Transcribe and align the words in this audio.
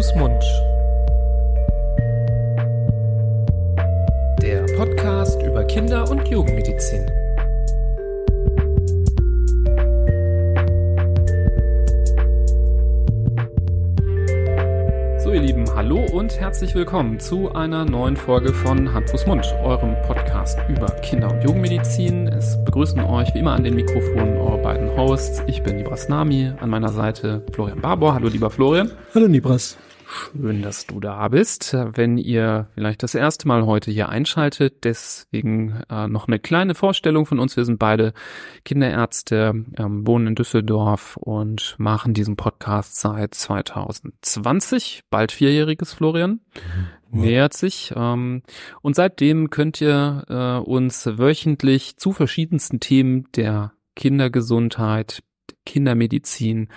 Fuß, 0.00 0.14
Mund. 0.14 0.42
Der 4.40 4.64
Podcast 4.78 5.42
über 5.42 5.62
Kinder- 5.64 6.10
und 6.10 6.26
Jugendmedizin. 6.26 7.04
So, 15.18 15.32
ihr 15.32 15.42
Lieben, 15.42 15.66
hallo 15.74 16.06
und 16.14 16.40
herzlich 16.40 16.74
willkommen 16.74 17.20
zu 17.20 17.52
einer 17.52 17.84
neuen 17.84 18.16
Folge 18.16 18.54
von 18.54 18.94
Hand, 18.94 19.10
Fuß, 19.10 19.26
Mund, 19.26 19.54
eurem 19.62 20.00
Podcast 20.06 20.58
über 20.70 20.86
Kinder- 21.02 21.30
und 21.30 21.44
Jugendmedizin. 21.44 22.26
Es 22.28 22.56
begrüßen 22.64 23.00
euch 23.00 23.34
wie 23.34 23.40
immer 23.40 23.52
an 23.52 23.64
den 23.64 23.74
Mikrofonen 23.74 24.38
eure 24.38 24.62
beiden 24.62 24.96
Hosts. 24.96 25.42
Ich 25.46 25.62
bin 25.62 25.76
Nibras 25.76 26.08
Nami, 26.08 26.54
an 26.58 26.70
meiner 26.70 26.88
Seite 26.88 27.42
Florian 27.52 27.82
Barbour. 27.82 28.14
Hallo, 28.14 28.28
lieber 28.28 28.48
Florian. 28.48 28.92
Hallo, 29.14 29.28
Nibras. 29.28 29.76
Schön, 30.10 30.60
dass 30.60 30.86
du 30.86 30.98
da 30.98 31.28
bist. 31.28 31.72
Wenn 31.72 32.18
ihr 32.18 32.66
vielleicht 32.74 33.04
das 33.04 33.14
erste 33.14 33.46
Mal 33.46 33.64
heute 33.64 33.92
hier 33.92 34.08
einschaltet, 34.08 34.82
deswegen 34.82 35.82
äh, 35.88 36.08
noch 36.08 36.26
eine 36.26 36.40
kleine 36.40 36.74
Vorstellung 36.74 37.26
von 37.26 37.38
uns. 37.38 37.56
Wir 37.56 37.64
sind 37.64 37.78
beide 37.78 38.12
Kinderärzte, 38.64 39.64
ähm, 39.78 40.06
wohnen 40.06 40.28
in 40.28 40.34
Düsseldorf 40.34 41.16
und 41.16 41.76
machen 41.78 42.12
diesen 42.12 42.34
Podcast 42.34 43.00
seit 43.00 43.34
2020, 43.34 45.04
bald 45.10 45.30
vierjähriges 45.30 45.92
Florian. 45.92 46.40
Mhm. 47.12 47.20
Nähert 47.20 47.54
sich. 47.54 47.92
Ähm, 47.94 48.42
und 48.82 48.96
seitdem 48.96 49.50
könnt 49.50 49.80
ihr 49.80 50.24
äh, 50.28 50.68
uns 50.68 51.06
wöchentlich 51.06 51.98
zu 51.98 52.12
verschiedensten 52.12 52.80
Themen 52.80 53.28
der 53.36 53.72
Kindergesundheit, 53.94 55.22
Kindermedizin 55.66 56.68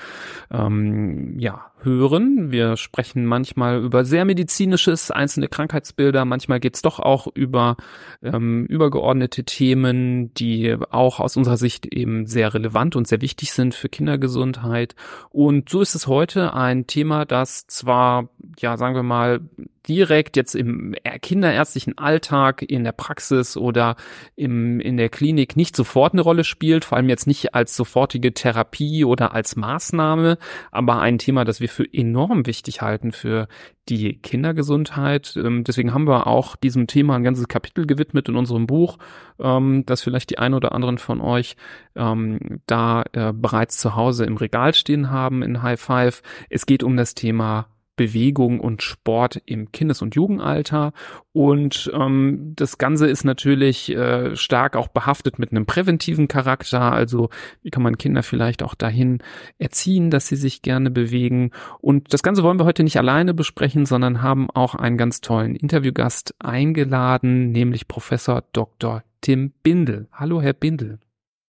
ähm, 0.51 1.39
ja, 1.39 1.71
hören. 1.83 2.51
Wir 2.51 2.77
sprechen 2.77 3.25
manchmal 3.25 3.83
über 3.83 4.05
sehr 4.05 4.25
medizinisches, 4.25 5.11
einzelne 5.11 5.47
Krankheitsbilder. 5.47 6.25
Manchmal 6.25 6.59
geht's 6.59 6.81
doch 6.81 6.99
auch 6.99 7.27
über 7.33 7.77
ähm, 8.21 8.65
übergeordnete 8.65 9.43
Themen, 9.43 10.33
die 10.33 10.75
auch 10.89 11.19
aus 11.19 11.37
unserer 11.37 11.57
Sicht 11.57 11.85
eben 11.85 12.25
sehr 12.25 12.53
relevant 12.53 12.95
und 12.95 13.07
sehr 13.07 13.21
wichtig 13.21 13.53
sind 13.53 13.75
für 13.75 13.89
Kindergesundheit. 13.89 14.95
Und 15.29 15.69
so 15.69 15.81
ist 15.81 15.95
es 15.95 16.07
heute 16.07 16.53
ein 16.53 16.87
Thema, 16.87 17.25
das 17.25 17.67
zwar, 17.67 18.29
ja, 18.59 18.77
sagen 18.77 18.95
wir 18.95 19.03
mal, 19.03 19.41
direkt 19.87 20.37
jetzt 20.37 20.55
im 20.55 20.95
kinderärztlichen 21.21 21.97
Alltag 21.97 22.61
in 22.61 22.83
der 22.83 22.93
Praxis 22.93 23.57
oder 23.57 23.95
im, 24.35 24.79
in 24.79 24.97
der 24.97 25.09
Klinik 25.09 25.57
nicht 25.57 25.75
sofort 25.75 26.13
eine 26.13 26.21
Rolle 26.21 26.43
spielt, 26.43 26.85
vor 26.85 26.97
allem 26.97 27.09
jetzt 27.09 27.27
nicht 27.27 27.53
als 27.53 27.75
sofortige 27.75 28.33
Therapie 28.33 29.03
oder 29.03 29.33
als 29.33 29.55
Maßnahme, 29.55 30.37
aber 30.71 31.01
ein 31.01 31.17
Thema, 31.17 31.43
das 31.43 31.59
wir 31.59 31.69
für 31.73 31.91
enorm 31.91 32.45
wichtig 32.45 32.81
halten 32.81 33.11
für 33.11 33.47
die 33.89 34.19
Kindergesundheit. 34.19 35.35
Ähm, 35.35 35.63
deswegen 35.63 35.93
haben 35.93 36.07
wir 36.07 36.27
auch 36.27 36.55
diesem 36.55 36.87
Thema 36.87 37.15
ein 37.15 37.23
ganzes 37.23 37.47
Kapitel 37.47 37.85
gewidmet 37.85 38.29
in 38.29 38.35
unserem 38.35 38.67
Buch, 38.67 38.97
ähm, 39.39 39.83
das 39.85 40.01
vielleicht 40.01 40.29
die 40.29 40.39
ein 40.39 40.53
oder 40.53 40.71
anderen 40.73 40.97
von 40.97 41.19
euch 41.19 41.57
ähm, 41.95 42.61
da 42.67 43.03
äh, 43.13 43.33
bereits 43.33 43.77
zu 43.77 43.95
Hause 43.95 44.25
im 44.25 44.37
Regal 44.37 44.73
stehen 44.73 45.09
haben 45.09 45.41
in 45.41 45.61
High 45.61 45.79
Five. 45.79 46.21
Es 46.49 46.65
geht 46.65 46.83
um 46.83 46.95
das 46.95 47.15
Thema 47.15 47.67
Bewegung 47.95 48.59
und 48.59 48.81
Sport 48.81 49.41
im 49.45 49.71
Kindes- 49.71 50.01
und 50.01 50.15
Jugendalter. 50.15 50.93
Und 51.31 51.91
ähm, 51.93 52.53
das 52.55 52.77
Ganze 52.77 53.07
ist 53.07 53.23
natürlich 53.23 53.89
äh, 53.95 54.35
stark 54.35 54.75
auch 54.75 54.87
behaftet 54.87 55.39
mit 55.39 55.51
einem 55.51 55.65
präventiven 55.65 56.27
Charakter. 56.27 56.91
Also 56.91 57.29
wie 57.61 57.69
kann 57.69 57.83
man 57.83 57.97
Kinder 57.97 58.23
vielleicht 58.23 58.63
auch 58.63 58.75
dahin 58.75 59.19
erziehen, 59.59 60.09
dass 60.09 60.27
sie 60.27 60.35
sich 60.35 60.61
gerne 60.61 60.91
bewegen. 60.91 61.51
Und 61.81 62.13
das 62.13 62.23
Ganze 62.23 62.43
wollen 62.43 62.59
wir 62.59 62.65
heute 62.65 62.83
nicht 62.83 62.97
alleine 62.97 63.33
besprechen, 63.33 63.85
sondern 63.85 64.21
haben 64.21 64.49
auch 64.49 64.75
einen 64.75 64.97
ganz 64.97 65.21
tollen 65.21 65.55
Interviewgast 65.55 66.35
eingeladen, 66.39 67.51
nämlich 67.51 67.87
Professor 67.87 68.43
Dr. 68.53 69.03
Tim 69.21 69.53
Bindel. 69.63 70.07
Hallo, 70.11 70.41
Herr 70.41 70.53
Bindel. 70.53 70.99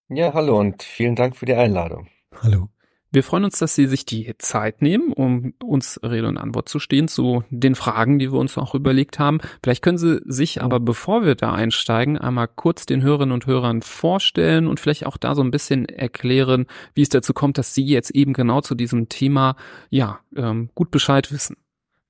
Ja, 0.08 0.34
hallo 0.34 0.60
und 0.60 0.82
vielen 0.82 1.16
Dank 1.16 1.34
für 1.36 1.46
die 1.46 1.54
Einladung. 1.54 2.08
Hallo. 2.42 2.68
Wir 3.14 3.22
freuen 3.22 3.44
uns, 3.44 3.60
dass 3.60 3.76
Sie 3.76 3.86
sich 3.86 4.04
die 4.04 4.36
Zeit 4.38 4.82
nehmen, 4.82 5.12
um 5.12 5.54
uns 5.62 6.00
Rede 6.02 6.26
und 6.26 6.36
Antwort 6.36 6.68
zu 6.68 6.80
stehen 6.80 7.06
zu 7.06 7.44
den 7.48 7.76
Fragen, 7.76 8.18
die 8.18 8.32
wir 8.32 8.40
uns 8.40 8.58
auch 8.58 8.74
überlegt 8.74 9.20
haben. 9.20 9.38
Vielleicht 9.62 9.84
können 9.84 9.98
Sie 9.98 10.20
sich 10.24 10.62
aber, 10.62 10.80
bevor 10.80 11.24
wir 11.24 11.36
da 11.36 11.52
einsteigen, 11.52 12.18
einmal 12.18 12.48
kurz 12.48 12.86
den 12.86 13.02
Hörerinnen 13.02 13.32
und 13.32 13.46
Hörern 13.46 13.82
vorstellen 13.82 14.66
und 14.66 14.80
vielleicht 14.80 15.06
auch 15.06 15.16
da 15.16 15.36
so 15.36 15.42
ein 15.42 15.52
bisschen 15.52 15.88
erklären, 15.88 16.66
wie 16.94 17.02
es 17.02 17.08
dazu 17.08 17.32
kommt, 17.34 17.56
dass 17.56 17.72
Sie 17.72 17.84
jetzt 17.84 18.10
eben 18.10 18.32
genau 18.32 18.62
zu 18.62 18.74
diesem 18.74 19.08
Thema, 19.08 19.54
ja, 19.90 20.18
ähm, 20.34 20.70
gut 20.74 20.90
Bescheid 20.90 21.30
wissen. 21.30 21.56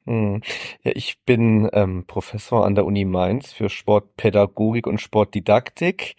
Hm. 0.07 0.41
Ja, 0.83 0.93
ich 0.95 1.19
bin 1.27 1.69
ähm, 1.75 2.05
Professor 2.07 2.65
an 2.65 2.75
der 2.75 2.87
Uni 2.87 3.05
Mainz 3.05 3.53
für 3.53 3.69
Sportpädagogik 3.69 4.87
und 4.87 5.03
Sportdidaktik. 5.03 6.17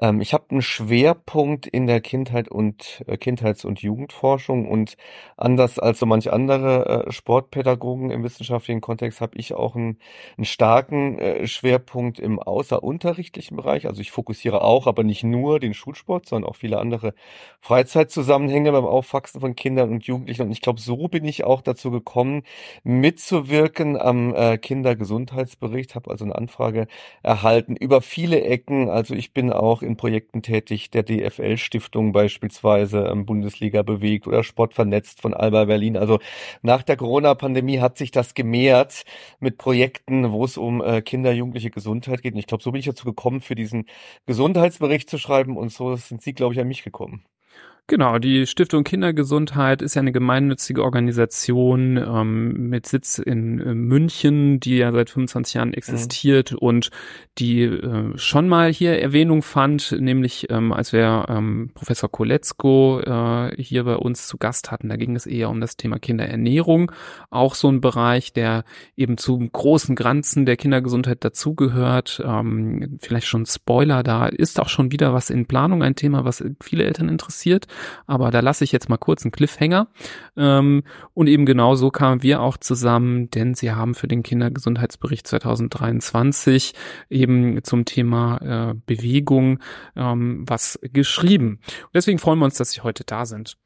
Ähm, 0.00 0.20
ich 0.20 0.34
habe 0.34 0.44
einen 0.50 0.62
Schwerpunkt 0.62 1.66
in 1.66 1.86
der 1.86 2.00
Kindheit 2.00 2.48
und 2.48 3.04
äh, 3.06 3.16
Kindheits- 3.16 3.64
und 3.64 3.80
Jugendforschung 3.80 4.68
und 4.68 4.96
anders 5.36 5.78
als 5.78 6.00
so 6.00 6.06
manche 6.06 6.32
andere 6.32 7.06
äh, 7.06 7.12
Sportpädagogen 7.12 8.10
im 8.10 8.24
wissenschaftlichen 8.24 8.80
Kontext 8.80 9.20
habe 9.20 9.38
ich 9.38 9.54
auch 9.54 9.76
einen, 9.76 9.98
einen 10.36 10.44
starken 10.46 11.18
äh, 11.18 11.46
Schwerpunkt 11.46 12.18
im 12.18 12.40
außerunterrichtlichen 12.40 13.56
Bereich. 13.56 13.86
Also 13.86 14.00
ich 14.00 14.10
fokussiere 14.10 14.62
auch, 14.62 14.86
aber 14.88 15.04
nicht 15.04 15.22
nur 15.22 15.60
den 15.60 15.74
Schulsport, 15.74 16.26
sondern 16.26 16.50
auch 16.50 16.56
viele 16.56 16.78
andere 16.78 17.14
Freizeitzusammenhänge 17.60 18.72
beim 18.72 18.84
Aufwachsen 18.86 19.40
von 19.40 19.54
Kindern 19.54 19.90
und 19.92 20.04
Jugendlichen. 20.04 20.42
Und 20.42 20.52
ich 20.52 20.60
glaube, 20.60 20.80
so 20.80 21.08
bin 21.08 21.24
ich 21.24 21.44
auch 21.44 21.62
dazu 21.62 21.90
gekommen, 21.90 22.42
mitzuwirken 22.82 23.96
am 24.00 24.34
äh, 24.34 24.58
Kindergesundheitsbericht. 24.58 25.94
Habe 25.94 26.10
also 26.10 26.24
eine 26.24 26.34
Anfrage 26.34 26.88
erhalten 27.22 27.76
über 27.76 28.02
viele 28.02 28.42
Ecken. 28.42 28.88
Also 28.90 29.14
ich 29.14 29.32
bin 29.32 29.52
auch 29.52 29.82
in 29.84 29.96
Projekten 29.96 30.42
tätig, 30.42 30.90
der 30.90 31.02
DFL-Stiftung 31.02 32.12
beispielsweise, 32.12 33.06
ähm, 33.10 33.26
Bundesliga 33.26 33.82
bewegt 33.82 34.26
oder 34.26 34.42
Sport 34.42 34.74
vernetzt 34.74 35.20
von 35.20 35.34
Alba 35.34 35.64
Berlin. 35.66 35.96
Also 35.96 36.18
nach 36.62 36.82
der 36.82 36.96
Corona-Pandemie 36.96 37.80
hat 37.80 37.98
sich 37.98 38.10
das 38.10 38.34
gemehrt 38.34 39.04
mit 39.40 39.58
Projekten, 39.58 40.32
wo 40.32 40.44
es 40.44 40.56
um 40.56 40.82
äh, 40.82 41.02
Kinder, 41.02 41.32
Jugendliche 41.32 41.70
Gesundheit 41.70 42.22
geht. 42.22 42.34
Und 42.34 42.40
ich 42.40 42.46
glaube, 42.46 42.62
so 42.62 42.72
bin 42.72 42.80
ich 42.80 42.86
dazu 42.86 43.04
gekommen, 43.04 43.40
für 43.40 43.54
diesen 43.54 43.86
Gesundheitsbericht 44.26 45.08
zu 45.10 45.18
schreiben 45.18 45.56
und 45.56 45.70
so 45.72 45.96
sind 45.96 46.22
Sie, 46.22 46.34
glaube 46.34 46.54
ich, 46.54 46.60
an 46.60 46.68
mich 46.68 46.82
gekommen. 46.84 47.24
Genau, 47.86 48.18
die 48.18 48.46
Stiftung 48.46 48.82
Kindergesundheit 48.82 49.82
ist 49.82 49.94
ja 49.94 50.00
eine 50.00 50.10
gemeinnützige 50.10 50.82
Organisation 50.82 51.98
ähm, 51.98 52.70
mit 52.70 52.86
Sitz 52.86 53.18
in 53.18 53.60
äh, 53.60 53.74
München, 53.74 54.58
die 54.58 54.78
ja 54.78 54.90
seit 54.90 55.10
25 55.10 55.52
Jahren 55.52 55.68
mhm. 55.68 55.74
existiert 55.74 56.52
mhm. 56.52 56.58
und 56.58 56.90
die 57.36 57.64
äh, 57.64 58.16
schon 58.16 58.48
mal 58.48 58.72
hier 58.72 58.98
Erwähnung 59.02 59.42
fand, 59.42 59.94
nämlich 60.00 60.46
ähm, 60.48 60.72
als 60.72 60.94
wir 60.94 61.26
ähm, 61.28 61.72
Professor 61.74 62.10
Koletzko 62.10 63.00
äh, 63.00 63.62
hier 63.62 63.84
bei 63.84 63.96
uns 63.96 64.28
zu 64.28 64.38
Gast 64.38 64.70
hatten, 64.70 64.88
da 64.88 64.96
ging 64.96 65.14
es 65.14 65.26
eher 65.26 65.50
um 65.50 65.60
das 65.60 65.76
Thema 65.76 65.98
Kinderernährung, 65.98 66.90
auch 67.28 67.54
so 67.54 67.68
ein 67.68 67.82
Bereich, 67.82 68.32
der 68.32 68.64
eben 68.96 69.18
zum 69.18 69.52
großen 69.52 69.94
Granzen 69.94 70.46
der 70.46 70.56
Kindergesundheit 70.56 71.22
dazugehört. 71.22 72.22
Ähm, 72.24 72.98
vielleicht 73.02 73.26
schon 73.26 73.44
Spoiler, 73.44 74.02
da 74.02 74.26
ist 74.26 74.58
auch 74.58 74.70
schon 74.70 74.90
wieder 74.90 75.12
was 75.12 75.28
in 75.28 75.44
Planung, 75.44 75.82
ein 75.82 75.96
Thema, 75.96 76.24
was 76.24 76.42
viele 76.62 76.84
Eltern 76.84 77.10
interessiert. 77.10 77.66
Aber 78.06 78.30
da 78.30 78.40
lasse 78.40 78.64
ich 78.64 78.72
jetzt 78.72 78.88
mal 78.88 78.96
kurz 78.96 79.24
einen 79.24 79.32
Cliffhanger. 79.32 79.88
Ähm, 80.36 80.82
und 81.14 81.26
eben 81.26 81.46
genau 81.46 81.74
so 81.74 81.90
kamen 81.90 82.22
wir 82.22 82.40
auch 82.40 82.56
zusammen, 82.56 83.30
denn 83.30 83.54
sie 83.54 83.72
haben 83.72 83.94
für 83.94 84.08
den 84.08 84.22
Kindergesundheitsbericht 84.22 85.26
2023 85.26 86.74
eben 87.10 87.62
zum 87.64 87.84
Thema 87.84 88.70
äh, 88.70 88.74
Bewegung 88.86 89.60
ähm, 89.96 90.44
was 90.46 90.78
geschrieben. 90.82 91.60
Und 91.82 91.94
deswegen 91.94 92.18
freuen 92.18 92.38
wir 92.38 92.44
uns, 92.44 92.56
dass 92.56 92.72
sie 92.72 92.80
heute 92.82 93.04
da 93.04 93.26
sind. 93.26 93.56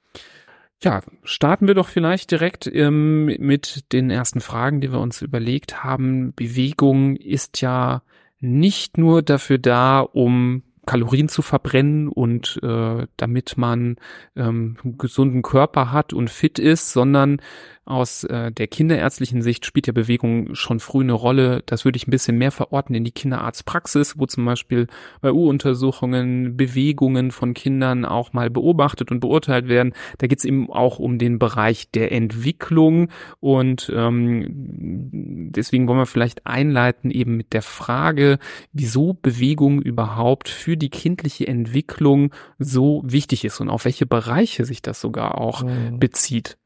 Ja, 0.80 1.02
starten 1.24 1.66
wir 1.66 1.74
doch 1.74 1.88
vielleicht 1.88 2.30
direkt 2.30 2.68
ähm, 2.72 3.24
mit 3.24 3.92
den 3.92 4.10
ersten 4.10 4.40
Fragen, 4.40 4.80
die 4.80 4.92
wir 4.92 5.00
uns 5.00 5.22
überlegt 5.22 5.82
haben. 5.82 6.32
Bewegung 6.34 7.16
ist 7.16 7.60
ja 7.60 8.02
nicht 8.38 8.96
nur 8.96 9.22
dafür 9.22 9.58
da, 9.58 10.00
um 10.00 10.62
Kalorien 10.88 11.28
zu 11.28 11.42
verbrennen 11.42 12.08
und 12.08 12.58
äh, 12.62 13.06
damit 13.18 13.58
man 13.58 13.96
ähm, 14.36 14.78
einen 14.82 14.96
gesunden 14.96 15.42
Körper 15.42 15.92
hat 15.92 16.14
und 16.14 16.30
fit 16.30 16.58
ist, 16.58 16.92
sondern 16.92 17.42
aus 17.88 18.24
äh, 18.24 18.52
der 18.52 18.66
kinderärztlichen 18.66 19.42
Sicht 19.42 19.64
spielt 19.64 19.86
ja 19.86 19.92
Bewegung 19.92 20.54
schon 20.54 20.78
früh 20.78 21.02
eine 21.02 21.14
Rolle. 21.14 21.62
Das 21.66 21.84
würde 21.84 21.96
ich 21.96 22.06
ein 22.06 22.10
bisschen 22.10 22.36
mehr 22.36 22.52
verorten 22.52 22.94
in 22.94 23.04
die 23.04 23.12
Kinderarztpraxis, 23.12 24.18
wo 24.18 24.26
zum 24.26 24.44
Beispiel 24.44 24.86
bei 25.20 25.32
U-Untersuchungen 25.32 26.56
Bewegungen 26.56 27.30
von 27.30 27.54
Kindern 27.54 28.04
auch 28.04 28.32
mal 28.32 28.50
beobachtet 28.50 29.10
und 29.10 29.20
beurteilt 29.20 29.68
werden. 29.68 29.94
Da 30.18 30.26
geht 30.26 30.38
es 30.38 30.44
eben 30.44 30.70
auch 30.70 30.98
um 30.98 31.18
den 31.18 31.38
Bereich 31.38 31.90
der 31.90 32.12
Entwicklung 32.12 33.08
und 33.40 33.90
ähm, 33.94 35.50
deswegen 35.50 35.88
wollen 35.88 35.98
wir 35.98 36.06
vielleicht 36.06 36.46
einleiten 36.46 37.10
eben 37.10 37.36
mit 37.36 37.52
der 37.52 37.62
Frage, 37.62 38.38
wieso 38.72 39.14
Bewegung 39.14 39.80
überhaupt 39.80 40.48
für 40.48 40.76
die 40.76 40.90
kindliche 40.90 41.46
Entwicklung 41.46 42.34
so 42.58 43.02
wichtig 43.04 43.44
ist 43.44 43.60
und 43.60 43.70
auf 43.70 43.84
welche 43.84 44.06
Bereiche 44.06 44.64
sich 44.64 44.82
das 44.82 45.00
sogar 45.00 45.38
auch 45.38 45.62
mhm. 45.62 45.98
bezieht. 45.98 46.58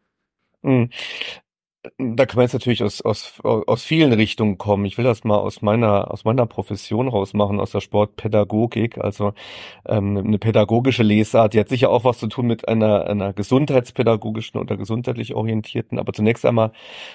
Mhm. 0.65 0.91
Da 1.99 2.27
kann 2.27 2.37
man 2.37 2.45
jetzt 2.45 2.53
natürlich 2.53 2.85
aus, 2.85 3.01
aus, 3.01 3.41
aus 3.43 3.83
vielen 3.83 4.13
Richtungen 4.13 4.57
kommen. 4.57 4.85
Ich 4.85 4.99
will 4.99 5.05
das 5.05 5.25
mal 5.25 5.39
aus 5.39 5.63
meiner, 5.63 6.13
aus 6.13 6.25
meiner 6.25 6.47
Profession 6.47 7.09
rausmachen, 7.09 7.59
aus 7.59 7.73
der 7.73 7.81
Sportpädagogik. 7.81 8.99
Also 8.99 9.33
ähm, 9.87 10.17
eine 10.17 10.39
pädagogische 10.39 11.03
Lesart, 11.03 11.55
die 11.55 11.59
hat 11.59 11.69
sicher 11.69 11.91
auch 11.91 12.05
was 12.05 12.19
zu 12.19 12.29
tun 12.29 12.47
mit 12.47 12.69
einer, 12.69 13.07
einer 13.09 13.33
gesundheitspädagogischen 13.33 14.61
oder 14.61 14.77
gesundheitlich 14.77 15.35
orientierten. 15.35 15.99
Aber 15.99 16.13
zunächst 16.13 16.47
einmal 16.47 16.71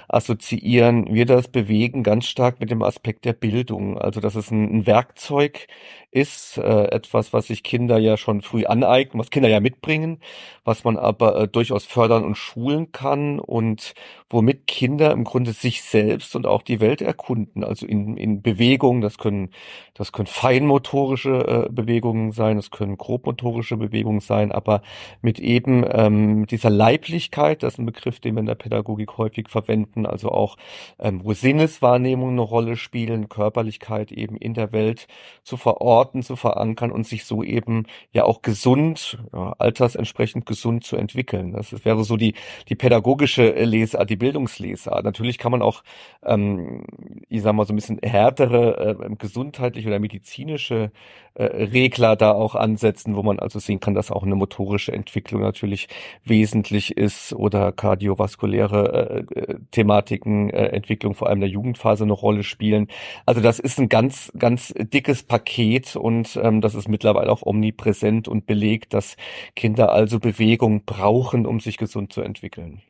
assoziieren 0.09 1.13
wir 1.13 1.25
das 1.25 1.47
Bewegen 1.47 2.03
ganz 2.03 2.25
stark 2.25 2.59
mit 2.59 2.69
dem 2.69 2.83
Aspekt 2.83 3.23
der 3.23 3.33
Bildung. 3.33 3.97
Also 3.97 4.19
dass 4.19 4.35
es 4.35 4.51
ein, 4.51 4.79
ein 4.79 4.85
Werkzeug 4.85 5.67
ist, 6.11 6.57
äh, 6.57 6.85
etwas, 6.87 7.31
was 7.33 7.47
sich 7.47 7.63
Kinder 7.63 7.97
ja 7.99 8.17
schon 8.17 8.41
früh 8.41 8.65
aneignen, 8.65 9.19
was 9.19 9.29
Kinder 9.29 9.49
ja 9.49 9.59
mitbringen, 9.59 10.19
was 10.63 10.83
man 10.83 10.97
aber 10.97 11.41
äh, 11.41 11.47
durchaus 11.47 11.85
fördern 11.85 12.23
und 12.25 12.35
schulen 12.35 12.91
kann 12.91 13.39
und 13.39 13.93
womit 14.29 14.56
Kinder 14.57 15.11
im 15.11 15.23
Grunde 15.23 15.53
sich 15.53 15.83
selbst 15.83 16.35
und 16.35 16.45
auch 16.45 16.61
die 16.61 16.79
Welt 16.79 17.01
erkunden, 17.01 17.63
also 17.63 17.85
in, 17.85 18.17
in 18.17 18.41
Bewegungen, 18.41 19.01
das 19.01 19.17
können, 19.17 19.51
das 19.93 20.11
können 20.11 20.27
feinmotorische 20.27 21.67
äh, 21.67 21.71
Bewegungen 21.71 22.31
sein, 22.31 22.57
das 22.57 22.71
können 22.71 22.97
grobmotorische 22.97 23.77
Bewegungen 23.77 24.19
sein, 24.19 24.51
aber 24.51 24.81
mit 25.21 25.39
eben 25.39 25.85
ähm, 25.89 26.45
dieser 26.47 26.69
Leiblichkeit, 26.69 27.63
das 27.63 27.73
ist 27.73 27.79
ein 27.79 27.85
Begriff, 27.85 28.19
den 28.19 28.35
wir 28.35 28.41
in 28.41 28.45
der 28.45 28.55
Pädagogik 28.55 29.17
häufig 29.17 29.49
verwenden, 29.49 30.05
also 30.05 30.31
auch 30.31 30.57
ähm, 30.99 31.21
wo 31.23 31.33
Sinneswahrnehmungen 31.33 32.35
eine 32.35 32.41
Rolle 32.41 32.75
spielen, 32.75 33.29
Körperlichkeit 33.29 34.11
eben 34.11 34.35
in 34.37 34.53
der 34.53 34.71
Welt 34.71 35.07
zu 35.43 35.57
verorten 35.57 36.07
Orten 36.07 36.23
zu 36.23 36.35
verankern 36.35 36.91
und 36.91 37.07
sich 37.07 37.25
so 37.25 37.43
eben 37.43 37.85
ja 38.11 38.23
auch 38.23 38.41
gesund, 38.41 39.17
ja, 39.33 39.53
altersentsprechend 39.57 40.45
gesund 40.45 40.83
zu 40.83 40.95
entwickeln. 40.95 41.53
Das 41.53 41.85
wäre 41.85 42.03
so 42.03 42.17
die, 42.17 42.33
die 42.69 42.75
pädagogische 42.75 43.51
Lesart, 43.51 44.09
die 44.09 44.15
Bildungslesart. 44.47 45.03
Natürlich 45.03 45.37
kann 45.37 45.51
man 45.51 45.61
auch, 45.61 45.83
ähm, 46.23 46.83
ich 47.29 47.41
sag 47.41 47.53
mal, 47.53 47.65
so 47.65 47.73
ein 47.73 47.75
bisschen 47.75 47.99
härtere 48.01 48.97
äh, 49.01 49.15
gesundheitliche 49.15 49.87
oder 49.87 49.99
medizinische 49.99 50.91
äh, 51.35 51.43
Regler 51.43 52.15
da 52.15 52.31
auch 52.31 52.55
ansetzen, 52.55 53.15
wo 53.15 53.23
man 53.23 53.39
also 53.39 53.59
sehen 53.59 53.79
kann, 53.79 53.93
dass 53.93 54.11
auch 54.11 54.23
eine 54.23 54.35
motorische 54.35 54.91
Entwicklung 54.91 55.41
natürlich 55.41 55.87
wesentlich 56.23 56.97
ist 56.97 57.33
oder 57.33 57.71
kardiovaskuläre 57.71 59.25
äh, 59.33 59.39
äh 59.39 59.59
Thematiken, 59.71 60.49
äh, 60.49 60.67
Entwicklung 60.67 61.13
vor 61.13 61.29
allem 61.29 61.39
der 61.39 61.49
Jugendphase 61.49 62.03
eine 62.03 62.13
Rolle 62.13 62.43
spielen. 62.43 62.87
Also 63.25 63.41
das 63.41 63.59
ist 63.59 63.79
ein 63.79 63.89
ganz, 63.89 64.31
ganz 64.37 64.73
dickes 64.77 65.23
Paket 65.23 65.95
und 65.95 66.39
ähm, 66.41 66.61
das 66.61 66.75
ist 66.75 66.87
mittlerweile 66.87 67.31
auch 67.31 67.43
omnipräsent 67.43 68.27
und 68.27 68.45
belegt, 68.45 68.93
dass 68.93 69.17
Kinder 69.55 69.91
also 69.91 70.19
Bewegung 70.19 70.83
brauchen, 70.85 71.45
um 71.45 71.59
sich 71.59 71.77
gesund 71.77 72.13
zu 72.13 72.21
entwickeln. 72.21 72.81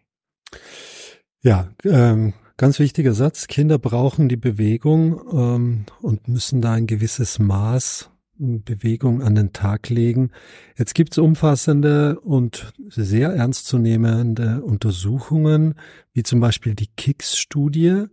Ja, 1.47 1.69
ähm, 1.85 2.33
ganz 2.57 2.77
wichtiger 2.77 3.13
Satz. 3.13 3.47
Kinder 3.47 3.79
brauchen 3.79 4.27
die 4.27 4.35
Bewegung 4.35 5.21
ähm, 5.31 5.85
und 6.01 6.27
müssen 6.27 6.61
da 6.61 6.73
ein 6.73 6.87
gewisses 6.87 7.39
Maß 7.39 8.09
Bewegung 8.37 9.21
an 9.21 9.33
den 9.33 9.53
Tag 9.53 9.87
legen. 9.87 10.31
Jetzt 10.75 10.93
gibt 10.93 11.13
es 11.13 11.19
umfassende 11.19 12.19
und 12.19 12.73
sehr 12.89 13.29
ernstzunehmende 13.29 14.61
Untersuchungen, 14.61 15.75
wie 16.11 16.23
zum 16.23 16.41
Beispiel 16.41 16.75
die 16.75 16.89
KICS-Studie 16.97 18.07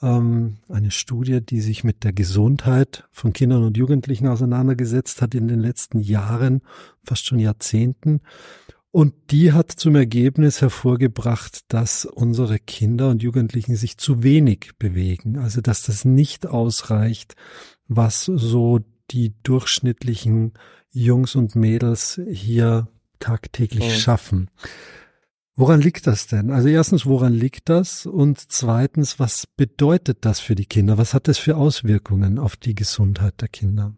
ähm, 0.00 0.58
eine 0.68 0.92
Studie, 0.92 1.40
die 1.40 1.60
sich 1.60 1.82
mit 1.82 2.04
der 2.04 2.12
Gesundheit 2.12 3.08
von 3.10 3.32
Kindern 3.32 3.64
und 3.64 3.76
Jugendlichen 3.76 4.28
auseinandergesetzt 4.28 5.20
hat 5.20 5.34
in 5.34 5.48
den 5.48 5.58
letzten 5.58 5.98
Jahren, 5.98 6.62
fast 7.02 7.26
schon 7.26 7.40
Jahrzehnten. 7.40 8.20
Und 8.90 9.14
die 9.30 9.52
hat 9.52 9.70
zum 9.70 9.96
Ergebnis 9.96 10.62
hervorgebracht, 10.62 11.60
dass 11.68 12.06
unsere 12.06 12.58
Kinder 12.58 13.10
und 13.10 13.22
Jugendlichen 13.22 13.76
sich 13.76 13.98
zu 13.98 14.22
wenig 14.22 14.72
bewegen. 14.78 15.38
Also 15.38 15.60
dass 15.60 15.82
das 15.82 16.04
nicht 16.04 16.46
ausreicht, 16.46 17.34
was 17.86 18.24
so 18.24 18.80
die 19.10 19.34
durchschnittlichen 19.42 20.54
Jungs 20.90 21.34
und 21.34 21.54
Mädels 21.54 22.20
hier 22.30 22.88
tagtäglich 23.18 23.88
mhm. 23.88 23.98
schaffen. 23.98 24.50
Woran 25.54 25.80
liegt 25.80 26.06
das 26.06 26.28
denn? 26.28 26.50
Also 26.50 26.68
erstens, 26.68 27.04
woran 27.04 27.32
liegt 27.32 27.68
das? 27.68 28.06
Und 28.06 28.38
zweitens, 28.38 29.18
was 29.18 29.46
bedeutet 29.46 30.18
das 30.20 30.38
für 30.38 30.54
die 30.54 30.66
Kinder? 30.66 30.98
Was 30.98 31.14
hat 31.14 31.26
das 31.26 31.36
für 31.36 31.56
Auswirkungen 31.56 32.38
auf 32.38 32.56
die 32.56 32.76
Gesundheit 32.76 33.40
der 33.40 33.48
Kinder? 33.48 33.96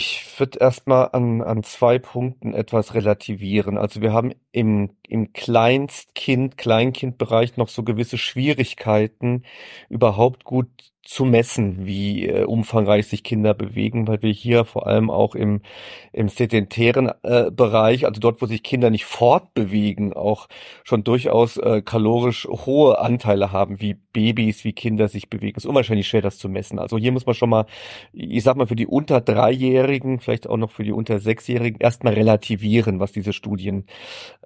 Ich 0.00 0.38
würde 0.38 0.60
erstmal 0.60 1.08
an, 1.12 1.42
an 1.42 1.64
zwei 1.64 1.98
Punkten 1.98 2.54
etwas 2.54 2.94
relativieren. 2.94 3.76
Also 3.76 4.00
wir 4.00 4.12
haben 4.12 4.32
im, 4.58 4.90
im 5.06 5.32
Kleinstkind, 5.32 6.58
Kleinkindbereich 6.58 7.56
noch 7.56 7.68
so 7.68 7.84
gewisse 7.84 8.18
Schwierigkeiten, 8.18 9.44
überhaupt 9.88 10.42
gut 10.42 10.68
zu 11.08 11.24
messen, 11.24 11.86
wie 11.86 12.26
äh, 12.26 12.44
umfangreich 12.44 13.06
sich 13.06 13.24
Kinder 13.24 13.54
bewegen, 13.54 14.06
weil 14.06 14.20
wir 14.20 14.30
hier 14.30 14.66
vor 14.66 14.86
allem 14.86 15.08
auch 15.10 15.34
im, 15.34 15.62
im 16.12 16.28
sedentären 16.28 17.10
äh, 17.22 17.50
Bereich, 17.50 18.04
also 18.04 18.20
dort, 18.20 18.42
wo 18.42 18.46
sich 18.46 18.62
Kinder 18.62 18.90
nicht 18.90 19.06
fortbewegen, 19.06 20.12
auch 20.12 20.48
schon 20.84 21.04
durchaus 21.04 21.56
äh, 21.56 21.80
kalorisch 21.80 22.46
hohe 22.46 22.98
Anteile 22.98 23.52
haben, 23.52 23.80
wie 23.80 23.94
Babys, 23.94 24.64
wie 24.64 24.74
Kinder 24.74 25.08
sich 25.08 25.30
bewegen. 25.30 25.56
Es 25.56 25.64
ist 25.64 25.68
unwahrscheinlich 25.70 26.08
schwer, 26.08 26.20
das 26.20 26.36
zu 26.36 26.50
messen. 26.50 26.78
Also 26.78 26.98
hier 26.98 27.12
muss 27.12 27.24
man 27.24 27.34
schon 27.34 27.48
mal, 27.48 27.64
ich 28.12 28.44
sag 28.44 28.56
mal, 28.56 28.66
für 28.66 28.76
die 28.76 28.86
unter 28.86 29.22
Dreijährigen, 29.22 30.20
vielleicht 30.20 30.46
auch 30.46 30.58
noch 30.58 30.72
für 30.72 30.84
die 30.84 30.92
unter 30.92 31.20
Sechsjährigen, 31.20 31.80
erstmal 31.80 32.12
relativieren, 32.12 33.00
was 33.00 33.12
diese 33.12 33.32
Studien 33.32 33.86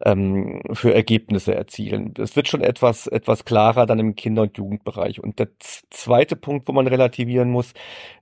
ähm, 0.05 0.63
für 0.73 0.95
Ergebnisse 0.95 1.55
erzielen. 1.55 2.15
Es 2.19 2.37
wird 2.37 2.49
schon 2.49 2.63
etwas, 2.63 3.07
etwas 3.07 3.45
klarer 3.45 3.87
dann 3.87 3.99
im 3.99 4.15
Kinder- 4.15 4.43
und 4.43 4.57
Jugendbereich. 4.57 5.23
Und 5.23 5.39
der 5.39 5.49
zweite 5.91 6.37
Punkt, 6.37 6.69
wo 6.69 6.73
man 6.73 6.87
relativieren 6.87 7.51
muss, 7.51 7.73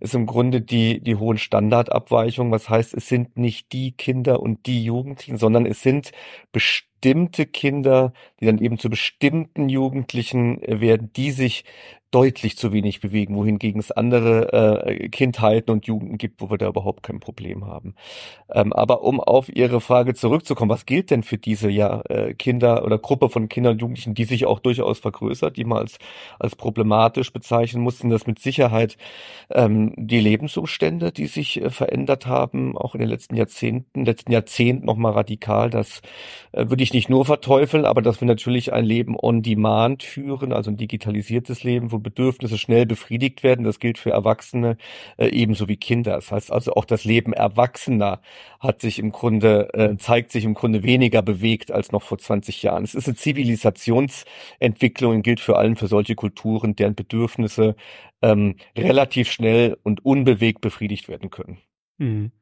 ist 0.01 0.15
im 0.15 0.27
Grunde 0.27 0.61
die, 0.61 1.01
die 1.01 1.17
hohen 1.17 1.39
Standardabweichungen. 1.39 2.53
Was 2.53 2.69
heißt, 2.69 2.95
es 2.95 3.09
sind 3.09 3.37
nicht 3.37 3.73
die 3.73 3.93
Kinder 3.93 4.41
und 4.41 4.67
die 4.67 4.85
Jugendlichen, 4.85 5.39
sondern 5.39 5.67
es 5.67 5.83
sind 5.83 6.13
bestimmte 6.53 7.47
Kinder, 7.47 8.13
die 8.41 8.47
dann 8.47 8.59
eben 8.59 8.79
zu 8.79 8.91
bestimmten 8.91 9.69
Jugendlichen 9.69 10.61
werden, 10.67 11.13
die 11.15 11.31
sich 11.31 11.65
deutlich 12.11 12.59
zu 12.59 12.73
wenig 12.73 13.01
bewegen, 13.01 13.37
wohingegen 13.37 13.81
es 13.81 13.93
andere 13.93 14.87
äh, 14.87 15.09
Kindheiten 15.09 15.71
und 15.71 15.87
Jugenden 15.87 16.19
gibt, 16.19 16.41
wo 16.41 16.51
wir 16.51 16.59
da 16.59 16.69
überhaupt 16.69 17.05
kein 17.05 17.21
Problem 17.21 17.67
haben. 17.67 17.95
Ähm, 18.53 18.73
aber 18.73 19.03
um 19.03 19.21
auf 19.21 19.49
Ihre 19.49 19.81
Frage 19.81 20.15
zurückzukommen, 20.15 20.71
was 20.71 20.87
gilt 20.87 21.11
denn 21.11 21.23
für 21.23 21.39
diese 21.39 21.71
ja 21.71 22.03
äh, 22.09 22.35
Kinder 22.35 22.85
oder 22.85 22.99
Gruppe 22.99 23.29
von 23.29 23.49
Kindern 23.49 23.75
und 23.75 23.81
Jugendlichen, 23.81 24.15
die 24.15 24.25
sich 24.25 24.47
auch 24.47 24.59
durchaus 24.59 24.99
vergrößert, 24.99 25.57
die 25.57 25.65
man 25.65 25.79
als, 25.79 25.99
als 26.41 26.57
problematisch 26.57 27.33
bezeichnen 27.33 27.83
mussten, 27.83 28.11
das 28.11 28.27
mit 28.27 28.41
Sicherheit 28.41 28.97
ähm, 29.51 29.95
die 29.97 30.21
Lebensumstände, 30.21 31.13
die 31.13 31.27
sich 31.27 31.63
äh, 31.63 31.71
verändert 31.71 32.27
haben, 32.27 32.77
auch 32.77 32.95
in 32.95 33.01
den 33.01 33.09
letzten 33.09 33.37
Jahrzehnten, 33.37 34.05
letzten 34.05 34.33
Jahrzehnt 34.33 34.85
nochmal 34.85 35.13
radikal, 35.13 35.71
das 35.71 36.03
äh, 36.51 36.69
würde 36.69 36.83
ich 36.83 36.93
nicht 36.93 37.09
nur 37.09 37.25
verteufeln, 37.25 37.85
aber 37.85 38.03
dass 38.03 38.21
wir 38.21 38.27
natürlich 38.27 38.73
ein 38.73 38.85
Leben 38.85 39.17
on 39.17 39.43
demand 39.43 40.03
führen, 40.03 40.53
also 40.53 40.73
ein 40.73 40.77
digitalisiertes 40.77 41.63
Leben, 41.63 41.93
wo 41.93 42.00
Bedürfnisse 42.01 42.59
schnell 42.59 42.87
befriedigt 42.87 43.43
werden. 43.43 43.65
Das 43.65 43.79
gilt 43.79 43.99
für 43.99 44.11
Erwachsene 44.11 44.77
äh, 45.17 45.29
ebenso 45.29 45.69
wie 45.69 45.77
Kinder. 45.77 46.17
Das 46.17 46.31
heißt 46.31 46.53
also 46.53 46.75
auch 46.75 46.85
das 46.85 47.05
Leben 47.05 47.33
Erwachsener 47.33 48.21
hat 48.59 48.81
sich 48.81 48.99
im 48.99 49.13
Grunde, 49.13 49.73
äh, 49.75 49.97
zeigt 49.97 50.33
sich 50.33 50.45
im 50.45 50.55
Grunde 50.55 50.83
weniger 50.83 51.23
bewegt 51.23 51.71
als 51.71 51.93
noch 51.93 52.03
vor 52.03 52.19
20 52.19 52.63
Jahren. 52.63 52.85
Es 52.85 52.95
ist 52.95 53.07
eine 53.07 53.17
Zivilisationsentwicklung 53.17 55.17
und 55.17 55.23
gilt 55.23 55.41
für 55.41 55.57
allen 55.57 55.77
für 55.77 55.87
solche 55.87 56.15
Kulturen, 56.15 56.77
deren 56.77 56.95
Bedürfnisse 56.95 57.77
ähm, 58.23 58.57
relativ 58.77 59.31
schnell 59.31 59.79
und 59.83 60.05
unbewegt 60.05 60.61
befriedigt 60.61 61.09
werden 61.09 61.31
können. 61.31 61.59
Mhm. 61.99 62.33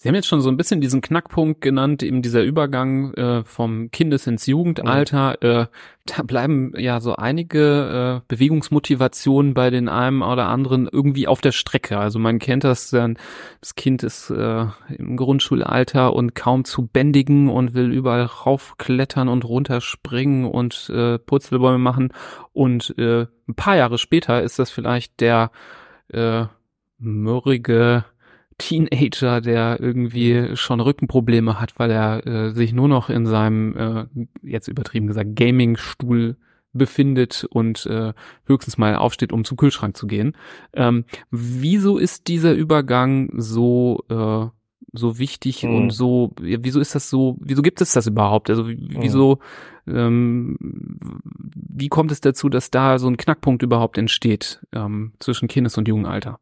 Sie 0.00 0.06
haben 0.06 0.14
jetzt 0.14 0.28
schon 0.28 0.40
so 0.40 0.48
ein 0.48 0.56
bisschen 0.56 0.80
diesen 0.80 1.00
Knackpunkt 1.00 1.60
genannt, 1.60 2.04
eben 2.04 2.22
dieser 2.22 2.44
Übergang 2.44 3.12
äh, 3.14 3.42
vom 3.42 3.90
Kindes 3.90 4.28
ins 4.28 4.46
Jugendalter. 4.46 5.42
Äh, 5.42 5.66
da 6.06 6.22
bleiben 6.22 6.72
ja 6.78 7.00
so 7.00 7.16
einige 7.16 8.22
äh, 8.22 8.24
Bewegungsmotivationen 8.28 9.54
bei 9.54 9.70
den 9.70 9.88
einen 9.88 10.22
oder 10.22 10.46
anderen 10.46 10.86
irgendwie 10.86 11.26
auf 11.26 11.40
der 11.40 11.50
Strecke. 11.50 11.98
Also 11.98 12.20
man 12.20 12.38
kennt 12.38 12.62
das 12.62 12.90
dann, 12.90 13.18
das 13.60 13.74
Kind 13.74 14.04
ist 14.04 14.30
äh, 14.30 14.66
im 14.96 15.16
Grundschulalter 15.16 16.12
und 16.12 16.36
kaum 16.36 16.64
zu 16.64 16.86
bändigen 16.86 17.48
und 17.48 17.74
will 17.74 17.90
überall 17.90 18.22
raufklettern 18.22 19.26
und 19.26 19.44
runterspringen 19.44 20.44
und 20.44 20.92
äh, 20.94 21.18
Purzelbäume 21.18 21.78
machen. 21.78 22.12
Und 22.52 22.96
äh, 22.98 23.26
ein 23.48 23.54
paar 23.56 23.74
Jahre 23.74 23.98
später 23.98 24.44
ist 24.44 24.60
das 24.60 24.70
vielleicht 24.70 25.18
der 25.18 25.50
äh, 26.12 26.44
mürrige 27.00 28.04
Teenager, 28.58 29.40
der 29.40 29.78
irgendwie 29.80 30.56
schon 30.56 30.80
Rückenprobleme 30.80 31.60
hat, 31.60 31.78
weil 31.78 31.90
er 31.90 32.26
äh, 32.26 32.50
sich 32.50 32.72
nur 32.72 32.88
noch 32.88 33.08
in 33.08 33.26
seinem, 33.26 33.76
äh, 33.76 34.06
jetzt 34.42 34.68
übertrieben 34.68 35.06
gesagt, 35.06 35.36
Gaming-Stuhl 35.36 36.36
befindet 36.72 37.44
und 37.50 37.86
äh, 37.86 38.12
höchstens 38.46 38.76
mal 38.76 38.96
aufsteht, 38.96 39.32
um 39.32 39.44
zum 39.44 39.56
Kühlschrank 39.56 39.96
zu 39.96 40.06
gehen. 40.06 40.36
Ähm, 40.74 41.04
wieso 41.30 41.98
ist 41.98 42.28
dieser 42.28 42.52
Übergang 42.52 43.30
so 43.36 44.04
äh, 44.10 44.48
so 44.92 45.18
wichtig 45.18 45.64
mhm. 45.64 45.74
und 45.74 45.90
so, 45.90 46.32
wieso 46.40 46.80
ist 46.80 46.94
das 46.94 47.10
so, 47.10 47.36
wieso 47.40 47.62
gibt 47.62 47.80
es 47.80 47.92
das 47.92 48.06
überhaupt? 48.06 48.50
Also 48.50 48.64
mhm. 48.64 48.96
wieso, 49.00 49.38
mhm. 49.84 49.96
ähm, 49.96 50.56
wie 50.60 51.88
kommt 51.88 52.10
es 52.12 52.20
dazu, 52.20 52.48
dass 52.48 52.70
da 52.70 52.98
so 52.98 53.08
ein 53.08 53.16
Knackpunkt 53.16 53.62
überhaupt 53.62 53.98
entsteht 53.98 54.60
ähm, 54.72 55.12
zwischen 55.18 55.48
Kindes- 55.48 55.76
und 55.76 55.88
Jugendalter? 55.88 56.40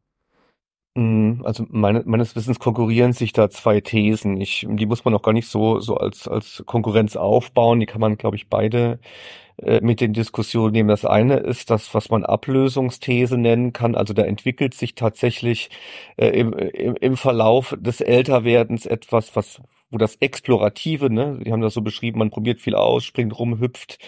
Mhm, 0.97 1.43
also 1.45 1.67
meine, 1.69 2.03
meines 2.07 2.35
Wissens 2.37 2.59
konkurrieren 2.59 3.13
sich 3.13 3.33
da 3.35 3.51
zwei 3.51 3.81
Thesen. 3.83 4.41
Ich, 4.41 4.67
die 4.69 4.87
muss 4.87 5.05
man 5.05 5.15
auch 5.15 5.21
gar 5.23 5.33
nicht 5.35 5.49
so, 5.49 5.79
so 5.79 5.97
als, 5.99 6.27
als 6.27 6.63
Konkurrenz 6.67 7.17
aufbauen. 7.17 7.81
Die 7.81 7.87
kann 7.87 8.01
man, 8.01 8.17
glaube 8.17 8.37
ich, 8.37 8.49
beide 8.49 8.99
äh, 9.59 9.81
mit 9.83 10.01
den 10.01 10.15
Diskussionen 10.15 10.73
nehmen. 10.73 10.89
Das 10.89 11.05
eine 11.05 11.37
ist 11.39 11.71
das, 11.71 11.95
was 11.95 12.09
man 12.11 12.25
Ablösungsthese 12.25 13.37
nennen 13.39 13.75
kann. 13.75 13.95
Also 13.95 14.15
da 14.15 14.23
entwickelt 14.25 14.75
sich 14.75 14.95
tatsächlich 14.95 15.71
äh, 16.17 16.29
im, 16.29 16.53
im, 16.55 16.97
im 16.97 17.17
Verlauf 17.19 17.77
des 17.79 18.01
Älterwerdens 18.01 18.87
etwas, 18.87 19.37
was 19.37 19.61
wo 19.91 19.99
das 19.99 20.17
Explorative, 20.17 21.11
ne, 21.11 21.39
die 21.45 21.53
haben 21.53 21.61
das 21.61 21.75
so 21.75 21.81
beschrieben, 21.81 22.19
man 22.19 22.31
probiert 22.31 22.61
viel 22.61 22.75
aus, 22.75 23.05
springt 23.05 23.39
rum, 23.39 23.61
hüpft 23.61 23.99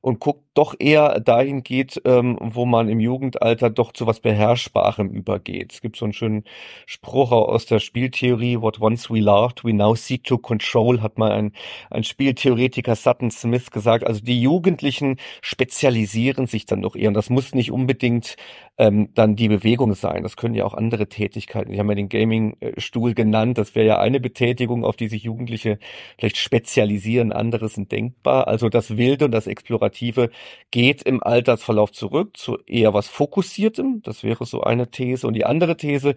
und 0.00 0.18
guckt 0.18 0.44
doch 0.54 0.74
eher 0.78 1.20
dahin 1.20 1.62
geht, 1.62 2.00
ähm, 2.06 2.38
wo 2.40 2.64
man 2.64 2.88
im 2.88 3.00
Jugendalter 3.00 3.68
doch 3.68 3.92
zu 3.92 4.06
was 4.06 4.20
Beherrschbarem 4.20 5.10
übergeht. 5.10 5.74
Es 5.74 5.80
gibt 5.82 5.96
so 5.96 6.06
einen 6.06 6.14
schönen 6.14 6.44
Spruch 6.86 7.32
aus 7.32 7.66
der 7.66 7.80
Spieltheorie, 7.80 8.60
what 8.60 8.80
once 8.80 9.10
we 9.10 9.20
loved, 9.20 9.64
we 9.64 9.74
now 9.74 9.94
seek 9.94 10.24
to 10.24 10.38
control, 10.38 11.02
hat 11.02 11.18
mal 11.18 11.32
ein, 11.32 11.52
ein 11.90 12.04
Spieltheoretiker 12.04 12.96
Sutton 12.96 13.30
Smith 13.30 13.70
gesagt. 13.70 14.06
Also 14.06 14.22
die 14.22 14.40
Jugendlichen 14.40 15.16
spezialisieren 15.42 16.46
sich 16.46 16.64
dann 16.64 16.80
doch 16.80 16.96
eher 16.96 17.08
und 17.08 17.14
das 17.14 17.28
muss 17.28 17.54
nicht 17.54 17.70
unbedingt 17.70 18.36
ähm, 18.78 19.10
dann 19.14 19.36
die 19.36 19.48
Bewegung 19.48 19.94
sein. 19.94 20.22
Das 20.22 20.36
können 20.36 20.54
ja 20.54 20.64
auch 20.64 20.74
andere 20.74 21.08
Tätigkeiten. 21.08 21.72
Sie 21.72 21.78
haben 21.78 21.88
ja 21.88 21.94
den 21.94 22.08
Gaming-Stuhl 22.08 23.14
genannt. 23.14 23.58
Das 23.58 23.74
wäre 23.74 23.86
ja 23.86 23.98
eine 23.98 24.20
Betätigung, 24.20 24.84
auf 24.84 24.96
die 24.96 25.08
sich 25.08 25.25
Jugendliche 25.26 25.78
vielleicht 26.18 26.38
spezialisieren. 26.38 27.32
Anderes 27.32 27.74
sind 27.74 27.92
denkbar. 27.92 28.48
Also 28.48 28.68
das 28.68 28.96
Wilde 28.96 29.26
und 29.26 29.32
das 29.32 29.46
Explorative 29.46 30.30
geht 30.70 31.02
im 31.02 31.22
Altersverlauf 31.22 31.92
zurück 31.92 32.36
zu 32.36 32.58
eher 32.66 32.94
was 32.94 33.08
Fokussiertem. 33.08 34.02
Das 34.02 34.22
wäre 34.24 34.46
so 34.46 34.62
eine 34.62 34.90
These. 34.90 35.26
Und 35.26 35.34
die 35.34 35.44
andere 35.44 35.76
These, 35.76 36.14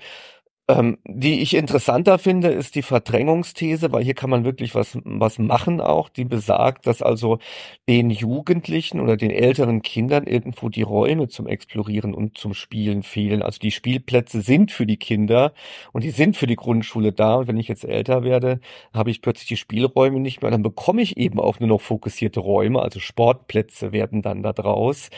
ähm, 0.70 1.00
die 1.04 1.42
ich 1.42 1.56
interessanter 1.56 2.20
finde, 2.20 2.50
ist 2.50 2.76
die 2.76 2.84
Verdrängungsthese, 2.84 3.92
weil 3.92 4.04
hier 4.04 4.14
kann 4.14 4.30
man 4.30 4.46
wirklich 4.46 4.76
was, 4.76 5.00
was 5.04 5.40
machen 5.40 5.82
auch, 5.82 6.10
die 6.10 6.26
besagt, 6.26 6.86
dass 6.86 7.02
also 7.02 7.40
den 7.88 8.12
Jugendlichen 8.12 9.00
oder 9.00 9.18
den 9.18 9.32
älteren 9.32 9.82
Kindern 9.82 10.28
irgendwo 10.28 10.70
die 10.70 10.84
Räume 10.84 11.28
zum 11.28 11.48
Explorieren 11.48 12.14
und 12.14 12.38
zum 12.38 12.54
Spielen 12.54 13.02
fehlen. 13.02 13.42
Also 13.42 13.58
die 13.60 13.72
Spielplätze 13.72 14.42
sind 14.42 14.72
für 14.72 14.86
die 14.86 14.98
Kinder 14.98 15.54
und 15.92 16.04
die 16.04 16.12
sind 16.12 16.38
für 16.38 16.46
die 16.46 16.56
Grundschule 16.56 17.14
da. 17.14 17.38
Und 17.38 17.48
wenn 17.48 17.58
ich 17.58 17.68
jetzt 17.68 17.84
älter 17.84 18.24
werde, 18.24 18.60
habe 18.94 19.10
ich 19.10 19.24
plötzlich 19.24 19.48
die 19.48 19.58
Spielräume 19.58 20.20
nicht 20.20 20.44
mehr. 20.44 20.52
Dann 20.52 20.62
bekomme 20.62 21.02
ich 21.02 21.18
eben 21.18 21.40
auch 21.40 21.60
nur 21.60 21.70
noch 21.70 21.82
fokussierte 21.82 22.42
Räume, 22.42 22.80
also 22.84 23.00
Sportplätze 23.00 23.92
werden 23.92 24.22
dann 24.22 24.44
da 24.44 24.54
draus. 24.54 25.10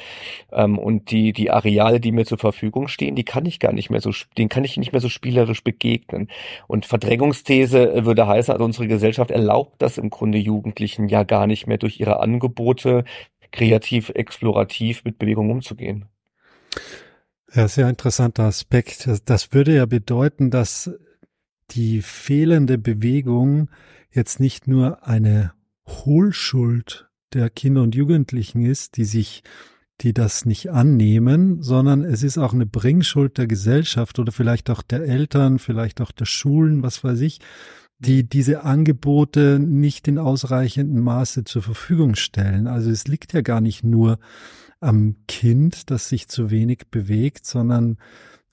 Ähm, 0.53 0.79
und 0.79 1.12
die, 1.12 1.34
die 1.34 1.51
Areale, 1.51 2.00
die 2.00 2.13
mir 2.13 2.25
zur 2.25 2.38
Verfügung 2.38 2.88
stehen, 2.88 3.15
die 3.15 3.25
kann 3.25 3.46
ich 3.46 3.60
gar 3.60 3.74
nicht 3.74 3.89
mehr 3.89 4.00
so, 4.00 4.12
den 4.38 4.48
kann 4.48 4.63
ich 4.63 4.77
nicht 4.77 4.93
mehr 4.93 5.01
so 5.01 5.10
spielen 5.10 5.40
spielerisch 5.41 5.63
begegnen. 5.63 6.27
Und 6.67 6.86
Verdrängungsthese 6.86 8.05
würde 8.05 8.27
heißen, 8.27 8.53
also 8.53 8.65
unsere 8.65 8.88
Gesellschaft 8.88 9.31
erlaubt 9.31 9.81
das 9.81 9.98
im 9.98 10.10
Grunde 10.10 10.38
Jugendlichen 10.38 11.07
ja 11.07 11.24
gar 11.24 11.48
nicht 11.48 11.67
mehr 11.67 11.77
durch 11.77 12.00
ihre 12.00 12.19
Angebote 12.19 13.03
kreativ, 13.51 14.10
explorativ 14.10 15.03
mit 15.03 15.17
Bewegung 15.19 15.50
umzugehen. 15.50 16.05
Ja, 17.53 17.67
sehr 17.67 17.89
interessanter 17.89 18.43
Aspekt. 18.43 19.10
Das 19.25 19.51
würde 19.51 19.75
ja 19.75 19.86
bedeuten, 19.86 20.51
dass 20.51 20.91
die 21.71 22.01
fehlende 22.01 22.77
Bewegung 22.77 23.69
jetzt 24.12 24.39
nicht 24.39 24.67
nur 24.67 25.05
eine 25.05 25.53
Hohlschuld 25.88 27.10
der 27.33 27.50
Kinder 27.50 27.81
und 27.81 27.95
Jugendlichen 27.95 28.65
ist, 28.65 28.98
die 28.98 29.05
sich 29.05 29.43
die 30.01 30.13
das 30.13 30.46
nicht 30.46 30.72
annehmen, 30.72 31.62
sondern 31.62 32.03
es 32.03 32.24
ist 32.24 32.38
auch 32.38 32.53
eine 32.53 32.65
Bringschuld 32.65 33.38
der 33.38 33.48
Gesellschaft 33.48 34.17
oder 34.20 34.31
vielleicht 34.31 34.70
auch 34.70 34.81
der 34.81 35.01
Eltern, 35.01 35.60
vielleicht 35.60 36.01
auch 36.01 36.12
der 36.12 36.25
Schulen, 36.25 36.81
was 36.81 37.03
weiß 37.03 37.22
ich, 37.22 37.39
die 38.00 38.27
diese 38.27 38.63
Angebote 38.63 39.60
nicht 39.60 40.08
in 40.08 40.17
ausreichendem 40.17 41.03
Maße 41.03 41.43
zur 41.43 41.62
Verfügung 41.62 42.15
stellen. 42.15 42.65
Also 42.67 42.89
es 42.89 43.08
liegt 43.08 43.34
ja 43.34 43.41
gar 43.41 43.62
nicht 43.62 43.84
nur 43.84 44.17
am 44.79 45.17
Kind, 45.27 45.91
das 45.91 46.10
sich 46.10 46.27
zu 46.27 46.50
wenig 46.50 46.88
bewegt, 46.89 47.46
sondern 47.46 47.98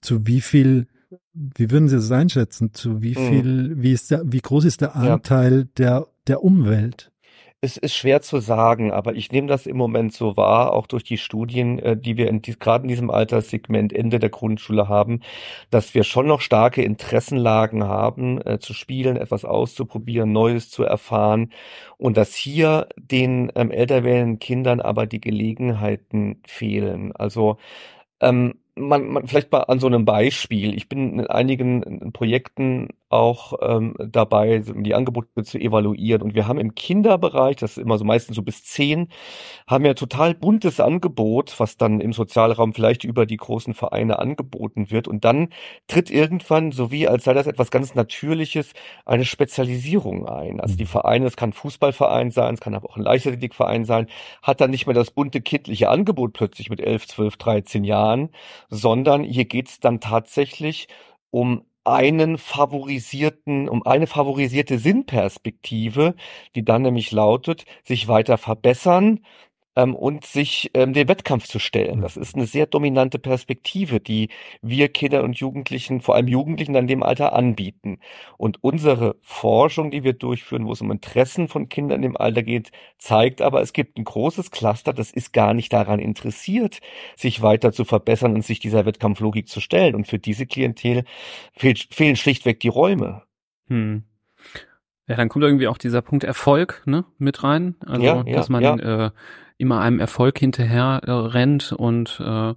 zu 0.03 0.27
wie 0.27 0.43
viel, 0.43 0.87
wie 1.33 1.71
würden 1.71 1.89
Sie 1.89 1.97
das 1.97 2.11
einschätzen, 2.11 2.75
zu 2.75 3.01
wie 3.01 3.19
mhm. 3.19 3.29
viel, 3.29 3.83
wie 3.83 3.93
ist 3.93 4.11
der, 4.11 4.23
wie 4.27 4.41
groß 4.41 4.67
ist 4.67 4.83
der 4.83 4.95
Anteil 4.95 5.61
ja. 5.61 5.67
der, 5.79 6.07
der 6.27 6.45
Umwelt? 6.45 7.11
Es 7.61 7.77
ist 7.77 7.97
schwer 7.97 8.23
zu 8.23 8.39
sagen, 8.39 8.93
aber 8.93 9.15
ich 9.17 9.33
nehme 9.33 9.49
das 9.49 9.67
im 9.67 9.77
Moment 9.77 10.13
so 10.13 10.37
wahr, 10.37 10.73
auch 10.73 10.87
durch 10.87 11.03
die 11.03 11.19
Studien, 11.19 11.81
äh, 11.81 11.97
die 11.97 12.17
wir 12.17 12.29
in 12.29 12.41
gerade 12.41 12.85
in 12.85 12.89
diesem 12.89 13.11
Alterssegment 13.11 13.93
Ende 13.93 14.21
der 14.21 14.31
Grundschule 14.31 14.89
haben, 14.89 15.23
dass 15.71 15.93
wir 15.93 16.05
schon 16.05 16.29
noch 16.29 16.41
starke 16.41 16.83
Interessenlagen 16.83 17.83
haben, 17.83 18.41
äh, 18.43 18.61
zu 18.61 18.75
spielen, 18.75 19.17
etwas 19.17 19.45
auszuprobieren, 19.45 20.31
Neues 20.31 20.71
zu 20.71 20.85
erfahren 20.85 21.53
und 21.97 22.17
dass 22.17 22.35
hier 22.37 22.89
den 22.97 23.51
ähm, 23.57 23.73
älter 23.73 24.05
werdenden 24.05 24.39
Kindern 24.39 24.81
aber 24.81 25.07
die 25.07 25.21
Gelegenheiten 25.21 26.41
fehlen. 26.47 27.11
Also 27.17 27.59
ähm, 28.21 28.55
man, 28.77 29.09
man 29.09 29.27
vielleicht 29.27 29.53
mal 29.53 29.63
an 29.63 29.81
so 29.81 29.89
einem 29.89 30.05
Beispiel. 30.05 30.75
Ich 30.75 30.89
bin 30.89 31.21
in 31.21 31.27
einigen 31.27 32.13
Projekten 32.13 32.89
auch 33.11 33.55
ähm, 33.63 33.95
dabei, 33.99 34.59
die 34.59 34.95
Angebote 34.95 35.43
zu 35.43 35.59
evaluieren. 35.59 36.23
Und 36.23 36.35
wir 36.35 36.47
haben 36.47 36.59
im 36.59 36.75
Kinderbereich, 36.75 37.57
das 37.57 37.73
ist 37.73 37.79
immer 37.79 37.97
so 37.99 38.05
meistens 38.05 38.37
so 38.37 38.43
bis 38.43 38.65
zehn, 38.65 39.09
haben 39.67 39.85
wir 39.85 39.95
total 39.95 40.35
buntes 40.35 40.79
Angebot, 40.81 41.59
was 41.59 41.77
dann 41.77 42.01
im 42.01 42.13
Sozialraum 42.13 42.75
vielleicht 42.75 43.05
über 43.05 43.25
die 43.25 43.39
großen 43.39 43.73
Vereine 43.75 44.19
angeboten 44.19 44.91
wird. 44.91 45.09
Und 45.09 45.25
dann 45.25 45.49
tritt 45.87 46.11
irgendwann, 46.11 46.73
so 46.73 46.91
wie 46.91 47.09
als 47.09 47.25
sei 47.25 47.33
das 47.33 47.47
etwas 47.47 47.71
ganz 47.71 47.95
Natürliches, 47.95 48.73
eine 49.07 49.25
Spezialisierung 49.25 50.27
ein. 50.27 50.61
Also 50.61 50.77
die 50.77 50.85
mhm. 50.85 50.89
Vereine, 50.89 51.27
es 51.27 51.37
kann 51.37 51.53
Fußballverein 51.53 52.31
sein, 52.31 52.55
es 52.55 52.61
kann 52.61 52.75
aber 52.75 52.91
auch 52.91 52.97
ein 52.97 53.03
Leichtathletikverein 53.03 53.85
sein, 53.85 54.09
hat 54.43 54.61
dann 54.61 54.71
nicht 54.71 54.87
mehr 54.87 54.95
das 54.95 55.11
bunte 55.11 55.41
kindliche 55.41 55.89
Angebot 55.89 56.35
plötzlich 56.35 56.69
mit 56.69 56.81
elf, 56.81 57.07
zwölf, 57.07 57.37
dreizehn 57.37 57.85
Jahren, 57.85 58.31
sondern 58.69 59.25
hier 59.25 59.47
geht's 59.47 59.81
dann 59.81 60.01
tatsächlich 60.01 60.89
um 61.31 61.63
einen 61.85 62.39
favorisierten, 62.39 63.69
um 63.69 63.85
eine 63.87 64.07
favorisierte 64.07 64.79
Sinnperspektive, 64.79 66.15
die 66.55 66.65
dann 66.65 66.83
nämlich 66.83 67.13
lautet, 67.13 67.65
sich 67.85 68.09
weiter 68.09 68.39
verbessern, 68.39 69.21
ähm, 69.77 69.95
und 69.95 70.25
sich 70.25 70.71
ähm, 70.75 70.93
den 70.93 71.09
Wettkampf 71.09 71.47
zu 71.47 71.59
stellen. 71.59 72.01
Das 72.01 72.17
ist 72.17 72.35
eine 72.35 72.47
sehr 72.47 72.67
dominante 72.67 73.19
Perspektive, 73.19 74.01
die 74.01 74.29
wir 74.63 74.89
Kindern 74.89 75.25
und 75.25 75.39
Jugendlichen, 75.39 76.01
vor 76.01 76.15
allem 76.15 76.29
Jugendlichen 76.29 76.75
in 76.75 76.87
dem 76.87 77.03
Alter 77.03 77.33
anbieten. 77.33 78.01
Und 78.37 78.63
unsere 78.63 79.17
Forschung, 79.23 79.91
die 79.91 80.05
wir 80.05 80.13
durchführen, 80.15 80.67
wo 80.67 80.73
es 80.73 80.81
um 80.81 80.91
Interessen 80.91 81.49
von 81.49 81.69
Kindern 81.69 82.03
im 82.03 82.17
Alter 82.17 82.43
geht, 82.43 82.71
zeigt 82.99 83.43
aber, 83.43 83.63
es 83.63 83.73
gibt 83.73 83.99
ein 83.99 84.05
großes 84.05 84.51
Cluster, 84.51 84.93
das 84.93 85.11
ist 85.11 85.33
gar 85.33 85.55
nicht 85.55 85.73
daran 85.73 86.01
interessiert, 86.01 86.81
sich 87.17 87.43
weiter 87.43 87.73
zu 87.73 87.85
verbessern 87.85 88.35
und 88.35 88.45
sich 88.45 88.61
dieser 88.61 88.87
Wettkampflogik 88.87 89.49
zu 89.49 89.61
stellen. 89.61 89.95
Und 89.95 90.07
für 90.09 90.19
diese 90.19 90.47
Klientel 90.47 91.05
fehlen 91.55 92.17
schlichtweg 92.17 92.61
die 92.61 92.69
Räume. 92.69 93.23
Hm. 93.69 94.05
Ja, 95.09 95.17
dann 95.17 95.29
kommt 95.29 95.45
irgendwie 95.45 95.69
auch 95.69 95.79
dieser 95.79 96.03
Punkt 96.03 96.23
Erfolg 96.25 96.83
ne, 96.85 97.05
mit 97.19 97.43
rein. 97.43 97.77
Also, 97.85 98.03
ja, 98.03 98.23
ja, 98.27 98.37
dass 98.37 98.49
man 98.49 98.63
ja. 98.63 99.07
äh, 99.07 99.11
immer 99.57 99.81
einem 99.81 100.01
Erfolg 100.01 100.39
hinterher 100.39 101.01
äh, 101.05 101.11
rennt 101.11 101.73
und 101.73 102.21
äh, 102.21 102.55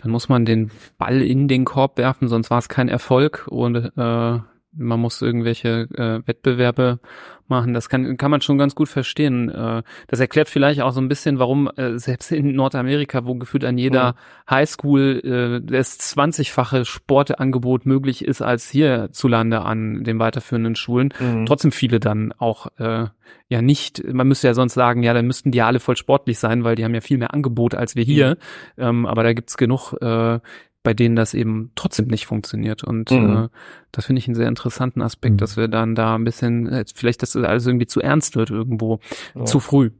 dann 0.00 0.10
muss 0.12 0.28
man 0.28 0.44
den 0.44 0.70
Ball 0.96 1.20
in 1.20 1.48
den 1.48 1.64
Korb 1.64 1.98
werfen, 1.98 2.28
sonst 2.28 2.50
war 2.50 2.58
es 2.58 2.68
kein 2.68 2.88
Erfolg 2.88 3.46
und 3.50 3.76
äh, 3.76 4.38
man 4.78 5.00
muss 5.00 5.20
irgendwelche 5.20 5.88
äh, 5.94 6.26
Wettbewerbe 6.26 7.00
machen. 7.48 7.74
Das 7.74 7.88
kann, 7.88 8.16
kann 8.16 8.30
man 8.30 8.40
schon 8.40 8.58
ganz 8.58 8.74
gut 8.74 8.88
verstehen. 8.88 9.50
Äh, 9.50 9.82
das 10.06 10.20
erklärt 10.20 10.48
vielleicht 10.48 10.80
auch 10.80 10.92
so 10.92 11.00
ein 11.00 11.08
bisschen, 11.08 11.38
warum 11.38 11.70
äh, 11.76 11.98
selbst 11.98 12.30
in 12.30 12.54
Nordamerika, 12.54 13.24
wo 13.24 13.34
gefühlt 13.34 13.64
an 13.64 13.78
jeder 13.78 14.12
mhm. 14.12 14.50
Highschool 14.50 15.20
äh, 15.24 15.66
das 15.66 15.98
20-fache 15.98 16.84
Sportangebot 16.84 17.86
möglich 17.86 18.24
ist 18.24 18.42
als 18.42 18.70
hierzulande 18.70 19.62
an 19.62 20.04
den 20.04 20.18
weiterführenden 20.18 20.76
Schulen, 20.76 21.12
mhm. 21.18 21.46
trotzdem 21.46 21.72
viele 21.72 22.00
dann 22.00 22.32
auch 22.38 22.68
äh, 22.78 23.06
ja 23.48 23.62
nicht, 23.62 24.04
man 24.12 24.28
müsste 24.28 24.46
ja 24.46 24.54
sonst 24.54 24.74
sagen, 24.74 25.02
ja, 25.02 25.14
dann 25.14 25.26
müssten 25.26 25.50
die 25.50 25.58
ja 25.58 25.66
alle 25.66 25.80
voll 25.80 25.96
sportlich 25.96 26.38
sein, 26.38 26.64
weil 26.64 26.76
die 26.76 26.84
haben 26.84 26.94
ja 26.94 27.00
viel 27.00 27.18
mehr 27.18 27.34
Angebot 27.34 27.74
als 27.74 27.96
wir 27.96 28.04
hier. 28.04 28.36
Mhm. 28.76 28.82
Ähm, 28.82 29.06
aber 29.06 29.22
da 29.22 29.32
gibt's 29.32 29.56
genug, 29.56 29.94
äh, 30.00 30.38
bei 30.82 30.94
denen 30.94 31.16
das 31.16 31.34
eben 31.34 31.72
trotzdem 31.74 32.06
nicht 32.06 32.26
funktioniert. 32.26 32.84
Und 32.84 33.10
mhm. 33.10 33.36
äh, 33.36 33.48
Das 33.92 34.06
finde 34.06 34.20
ich 34.20 34.28
einen 34.28 34.34
sehr 34.34 34.48
interessanten 34.48 35.02
Aspekt, 35.02 35.34
mhm. 35.34 35.38
dass 35.38 35.56
wir 35.56 35.68
dann 35.68 35.94
da 35.94 36.14
ein 36.14 36.24
bisschen, 36.24 36.66
äh, 36.68 36.84
vielleicht, 36.94 37.22
dass 37.22 37.32
das 37.32 37.44
alles 37.44 37.66
irgendwie 37.66 37.86
zu 37.86 38.00
ernst 38.00 38.36
wird 38.36 38.50
irgendwo, 38.50 39.00
ja. 39.34 39.44
zu 39.44 39.60
früh. 39.60 39.90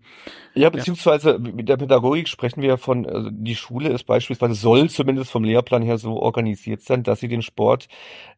Ja, 0.54 0.70
beziehungsweise 0.70 1.38
mit 1.38 1.68
der 1.68 1.76
Pädagogik 1.76 2.26
sprechen 2.26 2.62
wir 2.62 2.78
von, 2.78 3.06
also 3.06 3.30
die 3.30 3.54
Schule 3.54 3.90
ist 3.90 4.04
beispielsweise, 4.04 4.54
soll 4.54 4.90
zumindest 4.90 5.30
vom 5.30 5.44
Lehrplan 5.44 5.82
her 5.82 5.98
so 5.98 6.20
organisiert 6.20 6.82
sein, 6.82 7.04
dass 7.04 7.20
sie 7.20 7.28
den 7.28 7.42
Sport 7.42 7.86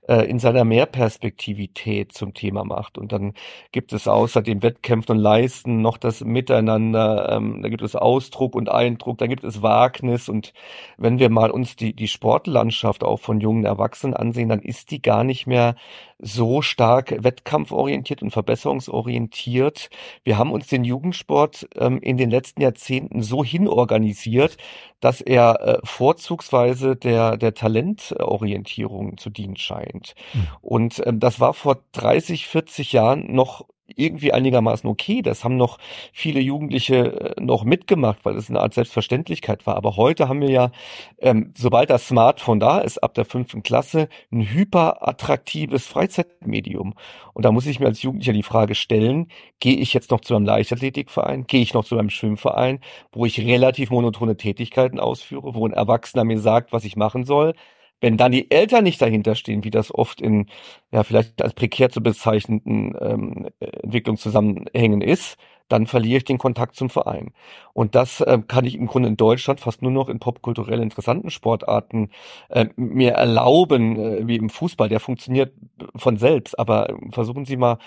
äh, 0.07 0.29
in 0.29 0.39
seiner 0.39 0.65
Mehrperspektivität 0.65 2.13
zum 2.13 2.35
Thema 2.35 2.65
macht. 2.65 2.99
Und 2.99 3.13
dann 3.13 3.33
gibt 3.73 3.93
es 3.93 4.09
außer 4.09 4.43
dem 4.43 4.63
Wettkämpfen 4.63 5.17
und 5.17 5.23
Leisten 5.23 5.81
noch 5.81 5.97
das 5.97 6.23
Miteinander, 6.23 7.31
ähm, 7.31 7.63
da 7.63 7.69
gibt 7.69 7.83
es 7.83 7.97
Ausdruck 7.97 8.55
und 8.55 8.69
Eindruck, 8.69 9.19
da 9.19 9.27
gibt 9.27 9.45
es 9.45 9.63
Wagnis. 9.63 10.29
Und 10.29 10.53
wenn 10.99 11.19
wir 11.19 11.31
mal 11.31 11.51
uns 11.51 11.77
die, 11.77 11.95
die 11.95 12.09
Sportlandschaft 12.09 13.05
auch 13.05 13.21
von 13.21 13.41
jungen 13.41 13.65
Erwachsenen 13.65 14.15
ansehen, 14.15 14.49
dann 14.49 14.61
ist 14.61 14.91
die 14.91 15.01
gar 15.01 15.25
nicht 15.25 15.40
mehr 15.47 15.75
so 16.19 16.63
stark 16.63 17.15
wettkampforientiert 17.23 18.23
und 18.23 18.31
verbesserungsorientiert. 18.31 19.91
Wir 20.23 20.39
haben 20.39 20.53
uns 20.53 20.67
den 20.67 20.85
Jugendsport 20.85 21.69
ähm, 21.77 22.01
in 22.01 22.17
den 22.17 22.31
letzten 22.31 22.61
Jahrzehnten 22.61 23.23
so 23.23 23.43
hinorganisiert, 23.45 24.57
dass 25.01 25.21
er 25.21 25.61
äh, 25.61 25.79
vorzugsweise 25.83 26.97
der, 26.97 27.37
der 27.37 27.55
Talentorientierung 27.55 29.17
zu 29.17 29.31
dienen 29.31 29.57
scheint. 29.57 30.15
Mhm. 30.35 30.49
Und 30.61 31.03
ähm, 31.07 31.21
das 31.21 31.41
war 31.41 31.55
vor 31.55 31.79
30, 31.93 32.47
40 32.47 32.93
Jahren 32.93 33.33
noch 33.33 33.67
irgendwie 33.97 34.33
einigermaßen 34.33 34.89
okay. 34.89 35.23
Das 35.23 35.45
haben 35.45 35.57
noch 35.57 35.79
viele 36.13 36.41
Jugendliche 36.41 37.37
äh, 37.37 37.41
noch 37.41 37.65
mitgemacht, 37.65 38.25
weil 38.25 38.37
es 38.37 38.49
eine 38.49 38.61
Art 38.61 38.75
Selbstverständlichkeit 38.75 39.67
war. 39.67 39.77
Aber 39.77 39.97
heute 39.97 40.29
haben 40.29 40.41
wir 40.41 40.51
ja, 40.51 40.71
ähm, 41.19 41.53
sobald 41.57 41.91
das 41.91 42.09
Smartphone 42.09 42.61
da 42.61 42.79
ist, 42.79 42.99
ab 42.99 43.15
der 43.15 43.25
fünften 43.25 43.63
Klasse, 43.63 44.09
ein 44.33 44.43
hyperattraktives 44.43 45.87
Freizeitmedium. 45.87 46.95
Und 47.33 47.45
da 47.45 47.53
muss 47.53 47.67
ich 47.67 47.81
mir 47.81 47.87
als 47.87 48.03
Jugendlicher 48.03 48.33
die 48.33 48.43
Frage 48.43 48.75
stellen, 48.75 49.29
gehe 49.61 49.77
ich 49.77 49.93
jetzt 49.93 50.11
noch 50.11 50.21
zu 50.21 50.35
einem 50.35 50.45
Leichtathletikverein, 50.47 51.47
gehe 51.47 51.63
ich 51.63 51.75
noch 51.75 51.85
zu 51.85 51.99
einem 51.99 52.11
Schwimmverein, 52.11 52.81
wo 53.13 53.27
ich 53.27 53.41
relativ 53.41 53.91
monotone 53.91 54.37
Tätigkeiten 54.37 55.01
ausführe, 55.01 55.55
wo 55.55 55.67
ein 55.67 55.73
Erwachsener 55.73 56.25
mir 56.25 56.39
sagt, 56.39 56.73
was 56.73 56.85
ich 56.85 56.97
machen 56.97 57.25
soll, 57.25 57.55
wenn 58.01 58.17
dann 58.17 58.33
die 58.33 58.51
Eltern 58.51 58.85
nicht 58.85 59.01
dahinter 59.01 59.35
stehen, 59.35 59.65
wie 59.65 59.71
das 59.71 59.95
oft 59.95 60.21
in, 60.21 60.47
ja, 60.93 61.03
vielleicht 61.05 61.43
als 61.43 61.55
prekär 61.55 61.91
zu 61.91 62.03
bezeichneten 62.03 62.95
ähm, 63.01 63.49
Entwicklungszusammenhängen 63.61 65.03
ist, 65.03 65.37
dann 65.71 65.87
verliere 65.87 66.19
ich 66.19 66.25
den 66.25 66.39
Kontakt 66.39 66.75
zum 66.77 66.91
Verein. 66.91 67.33
Und 67.73 67.95
das 67.95 68.21
äh, 68.21 68.39
kann 68.47 68.67
ich 68.67 68.75
im 68.75 68.87
Grunde 68.87 69.09
in 69.09 69.17
Deutschland 69.17 69.61
fast 69.61 69.83
nur 69.83 69.93
noch 69.93 70.09
in 70.09 70.19
popkulturell 70.19 70.81
interessanten 70.81 71.31
Sportarten 71.31 72.11
äh, 72.49 72.67
mir 72.77 73.13
erlauben, 73.13 73.97
äh, 73.97 74.27
wie 74.27 74.37
im 74.37 74.51
Fußball. 74.51 74.89
Der 74.89 75.01
funktioniert 75.01 75.53
von 75.95 76.17
selbst. 76.17 76.59
Aber 76.59 76.99
versuchen 77.13 77.45
Sie 77.45 77.57
mal 77.57 77.79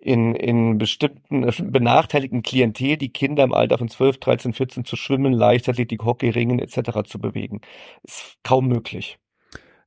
in, 0.00 0.34
in 0.34 0.78
bestimmten 0.78 1.44
äh, 1.44 1.52
benachteiligten 1.62 2.42
Klientel 2.42 2.98
die 2.98 3.12
Kinder 3.12 3.44
im 3.44 3.54
Alter 3.54 3.78
von 3.78 3.88
12, 3.88 4.18
13, 4.20 4.52
14 4.52 4.84
zu 4.84 4.96
schwimmen, 4.96 5.32
Leichtathletik, 5.32 6.04
Hockey, 6.04 6.28
Ringen 6.30 6.58
etc. 6.58 7.08
zu 7.08 7.18
bewegen. 7.18 7.62
Ist 8.02 8.36
kaum 8.42 8.68
möglich. 8.68 9.18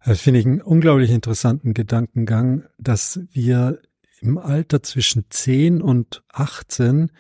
Das 0.06 0.20
finde 0.20 0.40
ich 0.42 0.46
einen 0.46 0.62
unglaublich 0.62 1.12
interessanten 1.12 1.74
Gedankengang, 1.74 2.64
dass 2.78 3.22
wir 3.32 3.80
im 4.20 4.38
Alter 4.38 4.84
zwischen 4.84 5.26
10 5.30 5.82
und 5.82 6.24
18 6.32 7.12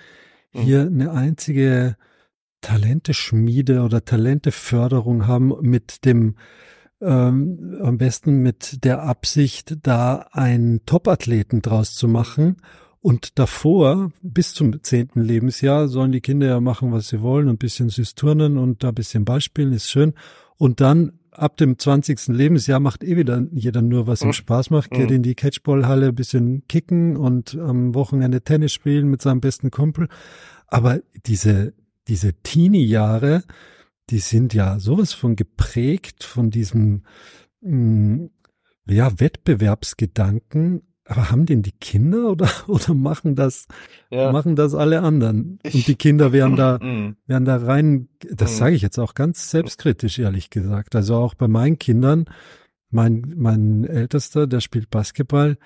mhm. 0.53 0.59
hier 0.59 0.81
eine 0.81 1.11
einzige 1.11 1.95
Talenteschmiede 2.61 3.81
oder 3.81 4.03
Talenteförderung 4.03 5.27
haben 5.27 5.53
mit 5.61 6.05
dem 6.05 6.35
ähm, 7.01 7.79
am 7.81 7.97
besten 7.97 8.41
mit 8.41 8.83
der 8.85 9.03
Absicht, 9.03 9.77
da 9.83 10.27
einen 10.31 10.85
Topathleten 10.85 11.61
draus 11.61 11.95
zu 11.95 12.07
machen. 12.07 12.57
Und 13.01 13.37
davor, 13.37 14.13
bis 14.21 14.53
zum 14.53 14.81
zehnten 14.81 15.21
Lebensjahr, 15.21 15.89
sollen 15.89 16.13
die 16.13 16.21
Kinder 16.21 16.47
ja 16.47 16.61
machen, 16.61 16.93
was 16.93 17.09
sie 17.09 17.21
wollen, 17.21 17.49
ein 17.49 17.57
bisschen 17.57 17.89
süß 17.89 18.15
turnen 18.15 18.57
und 18.57 18.83
da 18.83 18.89
ein 18.89 18.95
bisschen 18.95 19.25
Ball 19.25 19.41
spielen, 19.41 19.73
ist 19.73 19.89
schön. 19.89 20.13
Und 20.55 20.79
dann 20.79 21.19
ab 21.39 21.57
dem 21.57 21.77
20. 21.77 22.27
Lebensjahr 22.27 22.79
macht 22.79 23.03
eh 23.03 23.17
wieder 23.17 23.45
jeder 23.51 23.81
nur, 23.81 24.07
was 24.07 24.21
ihm 24.21 24.27
mhm. 24.27 24.33
Spaß 24.33 24.69
macht, 24.69 24.91
geht 24.91 25.09
mhm. 25.09 25.17
in 25.17 25.23
die 25.23 25.35
Catchballhalle 25.35 26.09
ein 26.09 26.15
bisschen 26.15 26.67
kicken 26.67 27.17
und 27.17 27.55
am 27.55 27.95
Wochenende 27.95 28.41
Tennis 28.41 28.73
spielen 28.73 29.07
mit 29.09 29.21
seinem 29.21 29.41
besten 29.41 29.71
Kumpel. 29.71 30.07
Aber 30.67 30.99
diese, 31.25 31.73
diese 32.07 32.33
Teenie-Jahre, 32.33 33.43
die 34.09 34.19
sind 34.19 34.53
ja 34.53 34.79
sowas 34.79 35.13
von 35.13 35.35
geprägt 35.35 36.23
von 36.23 36.49
diesem, 36.49 37.03
mh, 37.61 37.75
mm, 37.75 38.29
ja, 38.87 39.19
Wettbewerbsgedanken 39.19 40.81
aber 41.05 41.29
haben 41.29 41.45
denn 41.45 41.61
die 41.63 41.73
Kinder 41.73 42.31
oder, 42.31 42.49
oder 42.67 42.93
machen 42.93 43.35
das, 43.35 43.67
ja. 44.09 44.31
machen 44.31 44.55
das 44.55 44.73
alle 44.73 45.01
anderen? 45.01 45.59
Ich, 45.63 45.75
und 45.75 45.87
die 45.87 45.95
Kinder 45.95 46.31
werden 46.31 46.55
da, 46.55 46.77
mm. 46.81 47.17
werden 47.27 47.45
da 47.45 47.57
rein, 47.57 48.09
das 48.19 48.53
mm. 48.53 48.55
sage 48.55 48.75
ich 48.75 48.81
jetzt 48.81 48.99
auch 48.99 49.13
ganz 49.13 49.49
selbstkritisch, 49.49 50.19
ehrlich 50.19 50.49
gesagt. 50.49 50.95
Also 50.95 51.15
auch 51.15 51.33
bei 51.33 51.47
meinen 51.47 51.77
Kindern, 51.77 52.25
mein, 52.89 53.33
mein 53.35 53.83
Ältester, 53.83 54.47
der 54.47 54.61
spielt 54.61 54.89
Basketball, 54.89 55.57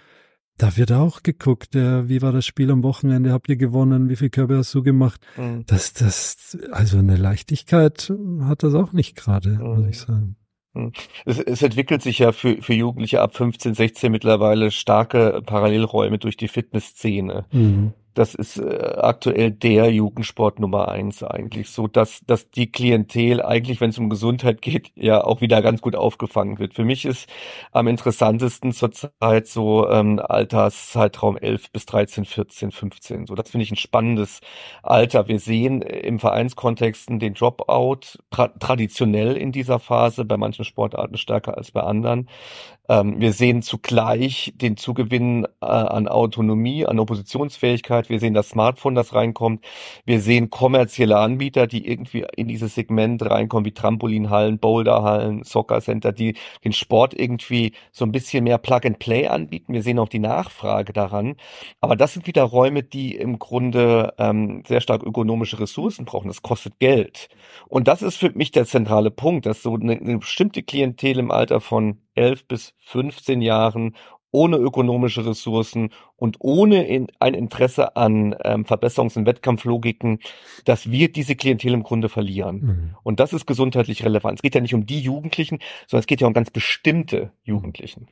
da 0.57 0.75
wird 0.75 0.91
auch 0.91 1.21
geguckt, 1.21 1.75
der, 1.75 2.09
wie 2.09 2.23
war 2.23 2.31
das 2.31 2.45
Spiel 2.45 2.71
am 2.71 2.81
Wochenende, 2.81 3.31
habt 3.31 3.47
ihr 3.47 3.57
gewonnen, 3.57 4.09
wie 4.09 4.15
viel 4.15 4.31
Körbe 4.31 4.57
hast 4.57 4.73
du 4.73 4.81
gemacht? 4.81 5.21
Mm. 5.37 5.61
Das, 5.67 5.93
das, 5.93 6.57
also 6.71 6.97
eine 6.97 7.15
Leichtigkeit 7.15 8.11
hat 8.41 8.63
das 8.63 8.73
auch 8.73 8.91
nicht 8.91 9.15
gerade, 9.15 9.59
muss 9.59 9.85
ich 9.87 9.99
sagen. 9.99 10.36
Hm. 10.77 10.91
Es, 11.25 11.39
es, 11.39 11.61
entwickelt 11.61 12.01
sich 12.01 12.19
ja 12.19 12.31
für, 12.31 12.61
für 12.61 12.73
Jugendliche 12.73 13.21
ab 13.21 13.35
15, 13.35 13.73
16 13.73 14.11
mittlerweile 14.11 14.71
starke 14.71 15.41
Parallelräume 15.45 16.17
durch 16.17 16.37
die 16.37 16.47
Fitnessszene. 16.47 17.45
Mhm 17.51 17.93
das 18.17 18.33
ist 18.33 18.57
äh, 18.57 18.95
aktuell 18.97 19.51
der 19.51 19.91
Jugendsport 19.91 20.59
Nummer 20.59 20.87
eins 20.87 21.21
eigentlich, 21.21 21.69
so 21.69 21.87
dass, 21.87 22.21
dass 22.25 22.49
die 22.49 22.71
Klientel 22.71 23.43
eigentlich, 23.43 23.79
wenn 23.79 23.91
es 23.91 23.99
um 23.99 24.09
Gesundheit 24.09 24.61
geht, 24.61 24.91
ja 24.95 25.23
auch 25.23 25.41
wieder 25.41 25.61
ganz 25.61 25.81
gut 25.81 25.95
aufgefangen 25.95 26.57
wird. 26.57 26.73
Für 26.73 26.83
mich 26.83 27.05
ist 27.05 27.29
am 27.71 27.87
interessantesten 27.87 28.71
zurzeit 28.71 29.47
so 29.47 29.87
ähm, 29.89 30.19
Alterszeitraum 30.19 31.37
11 31.37 31.71
bis 31.71 31.85
13, 31.85 32.25
14, 32.25 32.71
15. 32.71 33.27
So, 33.27 33.35
das 33.35 33.51
finde 33.51 33.63
ich 33.65 33.71
ein 33.71 33.77
spannendes 33.77 34.41
Alter. 34.81 35.27
Wir 35.27 35.39
sehen 35.39 35.81
im 35.83 36.17
Vereinskontexten 36.17 37.19
den 37.19 37.35
Dropout 37.35 38.17
tra 38.31 38.47
traditionell 38.47 39.37
in 39.37 39.51
dieser 39.51 39.79
Phase, 39.79 40.25
bei 40.25 40.37
manchen 40.37 40.65
Sportarten 40.65 41.17
stärker 41.17 41.55
als 41.57 41.71
bei 41.71 41.81
anderen. 41.81 42.29
Ähm, 42.89 43.19
wir 43.19 43.33
sehen 43.33 43.61
zugleich 43.61 44.53
den 44.55 44.77
Zugewinn 44.77 45.45
äh, 45.61 45.65
an 45.65 46.07
Autonomie, 46.07 46.85
an 46.85 46.99
Oppositionsfähigkeit. 46.99 48.09
Wir 48.09 48.19
sehen 48.19 48.33
das 48.33 48.49
Smartphone, 48.49 48.95
das 48.95 49.13
reinkommt. 49.13 49.65
Wir 50.05 50.21
sehen 50.21 50.49
kommerzielle 50.49 51.17
Anbieter, 51.17 51.67
die 51.67 51.87
irgendwie 51.87 52.25
in 52.35 52.47
dieses 52.47 52.75
Segment 52.75 53.23
reinkommen, 53.23 53.65
wie 53.65 53.73
Trampolinhallen, 53.73 54.59
Boulderhallen, 54.59 55.43
Soccer 55.43 55.81
Center, 55.81 56.11
die 56.13 56.35
den 56.63 56.73
Sport 56.73 57.13
irgendwie 57.13 57.73
so 57.91 58.05
ein 58.05 58.11
bisschen 58.11 58.43
mehr 58.43 58.57
Plug 58.57 58.81
and 58.85 58.99
Play 58.99 59.27
anbieten. 59.27 59.73
Wir 59.73 59.83
sehen 59.83 59.99
auch 59.99 60.09
die 60.09 60.19
Nachfrage 60.19 60.93
daran. 60.93 61.35
Aber 61.81 61.95
das 61.95 62.13
sind 62.13 62.27
wieder 62.27 62.43
Räume, 62.43 62.83
die 62.83 63.15
im 63.15 63.39
Grunde 63.39 64.13
ähm, 64.17 64.63
sehr 64.65 64.81
stark 64.81 65.03
ökonomische 65.03 65.59
Ressourcen 65.59 66.05
brauchen. 66.05 66.27
Das 66.27 66.41
kostet 66.41 66.79
Geld. 66.79 67.29
Und 67.67 67.87
das 67.87 68.01
ist 68.01 68.17
für 68.17 68.31
mich 68.31 68.51
der 68.51 68.65
zentrale 68.65 69.11
Punkt, 69.11 69.45
dass 69.45 69.61
so 69.61 69.75
eine, 69.75 69.93
eine 69.93 70.19
bestimmte 70.19 70.63
Klientel 70.63 71.19
im 71.19 71.31
Alter 71.31 71.59
von 71.61 71.97
11 72.17 72.47
bis 72.47 72.73
15 72.79 73.41
Jahren 73.41 73.95
ohne 74.31 74.57
ökonomische 74.57 75.25
Ressourcen 75.25 75.89
und 76.15 76.37
ohne 76.39 76.85
in, 76.85 77.07
ein 77.19 77.33
Interesse 77.33 77.95
an 77.95 78.35
ähm, 78.43 78.65
Verbesserungs- 78.65 79.17
und 79.17 79.25
Wettkampflogiken, 79.25 80.19
dass 80.65 80.91
wir 80.91 81.11
diese 81.11 81.35
Klientel 81.35 81.73
im 81.73 81.83
Grunde 81.83 82.09
verlieren. 82.09 82.59
Mhm. 82.59 82.95
Und 83.03 83.19
das 83.19 83.33
ist 83.33 83.45
gesundheitlich 83.45 84.03
relevant. 84.03 84.39
Es 84.39 84.41
geht 84.41 84.55
ja 84.55 84.61
nicht 84.61 84.73
um 84.73 84.85
die 84.85 84.99
Jugendlichen, 84.99 85.59
sondern 85.87 86.01
es 86.01 86.07
geht 86.07 86.21
ja 86.21 86.27
um 86.27 86.33
ganz 86.33 86.51
bestimmte 86.51 87.31
Jugendlichen. 87.43 88.07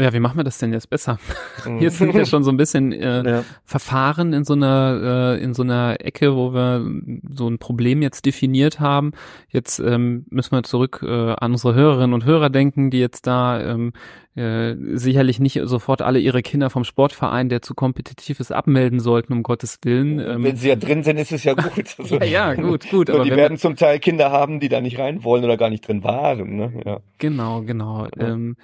Ja, 0.00 0.12
wie 0.12 0.20
machen 0.20 0.38
wir 0.38 0.44
das 0.44 0.58
denn 0.58 0.72
jetzt 0.72 0.88
besser? 0.88 1.18
Mhm. 1.66 1.78
Hier 1.78 1.90
sind 1.90 2.14
wir 2.14 2.24
schon 2.26 2.42
so 2.42 2.50
ein 2.50 2.56
bisschen 2.56 2.92
äh, 2.92 3.22
ja. 3.30 3.44
verfahren 3.64 4.32
in 4.32 4.44
so 4.44 4.54
einer 4.54 5.36
äh, 5.38 5.42
in 5.42 5.54
so 5.54 5.62
einer 5.62 5.96
Ecke, 6.00 6.34
wo 6.34 6.54
wir 6.54 6.84
so 7.30 7.48
ein 7.48 7.58
Problem 7.58 8.02
jetzt 8.02 8.24
definiert 8.24 8.80
haben. 8.80 9.12
Jetzt 9.48 9.78
ähm, 9.78 10.26
müssen 10.30 10.52
wir 10.52 10.62
zurück 10.62 11.00
äh, 11.02 11.32
an 11.32 11.52
unsere 11.52 11.74
Hörerinnen 11.74 12.14
und 12.14 12.24
Hörer 12.24 12.50
denken, 12.50 12.90
die 12.90 12.98
jetzt 12.98 13.26
da 13.26 13.60
ähm, 13.60 13.92
äh, 14.36 14.76
sicherlich 14.94 15.40
nicht 15.40 15.60
sofort 15.64 16.02
alle 16.02 16.20
ihre 16.20 16.42
Kinder 16.42 16.70
vom 16.70 16.84
Sportverein, 16.84 17.48
der 17.48 17.62
zu 17.62 17.74
kompetitiv 17.74 18.38
ist, 18.38 18.52
abmelden 18.52 19.00
sollten, 19.00 19.32
um 19.32 19.42
Gottes 19.42 19.78
Willen. 19.82 20.20
Ähm, 20.20 20.44
wenn 20.44 20.56
sie 20.56 20.68
ja 20.68 20.76
drin 20.76 21.02
sind, 21.02 21.18
ist 21.18 21.32
es 21.32 21.44
ja 21.44 21.54
gut. 21.54 21.70
Also, 21.98 22.16
ja, 22.16 22.24
ja, 22.24 22.54
gut, 22.54 22.88
gut. 22.88 23.10
aber 23.10 23.24
die 23.24 23.32
werden 23.32 23.58
zum 23.58 23.76
Teil 23.76 23.98
Kinder 23.98 24.30
haben, 24.30 24.60
die 24.60 24.68
da 24.68 24.80
nicht 24.80 24.98
rein 24.98 25.24
wollen 25.24 25.44
oder 25.44 25.56
gar 25.56 25.68
nicht 25.68 25.86
drin 25.86 26.04
waren. 26.04 26.56
Ne? 26.56 26.82
Ja. 26.86 27.00
Genau, 27.18 27.62
genau. 27.62 28.06
Ja. 28.16 28.28
Ähm, 28.28 28.56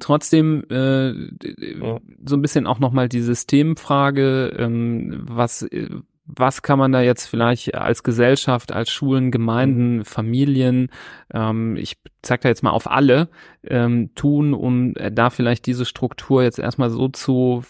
trotzdem 0.00 0.64
äh, 0.70 1.10
ja. 1.10 1.98
so 2.24 2.36
ein 2.36 2.42
bisschen 2.42 2.66
auch 2.66 2.78
nochmal 2.78 3.08
die 3.08 3.20
Systemfrage, 3.20 4.54
ähm, 4.58 5.24
was 5.28 5.62
äh, 5.62 5.88
was 6.36 6.62
kann 6.62 6.78
man 6.78 6.92
da 6.92 7.00
jetzt 7.00 7.26
vielleicht 7.26 7.74
als 7.74 8.02
Gesellschaft, 8.02 8.72
als 8.72 8.90
Schulen, 8.90 9.30
Gemeinden, 9.30 9.98
mhm. 9.98 10.04
Familien, 10.04 10.88
ähm, 11.32 11.76
ich 11.76 11.96
zeig 12.22 12.42
da 12.42 12.48
jetzt 12.48 12.62
mal 12.62 12.70
auf 12.70 12.88
alle, 12.88 13.28
ähm, 13.64 14.14
tun, 14.14 14.54
um 14.54 14.94
da 14.94 15.30
vielleicht 15.30 15.66
diese 15.66 15.84
Struktur 15.84 16.42
jetzt 16.42 16.58
erstmal 16.58 16.90
so 16.90 17.08
zu 17.08 17.64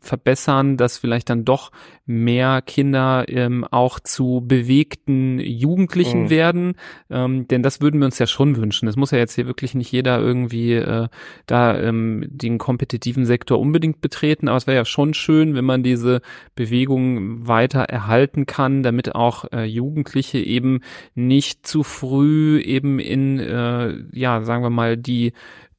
verbessern, 0.00 0.76
dass 0.76 0.98
vielleicht 0.98 1.30
dann 1.30 1.44
doch 1.44 1.70
mehr 2.06 2.62
Kinder 2.62 3.24
ähm, 3.28 3.64
auch 3.70 4.00
zu 4.00 4.42
bewegten 4.44 5.38
Jugendlichen 5.38 6.24
mhm. 6.24 6.30
werden. 6.30 6.74
Ähm, 7.10 7.46
denn 7.48 7.62
das 7.62 7.80
würden 7.80 8.00
wir 8.00 8.06
uns 8.06 8.18
ja 8.18 8.26
schon 8.26 8.56
wünschen. 8.56 8.88
Es 8.88 8.96
muss 8.96 9.10
ja 9.10 9.18
jetzt 9.18 9.34
hier 9.34 9.46
wirklich 9.46 9.74
nicht 9.74 9.92
jeder 9.92 10.18
irgendwie 10.18 10.74
äh, 10.74 11.08
da 11.46 11.78
ähm, 11.78 12.24
den 12.28 12.58
kompetitiven 12.58 13.26
Sektor 13.26 13.60
unbedingt 13.60 14.00
betreten, 14.00 14.48
aber 14.48 14.56
es 14.56 14.66
wäre 14.66 14.76
ja 14.76 14.84
schon 14.84 15.14
schön, 15.14 15.54
wenn 15.54 15.64
man 15.64 15.82
diese 15.82 16.22
Bewegung 16.54 17.46
weiter 17.46 17.82
erhalten 17.82 18.46
kann, 18.46 18.82
damit 18.82 19.14
auch 19.14 19.44
äh, 19.52 19.64
Jugendliche 19.64 20.38
eben 20.38 20.80
nicht 21.14 21.66
zu 21.66 21.82
früh 21.82 22.60
eben 22.60 22.98
in, 22.98 23.38
äh, 23.38 23.94
ja, 24.12 24.42
sagen 24.42 24.62
wir 24.62 24.70
mal, 24.70 24.96
die 24.96 25.32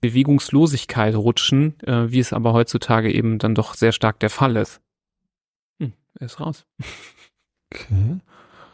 Bewegungslosigkeit 0.03 1.15
rutschen, 1.15 1.79
äh, 1.79 2.11
wie 2.11 2.19
es 2.19 2.33
aber 2.33 2.51
heutzutage 2.51 3.09
eben 3.09 3.39
dann 3.39 3.55
doch 3.55 3.73
sehr 3.73 3.93
stark 3.93 4.19
der 4.19 4.29
Fall 4.29 4.57
ist. 4.57 4.81
Hm, 5.79 5.93
er 6.19 6.25
ist 6.25 6.41
raus. 6.41 6.65
Okay. 7.73 8.17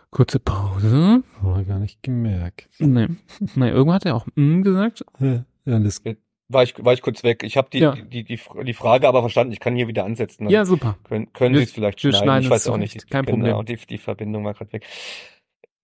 Kurze 0.10 0.39
Pause. 0.39 1.24
Habe 1.44 1.65
gar 1.65 1.78
nicht 1.78 2.02
gemerkt. 2.02 2.68
Nee. 2.80 3.10
nee, 3.56 3.70
irgendwo 3.70 3.94
hat 3.94 4.06
er 4.06 4.15
auch 4.15 4.26
mm 4.34 4.63
gesagt. 4.63 5.06
Ja, 5.20 5.46
ja 5.65 5.80
das 5.80 6.02
war 6.48 6.63
ich, 6.63 6.74
war 6.84 6.94
ich 6.94 7.04
kurz 7.04 7.24
weg. 7.24 7.44
Ich 7.44 7.58
habe 7.58 7.70
die, 7.72 7.78
ja. 7.78 7.92
die, 7.94 8.24
die, 8.24 8.39
die 8.65 8.74
Frage 8.74 9.08
aber 9.08 9.22
verstanden. 9.22 9.54
Ich 9.54 9.60
kann 9.60 9.76
hier 9.76 9.88
wieder 9.88 10.04
ansetzen. 10.04 10.50
ja, 10.50 10.65
super. 10.65 10.98
Können, 11.04 11.32
können 11.32 11.56
Sie 11.56 11.62
es 11.62 11.72
vielleicht 11.72 12.02
schneiden? 12.02 12.18
schneiden 12.18 12.44
ich 12.46 12.50
weiß 12.50 12.68
auch 12.70 12.78
nicht. 12.78 13.10
Kein 13.10 13.24
Problem. 13.24 13.46
Genau, 13.46 13.62
die, 13.62 13.78
die 13.78 14.00
Verbindung 14.00 14.44
war 14.46 14.56
gerade 14.56 14.74
weg. 14.74 14.86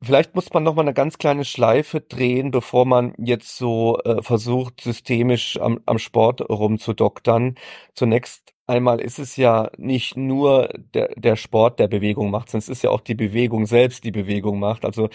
Vielleicht 0.05 0.35
muss 0.35 0.53
man 0.53 0.63
noch 0.63 0.75
mal 0.75 0.83
eine 0.83 0.93
ganz 0.93 1.17
kleine 1.17 1.45
Schleife 1.45 1.99
drehen, 2.01 2.51
bevor 2.51 2.85
man 2.85 3.13
jetzt 3.17 3.57
so 3.57 3.97
äh, 4.03 4.21
versucht, 4.21 4.81
systemisch 4.81 5.59
am, 5.59 5.79
am 5.85 5.97
Sport 5.99 6.41
rumzudoktern. 6.47 7.55
Zunächst 7.95 8.53
einmal 8.67 8.99
ist 8.99 9.19
es 9.19 9.35
ja 9.35 9.71
nicht 9.77 10.15
nur 10.17 10.69
der, 10.93 11.09
der 11.15 11.35
Sport, 11.35 11.79
der 11.79 11.87
Bewegung 11.87 12.29
macht, 12.29 12.49
sondern 12.49 12.63
es 12.63 12.69
ist 12.69 12.83
ja 12.83 12.89
auch 12.91 13.01
die 13.01 13.15
Bewegung 13.15 13.65
selbst, 13.65 14.03
die 14.03 14.11
Bewegung 14.11 14.59
macht. 14.59 14.85
Also 14.85 15.09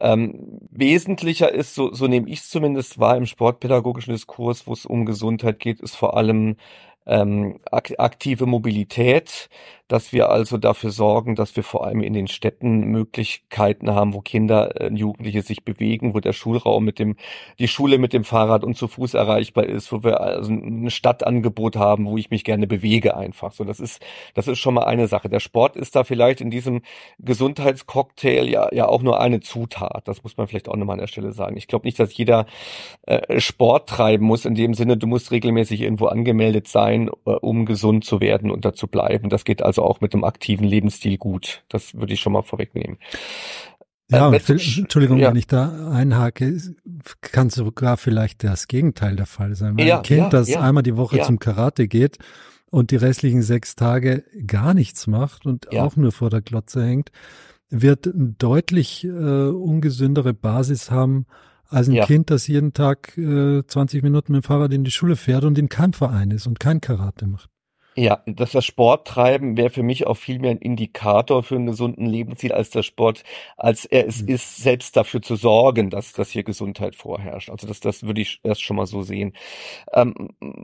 ähm, 0.00 0.60
wesentlicher 0.70 1.52
ist, 1.52 1.74
so, 1.74 1.92
so 1.92 2.06
nehme 2.06 2.28
ich 2.30 2.40
es 2.40 2.50
zumindest 2.50 2.98
wahr 2.98 3.16
im 3.16 3.26
sportpädagogischen 3.26 4.12
Diskurs, 4.14 4.66
wo 4.66 4.72
es 4.72 4.86
um 4.86 5.06
Gesundheit 5.06 5.58
geht, 5.58 5.80
ist 5.80 5.96
vor 5.96 6.16
allem 6.16 6.56
ähm, 7.06 7.60
aktive 7.70 8.46
Mobilität, 8.46 9.48
dass 9.90 10.12
wir 10.12 10.30
also 10.30 10.56
dafür 10.56 10.90
sorgen, 10.90 11.34
dass 11.34 11.56
wir 11.56 11.64
vor 11.64 11.84
allem 11.84 12.00
in 12.00 12.12
den 12.12 12.28
Städten 12.28 12.84
Möglichkeiten 12.84 13.90
haben, 13.90 14.14
wo 14.14 14.20
Kinder, 14.20 14.80
äh, 14.80 14.92
Jugendliche 14.94 15.42
sich 15.42 15.64
bewegen, 15.64 16.14
wo 16.14 16.20
der 16.20 16.32
Schulraum 16.32 16.84
mit 16.84 17.00
dem, 17.00 17.16
die 17.58 17.66
Schule 17.66 17.98
mit 17.98 18.12
dem 18.12 18.22
Fahrrad 18.22 18.62
und 18.62 18.76
zu 18.76 18.86
Fuß 18.86 19.14
erreichbar 19.14 19.64
ist, 19.66 19.90
wo 19.90 20.04
wir 20.04 20.20
also 20.20 20.52
ein 20.52 20.90
Stadtangebot 20.90 21.74
haben, 21.74 22.06
wo 22.06 22.16
ich 22.16 22.30
mich 22.30 22.44
gerne 22.44 22.68
bewege 22.68 23.16
einfach. 23.16 23.52
So, 23.52 23.64
das 23.64 23.80
ist, 23.80 24.00
das 24.34 24.46
ist 24.46 24.60
schon 24.60 24.74
mal 24.74 24.84
eine 24.84 25.08
Sache. 25.08 25.28
Der 25.28 25.40
Sport 25.40 25.74
ist 25.74 25.96
da 25.96 26.04
vielleicht 26.04 26.40
in 26.40 26.50
diesem 26.50 26.82
Gesundheitscocktail 27.18 28.48
ja, 28.48 28.72
ja 28.72 28.86
auch 28.86 29.02
nur 29.02 29.20
eine 29.20 29.40
Zutat. 29.40 30.06
Das 30.06 30.22
muss 30.22 30.36
man 30.36 30.46
vielleicht 30.46 30.68
auch 30.68 30.76
nochmal 30.76 30.94
an 30.94 31.00
der 31.00 31.08
Stelle 31.08 31.32
sagen. 31.32 31.56
Ich 31.56 31.66
glaube 31.66 31.88
nicht, 31.88 31.98
dass 31.98 32.16
jeder 32.16 32.46
äh, 33.06 33.40
Sport 33.40 33.88
treiben 33.88 34.24
muss 34.24 34.44
in 34.44 34.54
dem 34.54 34.74
Sinne, 34.74 34.96
du 34.96 35.08
musst 35.08 35.32
regelmäßig 35.32 35.80
irgendwo 35.80 36.06
angemeldet 36.06 36.68
sein, 36.68 37.10
äh, 37.26 37.30
um 37.32 37.66
gesund 37.66 38.04
zu 38.04 38.20
werden 38.20 38.52
und 38.52 38.64
da 38.64 38.72
zu 38.72 38.86
bleiben. 38.86 39.30
Das 39.30 39.44
geht 39.44 39.62
also 39.62 39.79
auch 39.82 40.00
mit 40.00 40.14
einem 40.14 40.24
aktiven 40.24 40.64
Lebensstil 40.64 41.18
gut. 41.18 41.64
Das 41.68 41.94
würde 41.94 42.12
ich 42.12 42.20
schon 42.20 42.32
mal 42.32 42.42
vorwegnehmen. 42.42 42.98
Ja, 44.10 44.32
äh, 44.32 44.40
Entschuldigung, 44.48 45.18
ja. 45.18 45.28
wenn 45.28 45.36
ich 45.36 45.46
da 45.46 45.90
einhake, 45.90 46.60
kann 47.20 47.48
sogar 47.48 47.96
vielleicht 47.96 48.42
das 48.42 48.66
Gegenteil 48.66 49.16
der 49.16 49.26
Fall 49.26 49.54
sein. 49.54 49.74
Mein 49.74 49.86
ja, 49.86 50.00
Kind, 50.00 50.20
ja, 50.20 50.28
das 50.28 50.54
einmal 50.56 50.82
die 50.82 50.96
Woche 50.96 51.20
zum 51.22 51.38
Karate 51.38 51.86
geht 51.86 52.18
und 52.70 52.90
die 52.90 52.96
restlichen 52.96 53.42
sechs 53.42 53.76
Tage 53.76 54.24
gar 54.46 54.74
nichts 54.74 55.06
macht 55.06 55.46
und 55.46 55.72
auch 55.76 55.96
nur 55.96 56.12
vor 56.12 56.30
der 56.30 56.40
Glotze 56.40 56.84
hängt, 56.84 57.12
wird 57.68 58.06
eine 58.06 58.34
deutlich 58.36 59.04
äh, 59.04 59.08
ungesündere 59.08 60.34
Basis 60.34 60.90
haben 60.90 61.26
als 61.68 61.88
ein 61.88 62.00
Kind, 62.00 62.30
das 62.30 62.48
jeden 62.48 62.72
Tag 62.72 63.16
äh, 63.16 63.62
20 63.64 64.02
Minuten 64.02 64.32
mit 64.32 64.42
dem 64.42 64.46
Fahrrad 64.46 64.72
in 64.72 64.82
die 64.82 64.90
Schule 64.90 65.14
fährt 65.14 65.44
und 65.44 65.56
in 65.56 65.68
keinem 65.68 65.92
Verein 65.92 66.32
ist 66.32 66.48
und 66.48 66.58
kein 66.58 66.80
Karate 66.80 67.28
macht. 67.28 67.48
Ja, 67.96 68.22
dass 68.24 68.52
das 68.52 68.64
Sporttreiben 68.64 69.56
wäre 69.56 69.68
für 69.68 69.82
mich 69.82 70.06
auch 70.06 70.14
viel 70.14 70.38
mehr 70.38 70.52
ein 70.52 70.58
Indikator 70.58 71.42
für 71.42 71.56
einen 71.56 71.66
gesunden 71.66 72.06
Lebensstil 72.06 72.52
als 72.52 72.70
der 72.70 72.84
Sport, 72.84 73.24
als 73.56 73.84
er 73.84 74.06
es 74.06 74.22
mhm. 74.22 74.28
ist, 74.28 74.58
selbst 74.58 74.96
dafür 74.96 75.20
zu 75.22 75.34
sorgen, 75.34 75.90
dass, 75.90 76.12
dass 76.12 76.30
hier 76.30 76.44
Gesundheit 76.44 76.94
vorherrscht. 76.94 77.50
Also 77.50 77.66
das, 77.66 77.80
das 77.80 78.04
würde 78.04 78.20
ich 78.20 78.38
erst 78.44 78.62
schon 78.62 78.76
mal 78.76 78.86
so 78.86 79.02
sehen. 79.02 79.32
Ähm, 79.92 80.14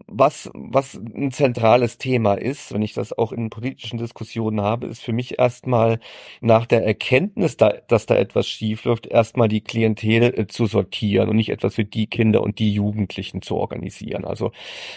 was, 0.06 0.50
was 0.54 0.94
ein 0.94 1.32
zentrales 1.32 1.98
Thema 1.98 2.34
ist, 2.34 2.72
wenn 2.72 2.82
ich 2.82 2.94
das 2.94 3.12
auch 3.12 3.32
in 3.32 3.50
politischen 3.50 3.98
Diskussionen 3.98 4.60
habe, 4.60 4.86
ist 4.86 5.02
für 5.02 5.12
mich 5.12 5.36
erstmal 5.36 5.98
nach 6.40 6.64
der 6.64 6.86
Erkenntnis, 6.86 7.56
da, 7.56 7.72
dass 7.88 8.06
da 8.06 8.14
etwas 8.14 8.46
schief 8.46 8.84
läuft, 8.84 9.08
erstmal 9.08 9.48
die 9.48 9.62
Klientel 9.62 10.32
äh, 10.38 10.46
zu 10.46 10.66
sortieren 10.66 11.28
und 11.28 11.36
nicht 11.36 11.50
etwas 11.50 11.74
für 11.74 11.84
die 11.84 12.06
Kinder 12.06 12.40
und 12.40 12.60
die 12.60 12.72
Jugendlichen 12.72 13.42
zu 13.42 13.56
organisieren. 13.56 14.24
Also 14.24 14.52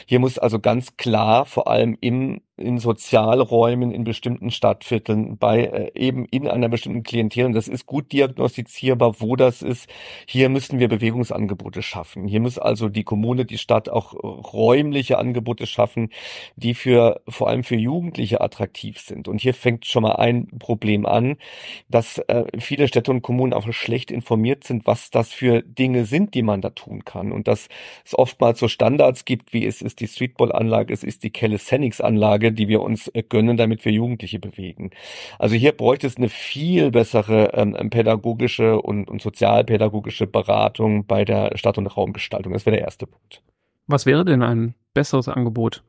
hier 0.06 0.20
muss 0.20 0.38
also 0.38 0.60
ganz 0.60 0.96
klar 0.96 1.46
vor 1.46 1.68
allem 1.68 1.98
im 2.02 2.19
in, 2.22 2.42
in 2.60 2.78
Sozialräumen 2.78 3.92
in 3.92 4.04
bestimmten 4.04 4.52
Stadtvierteln, 4.52 5.38
bei 5.38 5.64
äh, 5.66 5.92
eben 5.96 6.26
in 6.26 6.48
einer 6.48 6.70
bestimmten 6.70 7.04
Klientel. 7.04 7.46
Und 7.46 7.54
das 7.54 7.68
ist 7.68 7.86
gut 7.86 8.12
diagnostizierbar, 8.12 9.20
wo 9.20 9.36
das 9.36 9.62
ist. 9.62 9.90
Hier 10.28 10.50
müssen 10.50 10.80
wir 10.80 10.88
Bewegungsangebote 10.88 11.82
schaffen. 11.82 12.28
Hier 12.28 12.40
muss 12.40 12.58
also 12.60 12.90
die 12.90 13.04
Kommune, 13.04 13.46
die 13.46 13.58
Stadt 13.58 13.90
auch 13.90 14.14
räumliche 14.14 15.18
Angebote 15.18 15.66
schaffen, 15.66 16.10
die 16.56 16.74
für 16.74 17.22
vor 17.28 17.48
allem 17.48 17.64
für 17.64 17.76
Jugendliche 17.76 18.42
attraktiv 18.42 19.00
sind. 19.00 19.28
Und 19.28 19.42
hier 19.42 19.54
fängt 19.54 19.86
schon 19.86 20.04
mal 20.04 20.16
ein 20.16 20.48
Problem 20.60 21.06
an, 21.06 21.38
dass 21.90 22.18
äh, 22.18 22.46
viele 22.60 22.88
Städte 22.88 23.12
und 23.12 23.22
Kommunen 23.22 23.54
auch 23.54 23.72
schlecht 23.72 24.12
informiert 24.12 24.64
sind, 24.64 24.86
was 24.86 25.10
das 25.12 25.32
für 25.32 25.62
Dinge 25.62 26.06
sind, 26.06 26.34
die 26.34 26.42
man 26.42 26.62
da 26.62 26.70
tun 26.72 27.06
kann. 27.06 27.32
Und 27.32 27.48
dass 27.48 27.70
es 28.06 28.18
oftmals 28.18 28.60
so 28.60 28.68
Standards 28.68 29.26
gibt, 29.26 29.54
wie 29.54 29.66
es 29.66 29.82
ist 29.82 30.00
die 30.00 30.08
Streetball-Anlage, 30.08 30.94
es 30.94 31.04
ist 31.04 31.24
die 31.24 31.32
Calisthenics 31.32 32.02
Anlage, 32.50 32.54
die 32.54 32.68
wir 32.68 32.82
uns 32.82 33.08
äh, 33.14 33.24
gönnen, 33.24 33.58
damit 33.58 33.86
wir 33.86 33.92
Jugendliche 33.92 34.40
bewegen. 34.40 34.92
Also 35.38 35.56
hier 35.56 35.72
bräuchte 35.72 36.08
es 36.08 36.18
eine 36.18 36.30
viel 36.30 36.92
bessere 36.92 37.54
ähm, 37.54 37.76
ähm, 37.78 37.90
pädagogische 37.90 38.82
und, 38.82 39.10
und 39.10 39.22
sozialpädagogische 39.22 40.28
Beratung 40.28 41.06
bei 41.06 41.26
der 41.26 41.58
Stadt- 41.58 41.78
und 41.78 41.88
Raumgestaltung. 41.88 42.54
Das 42.54 42.66
wäre 42.66 42.76
der 42.76 42.86
erste 42.86 43.08
Punkt. 43.08 43.42
Was 43.88 44.06
wäre 44.06 44.26
denn 44.26 44.44
ein 44.44 44.76
besseres 44.94 45.28
Angebot? 45.28 45.84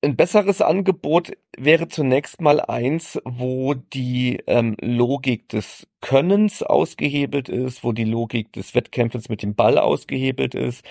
Ein 0.00 0.14
besseres 0.14 0.62
Angebot 0.62 1.32
wäre 1.56 1.88
zunächst 1.88 2.40
mal 2.40 2.60
eins, 2.60 3.20
wo 3.24 3.74
die 3.74 4.38
ähm, 4.46 4.76
Logik 4.80 5.48
des 5.48 5.88
Könnens 6.00 6.62
ausgehebelt 6.62 7.48
ist, 7.48 7.82
wo 7.82 7.90
die 7.90 8.04
Logik 8.04 8.52
des 8.52 8.76
Wettkämpfens 8.76 9.28
mit 9.28 9.42
dem 9.42 9.56
Ball 9.56 9.78
ausgehebelt 9.78 10.54
ist. 10.54 10.84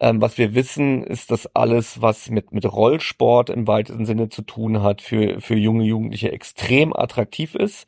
Ähm, 0.00 0.20
was 0.20 0.36
wir 0.36 0.56
wissen, 0.56 1.04
ist, 1.04 1.30
dass 1.30 1.54
alles, 1.54 2.02
was 2.02 2.28
mit, 2.30 2.52
mit 2.52 2.64
Rollsport 2.64 3.50
im 3.50 3.68
weitesten 3.68 4.04
Sinne 4.04 4.30
zu 4.30 4.42
tun 4.42 4.82
hat, 4.82 5.00
für, 5.00 5.40
für 5.40 5.54
junge 5.54 5.84
Jugendliche 5.84 6.32
extrem 6.32 6.92
attraktiv 6.92 7.54
ist. 7.54 7.86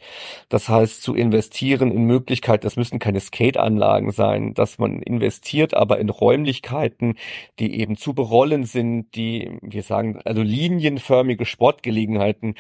Das 0.49 0.69
heißt, 0.69 1.03
zu 1.03 1.17
investieren 1.17 1.91
in 1.91 2.05
Möglichkeiten, 2.05 2.63
das 2.63 2.77
müssen 2.77 3.01
keine 3.01 3.19
Skateanlagen 3.19 4.13
sein, 4.13 4.55
dass 4.55 4.79
man 4.79 5.03
investiert 5.03 5.75
aber 5.75 5.99
in 5.99 6.09
Räumlichkeiten, 6.09 7.17
die 7.59 7.81
eben 7.81 7.97
zu 7.97 8.15
berollen 8.15 8.63
sind, 8.65 9.17
die, 9.17 9.59
wir 9.61 9.83
sagen, 9.83 10.21
also 10.25 10.43
linienförmige 10.61 11.47
Sportgelegenheiten, 11.47 12.55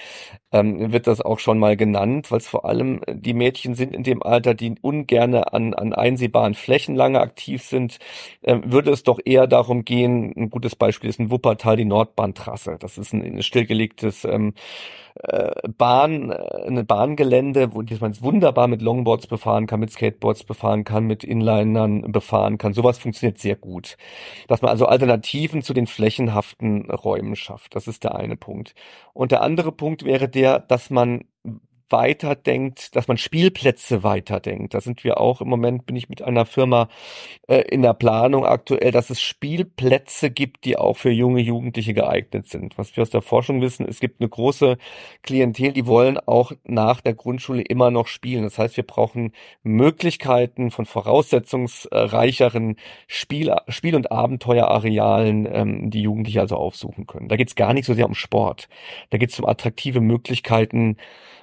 ähm, 0.52 0.92
wird 0.92 1.06
das 1.06 1.20
auch 1.20 1.38
schon 1.38 1.58
mal 1.58 1.76
genannt, 1.76 2.30
weil 2.30 2.38
es 2.38 2.48
vor 2.48 2.64
allem 2.64 3.00
die 3.08 3.34
Mädchen 3.34 3.74
sind 3.74 3.94
in 3.94 4.02
dem 4.02 4.22
Alter, 4.22 4.54
die 4.54 4.74
ungerne 4.80 5.52
an, 5.52 5.74
an 5.74 5.92
einsehbaren 5.92 6.54
Flächen 6.54 6.94
lange 6.96 7.20
aktiv 7.20 7.62
sind, 7.62 7.98
äh, 8.42 8.58
würde 8.64 8.90
es 8.90 9.02
doch 9.02 9.20
eher 9.24 9.46
darum 9.46 9.84
gehen, 9.84 10.32
ein 10.36 10.50
gutes 10.50 10.76
Beispiel 10.76 11.10
ist 11.10 11.20
in 11.20 11.30
Wuppertal 11.30 11.76
die 11.76 11.84
Nordbahntrasse. 11.84 12.76
Das 12.80 12.98
ist 12.98 13.12
ein, 13.12 13.22
ein 13.22 13.42
stillgelegtes 13.42 14.24
ähm, 14.24 14.54
äh, 15.14 15.68
Bahn, 15.76 16.30
äh, 16.30 16.66
eine 16.66 16.84
Bahngelände, 16.84 17.74
wo 17.74 17.82
man 18.00 18.10
es 18.10 18.22
wunderbar 18.22 18.68
mit 18.68 18.82
Longboards 18.82 19.26
befahren 19.26 19.66
kann, 19.66 19.80
mit 19.80 19.90
Skateboards 19.90 20.44
befahren 20.44 20.84
kann, 20.84 21.04
mit 21.04 21.24
Inlinern 21.24 22.12
befahren 22.12 22.58
kann. 22.58 22.72
Sowas 22.72 22.98
funktioniert 22.98 23.38
sehr 23.38 23.56
gut. 23.56 23.96
Dass 24.48 24.62
man 24.62 24.70
also 24.70 24.86
Alternativen 24.86 25.62
zu 25.62 25.74
den 25.74 25.86
flächenhaften 25.86 26.90
Räumen 26.90 27.36
schafft. 27.36 27.74
Das 27.74 27.88
ist 27.88 28.04
der 28.04 28.14
eine 28.14 28.36
Punkt. 28.36 28.74
Und 29.12 29.32
der 29.32 29.42
andere 29.42 29.72
Punkt 29.72 30.04
wäre 30.04 30.28
der, 30.28 30.58
dass 30.58 30.90
man 30.90 31.24
weiterdenkt, 31.90 32.94
dass 32.96 33.08
man 33.08 33.16
Spielplätze 33.16 34.02
weiterdenkt. 34.02 34.74
Da 34.74 34.80
sind 34.80 35.04
wir 35.04 35.20
auch 35.20 35.40
im 35.40 35.48
Moment, 35.48 35.86
bin 35.86 35.96
ich 35.96 36.08
mit 36.08 36.22
einer 36.22 36.46
Firma 36.46 36.88
äh, 37.48 37.62
in 37.62 37.82
der 37.82 37.94
Planung 37.94 38.44
aktuell, 38.44 38.90
dass 38.90 39.10
es 39.10 39.20
Spielplätze 39.20 40.30
gibt, 40.30 40.64
die 40.64 40.76
auch 40.76 40.96
für 40.96 41.10
junge 41.10 41.40
Jugendliche 41.40 41.94
geeignet 41.94 42.48
sind. 42.48 42.78
Was 42.78 42.96
wir 42.96 43.02
aus 43.02 43.10
der 43.10 43.22
Forschung 43.22 43.60
wissen, 43.60 43.86
es 43.88 44.00
gibt 44.00 44.20
eine 44.20 44.28
große 44.28 44.78
Klientel, 45.22 45.72
die 45.72 45.86
wollen 45.86 46.18
auch 46.18 46.52
nach 46.64 47.00
der 47.00 47.14
Grundschule 47.14 47.62
immer 47.62 47.90
noch 47.90 48.06
spielen. 48.06 48.42
Das 48.44 48.58
heißt, 48.58 48.76
wir 48.76 48.86
brauchen 48.86 49.32
Möglichkeiten 49.62 50.70
von 50.70 50.86
voraussetzungsreicheren 50.86 52.76
Spiel, 53.06 53.54
Spiel- 53.68 53.96
und 53.96 54.12
Abenteuerarealen, 54.12 55.48
ähm, 55.50 55.90
die 55.90 56.02
Jugendliche 56.02 56.40
also 56.40 56.56
aufsuchen 56.56 57.06
können. 57.06 57.28
Da 57.28 57.36
geht 57.36 57.48
es 57.48 57.54
gar 57.54 57.74
nicht 57.74 57.86
so 57.86 57.94
sehr 57.94 58.06
um 58.06 58.14
Sport. 58.14 58.68
Da 59.10 59.18
geht 59.18 59.30
es 59.30 59.38
um 59.38 59.46
attraktive 59.46 60.00
Möglichkeiten, 60.00 60.96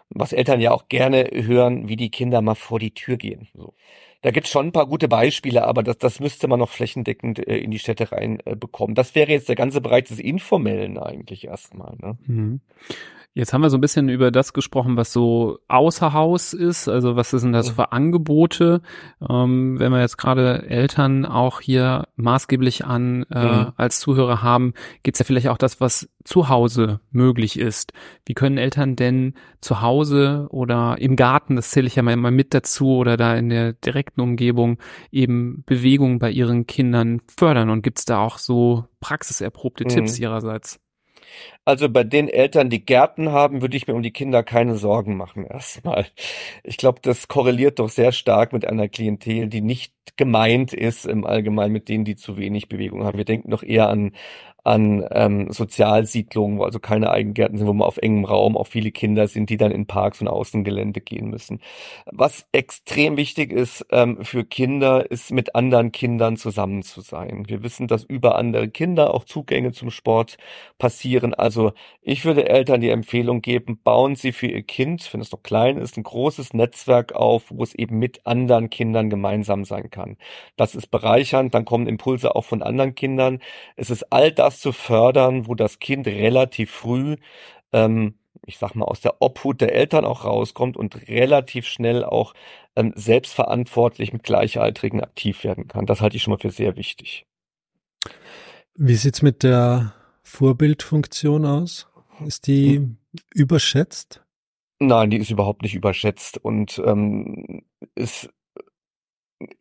was 0.10 0.34
Eltern 0.34 0.62
ja 0.62 0.72
auch 0.72 0.88
gerne 0.90 1.30
hören, 1.32 1.88
wie 1.88 1.96
die 1.96 2.10
Kinder 2.10 2.42
mal 2.42 2.56
vor 2.56 2.80
die 2.80 2.94
Tür 2.94 3.18
gehen. 3.18 3.48
So. 3.54 3.74
Da 4.22 4.32
gibt's 4.32 4.50
schon 4.50 4.68
ein 4.68 4.72
paar 4.72 4.88
gute 4.88 5.08
Beispiele, 5.08 5.66
aber 5.66 5.84
das, 5.84 5.98
das 6.00 6.20
müsste 6.20 6.48
man 6.48 6.60
noch 6.60 6.70
flächendeckend 6.70 7.48
äh, 7.48 7.58
in 7.58 7.72
die 7.72 7.80
Städte 7.80 8.12
rein 8.12 8.42
äh. 8.46 8.96
Das 8.96 9.16
wäre 9.16 9.32
jetzt 9.32 9.50
der 9.50 9.56
ganze 9.56 9.82
Bereich 9.82 10.06
des 10.06 10.20
Informellen 10.20 10.98
eigentlich 10.98 11.46
erstmal. 11.46 11.96
Ne? 11.98 12.18
Mhm. 12.26 12.62
Jetzt 13.38 13.54
haben 13.54 13.62
wir 13.62 13.70
so 13.70 13.78
ein 13.78 13.82
bisschen 13.82 14.10
über 14.10 14.32
das 14.32 14.52
gesprochen, 14.52 14.98
was 14.98 15.14
so 15.14 15.60
außer 15.68 16.12
Haus 16.12 16.54
ist. 16.54 16.90
Also 16.90 17.16
was 17.16 17.30
sind 17.30 17.54
das 17.54 17.70
für 17.70 17.92
Angebote? 17.92 18.82
Ähm, 19.30 19.80
wenn 19.80 19.92
wir 19.92 20.00
jetzt 20.00 20.18
gerade 20.18 20.68
Eltern 20.68 21.24
auch 21.24 21.62
hier 21.62 22.08
maßgeblich 22.16 22.86
an 22.86 23.28
äh, 23.30 23.46
mhm. 23.46 23.72
als 23.76 24.00
Zuhörer 24.00 24.42
haben, 24.42 24.74
gibt's 25.04 25.20
ja 25.20 25.26
vielleicht 25.26 25.50
auch 25.50 25.60
das, 25.60 25.80
was 25.80 26.10
zu 26.24 26.50
Hause 26.50 27.00
möglich 27.12 27.60
ist. 27.60 27.94
Wie 28.26 28.34
können 28.34 28.58
Eltern 28.58 28.96
denn 28.96 29.36
zu 29.62 29.82
Hause 29.82 30.48
oder 30.50 30.98
im 31.00 31.16
Garten, 31.16 31.58
das 31.58 31.70
zähle 31.70 31.86
ich 31.86 31.96
ja 31.96 32.02
mal 32.02 32.14
immer 32.14 32.32
mit 32.32 32.56
dazu, 32.56 32.96
oder 32.96 33.18
da 33.18 33.36
in 33.36 33.50
der 33.50 33.74
direkten 33.74 34.22
Umgebung 34.22 34.80
eben 35.12 35.64
Bewegung 35.68 36.18
bei 36.18 36.32
ihren 36.32 36.66
Kindern 36.66 37.22
fördern? 37.38 37.70
Und 37.70 37.84
gibt's 37.84 38.06
da 38.06 38.18
auch 38.18 38.40
so 38.40 38.86
praxiserprobte 39.00 39.84
mhm. 39.84 39.90
Tipps 39.90 40.18
ihrerseits? 40.18 40.80
Also 41.66 41.90
bei 41.90 42.04
den 42.04 42.30
Eltern, 42.30 42.70
die 42.70 42.86
Gärten 42.86 43.32
haben, 43.32 43.62
würde 43.62 43.76
ich 43.78 43.88
mir 43.88 43.94
um 43.96 44.02
die 44.02 44.12
Kinder 44.12 44.44
keine 44.44 44.76
Sorgen 44.78 45.18
machen 45.18 45.46
erstmal. 45.46 46.08
Ich 46.64 46.78
glaube, 46.78 47.00
das 47.02 47.28
korreliert 47.28 47.80
doch 47.80 47.90
sehr 47.90 48.12
stark 48.12 48.54
mit 48.54 48.66
einer 48.66 48.88
Klientel, 48.88 49.48
die 49.48 49.62
nicht 49.62 49.94
gemeint 50.16 50.74
ist 50.74 51.06
im 51.06 51.26
Allgemeinen 51.26 51.74
mit 51.74 51.90
denen, 51.90 52.06
die 52.06 52.16
zu 52.16 52.38
wenig 52.38 52.70
Bewegung 52.70 53.04
haben. 53.04 53.18
Wir 53.18 53.26
denken 53.26 53.52
doch 53.52 53.64
eher 53.64 53.90
an 53.90 54.14
an 54.68 55.08
ähm, 55.12 55.50
Sozialsiedlungen, 55.50 56.60
wo 56.60 56.66
also 56.66 56.80
keine 56.80 57.10
Eigengärten 57.10 57.58
sind, 57.58 57.68
wo 57.68 57.74
man 57.74 57.88
auf 57.88 57.98
engem 57.98 58.26
Raum 58.26 58.58
auch 58.58 58.68
viele 58.68 58.92
Kinder 58.92 59.28
sind, 59.28 59.50
die 59.50 59.56
dann 59.56 59.72
in 59.72 59.88
Parks 59.88 60.20
und 60.20 60.28
Außengelände 60.28 61.00
gehen 61.00 61.30
müssen. 61.30 61.62
Was 62.06 62.46
extrem 62.52 63.16
wichtig 63.16 63.54
ist 63.54 63.86
ähm, 63.92 64.24
für 64.26 64.44
Kinder, 64.44 65.10
ist 65.10 65.32
mit 65.32 65.56
anderen 65.56 65.94
Kindern 65.94 66.36
zusammen 66.36 66.84
zu 66.84 67.00
sein. 67.00 67.46
Wir 67.48 67.64
wissen, 67.64 67.88
dass 67.88 68.04
über 68.04 68.36
andere 68.36 68.68
Kinder 68.68 69.14
auch 69.14 69.24
Zugänge 69.24 69.72
zum 69.72 69.90
Sport 69.90 70.38
passieren. 70.78 71.34
Also 71.34 71.72
ich 72.02 72.26
würde 72.26 72.50
Eltern 72.50 72.82
die 72.82 72.90
Empfehlung 72.90 73.42
geben, 73.42 73.80
bauen 73.82 74.16
Sie 74.16 74.34
für 74.34 74.48
Ihr 74.48 74.64
Kind, 74.64 75.14
wenn 75.14 75.22
es 75.22 75.32
noch 75.32 75.44
klein 75.44 75.78
ist, 75.78 75.96
ein 75.96 76.04
großes 76.04 76.54
Netzwerk 76.54 77.14
auf, 77.14 77.46
wo 77.50 77.64
es 77.64 77.74
eben 77.74 78.00
mit 78.00 78.26
anderen 78.26 78.70
Kindern 78.70 79.10
gemeinsam 79.10 79.64
sein 79.64 79.90
kann. 79.90 80.18
Das 80.58 80.76
ist 80.76 80.88
bereichernd, 80.88 81.54
dann 81.54 81.64
kommen 81.64 81.88
Impulse 81.88 82.36
auch 82.36 82.44
von 82.44 82.62
anderen 82.62 82.96
Kindern. 82.96 83.40
Es 83.78 83.90
ist 83.90 84.12
all 84.12 84.34
das, 84.34 84.57
zu 84.60 84.72
fördern, 84.72 85.48
wo 85.48 85.56
das 85.56 85.80
Kind 85.80 86.08
relativ 86.08 86.72
früh, 86.72 87.18
ähm, 87.72 88.16
ich 88.46 88.58
sag 88.58 88.76
mal, 88.76 88.86
aus 88.86 89.02
der 89.02 89.22
Obhut 89.22 89.62
der 89.62 89.74
Eltern 89.74 90.06
auch 90.06 90.26
rauskommt 90.26 90.78
und 90.78 91.08
relativ 91.08 91.68
schnell 91.68 92.04
auch 92.04 92.34
ähm, 92.76 92.94
selbstverantwortlich 92.96 94.14
mit 94.14 94.24
Gleichaltrigen 94.24 95.02
aktiv 95.02 95.44
werden 95.44 95.68
kann. 95.68 95.86
Das 95.86 96.02
halte 96.02 96.18
ich 96.18 96.24
schon 96.24 96.34
mal 96.34 96.40
für 96.40 96.52
sehr 96.52 96.76
wichtig. 96.76 97.26
Wie 98.76 98.96
sieht's 98.96 99.22
mit 99.22 99.44
der 99.44 99.94
Vorbildfunktion 100.24 101.46
aus? 101.46 101.88
Ist 102.26 102.48
die 102.48 102.78
hm. 102.78 102.98
überschätzt? 103.34 104.24
Nein, 104.80 105.10
die 105.10 105.18
ist 105.18 105.32
überhaupt 105.32 105.64
nicht 105.64 105.74
überschätzt 105.74 106.38
und 106.38 106.80
ähm, 106.86 107.64
ist 107.96 108.30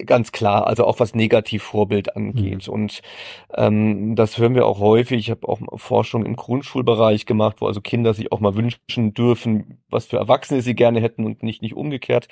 Ganz 0.07 0.33
klar, 0.33 0.67
also 0.67 0.87
auch 0.87 1.01
was 1.01 1.15
Negativvorbild 1.15 2.17
angeht. 2.17 2.67
Mhm. 2.67 2.73
Und 2.73 3.03
ähm, 3.55 4.17
das 4.17 4.39
hören 4.39 4.55
wir 4.55 4.65
auch 4.65 4.79
häufig. 4.79 5.19
Ich 5.19 5.31
habe 5.31 5.47
auch 5.47 5.59
Forschung 5.79 6.25
im 6.25 6.35
Grundschulbereich 6.35 7.27
gemacht, 7.27 7.57
wo 7.61 7.67
also 7.67 7.83
Kinder 7.83 8.15
sich 8.15 8.33
auch 8.33 8.41
mal 8.41 8.55
wünschen 8.55 9.13
dürfen, 9.13 9.83
was 9.91 10.07
für 10.07 10.17
Erwachsene 10.17 10.63
sie 10.63 10.75
gerne 10.75 11.01
hätten 11.01 11.27
und 11.27 11.43
nicht 11.43 11.61
nicht 11.61 11.75
umgekehrt. 11.75 12.29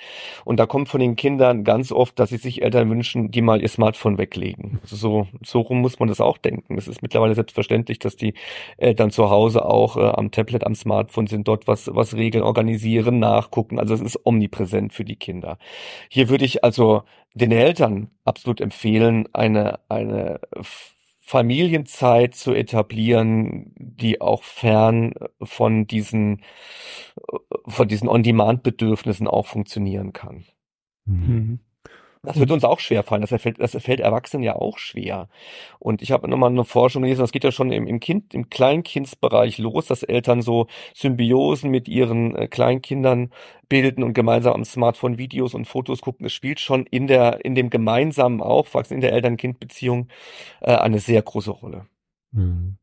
Und 0.46 0.58
da 0.58 0.64
kommt 0.64 0.88
von 0.88 1.00
den 1.00 1.16
Kindern 1.16 1.64
ganz 1.64 1.92
oft, 1.92 2.18
dass 2.18 2.30
sie 2.30 2.38
sich 2.38 2.62
Eltern 2.62 2.88
wünschen, 2.88 3.30
die 3.30 3.42
mal 3.42 3.60
ihr 3.60 3.68
Smartphone 3.68 4.16
weglegen. 4.16 4.78
Also 4.80 4.96
so, 4.96 5.26
so 5.44 5.60
rum 5.60 5.82
muss 5.82 5.98
man 5.98 6.08
das 6.08 6.22
auch 6.22 6.38
denken. 6.38 6.78
Es 6.78 6.88
ist 6.88 7.02
mittlerweile 7.02 7.34
selbstverständlich, 7.34 7.98
dass 7.98 8.16
die 8.16 8.32
Eltern 8.78 9.10
zu 9.10 9.28
Hause 9.28 9.66
auch 9.66 9.98
äh, 9.98 10.00
am 10.00 10.30
Tablet, 10.30 10.64
am 10.64 10.74
Smartphone 10.74 11.26
sind, 11.26 11.46
dort 11.46 11.66
was, 11.66 11.90
was 11.94 12.14
regeln, 12.14 12.42
organisieren, 12.42 13.18
nachgucken. 13.18 13.78
Also 13.78 13.92
es 13.92 14.00
ist 14.00 14.24
omnipräsent 14.24 14.94
für 14.94 15.04
die 15.04 15.16
Kinder. 15.16 15.58
Hier 16.08 16.30
würde 16.30 16.46
ich 16.46 16.64
also 16.64 17.02
den 17.34 17.52
Eltern 17.52 18.10
absolut 18.24 18.60
empfehlen, 18.60 19.28
eine, 19.32 19.80
eine 19.88 20.40
Familienzeit 21.20 22.34
zu 22.34 22.52
etablieren, 22.52 23.72
die 23.76 24.20
auch 24.20 24.42
fern 24.42 25.14
von 25.42 25.86
diesen, 25.86 26.42
von 27.66 27.88
diesen 27.88 28.08
On-Demand-Bedürfnissen 28.08 29.26
auch 29.26 29.46
funktionieren 29.46 30.12
kann. 30.12 30.44
Mhm. 31.06 31.60
Das 32.24 32.38
wird 32.38 32.50
uns 32.50 32.64
auch 32.64 32.80
schwer 32.80 33.02
fallen. 33.02 33.22
Das 33.22 33.30
fällt, 33.40 33.60
das 33.60 33.72
fällt 33.72 34.00
Erwachsenen 34.00 34.42
ja 34.42 34.56
auch 34.56 34.78
schwer. 34.78 35.28
Und 35.78 36.02
ich 36.02 36.12
habe 36.12 36.28
nochmal 36.28 36.50
eine 36.50 36.64
Forschung 36.64 37.02
gelesen, 37.02 37.20
das 37.20 37.32
geht 37.32 37.44
ja 37.44 37.52
schon 37.52 37.72
im, 37.72 37.86
im 37.86 38.00
Kind, 38.00 38.34
im 38.34 38.50
Kleinkindsbereich 38.50 39.58
los, 39.58 39.86
dass 39.86 40.02
Eltern 40.02 40.42
so 40.42 40.66
Symbiosen 40.94 41.70
mit 41.70 41.88
ihren 41.88 42.34
äh, 42.36 42.48
Kleinkindern 42.48 43.30
bilden 43.68 44.02
und 44.02 44.14
gemeinsam 44.14 44.54
am 44.54 44.64
Smartphone 44.64 45.18
Videos 45.18 45.54
und 45.54 45.66
Fotos 45.66 46.00
gucken. 46.00 46.26
Es 46.26 46.32
spielt 46.32 46.60
schon 46.60 46.86
in 46.86 47.06
der, 47.06 47.44
in 47.44 47.54
dem 47.54 47.70
gemeinsamen 47.70 48.40
Aufwachsen, 48.40 48.94
in 48.94 49.00
der 49.00 49.12
Eltern-Kind-Beziehung 49.12 50.08
äh, 50.60 50.74
eine 50.74 51.00
sehr 51.00 51.22
große 51.22 51.50
Rolle. 51.50 51.86
Mhm. 52.32 52.76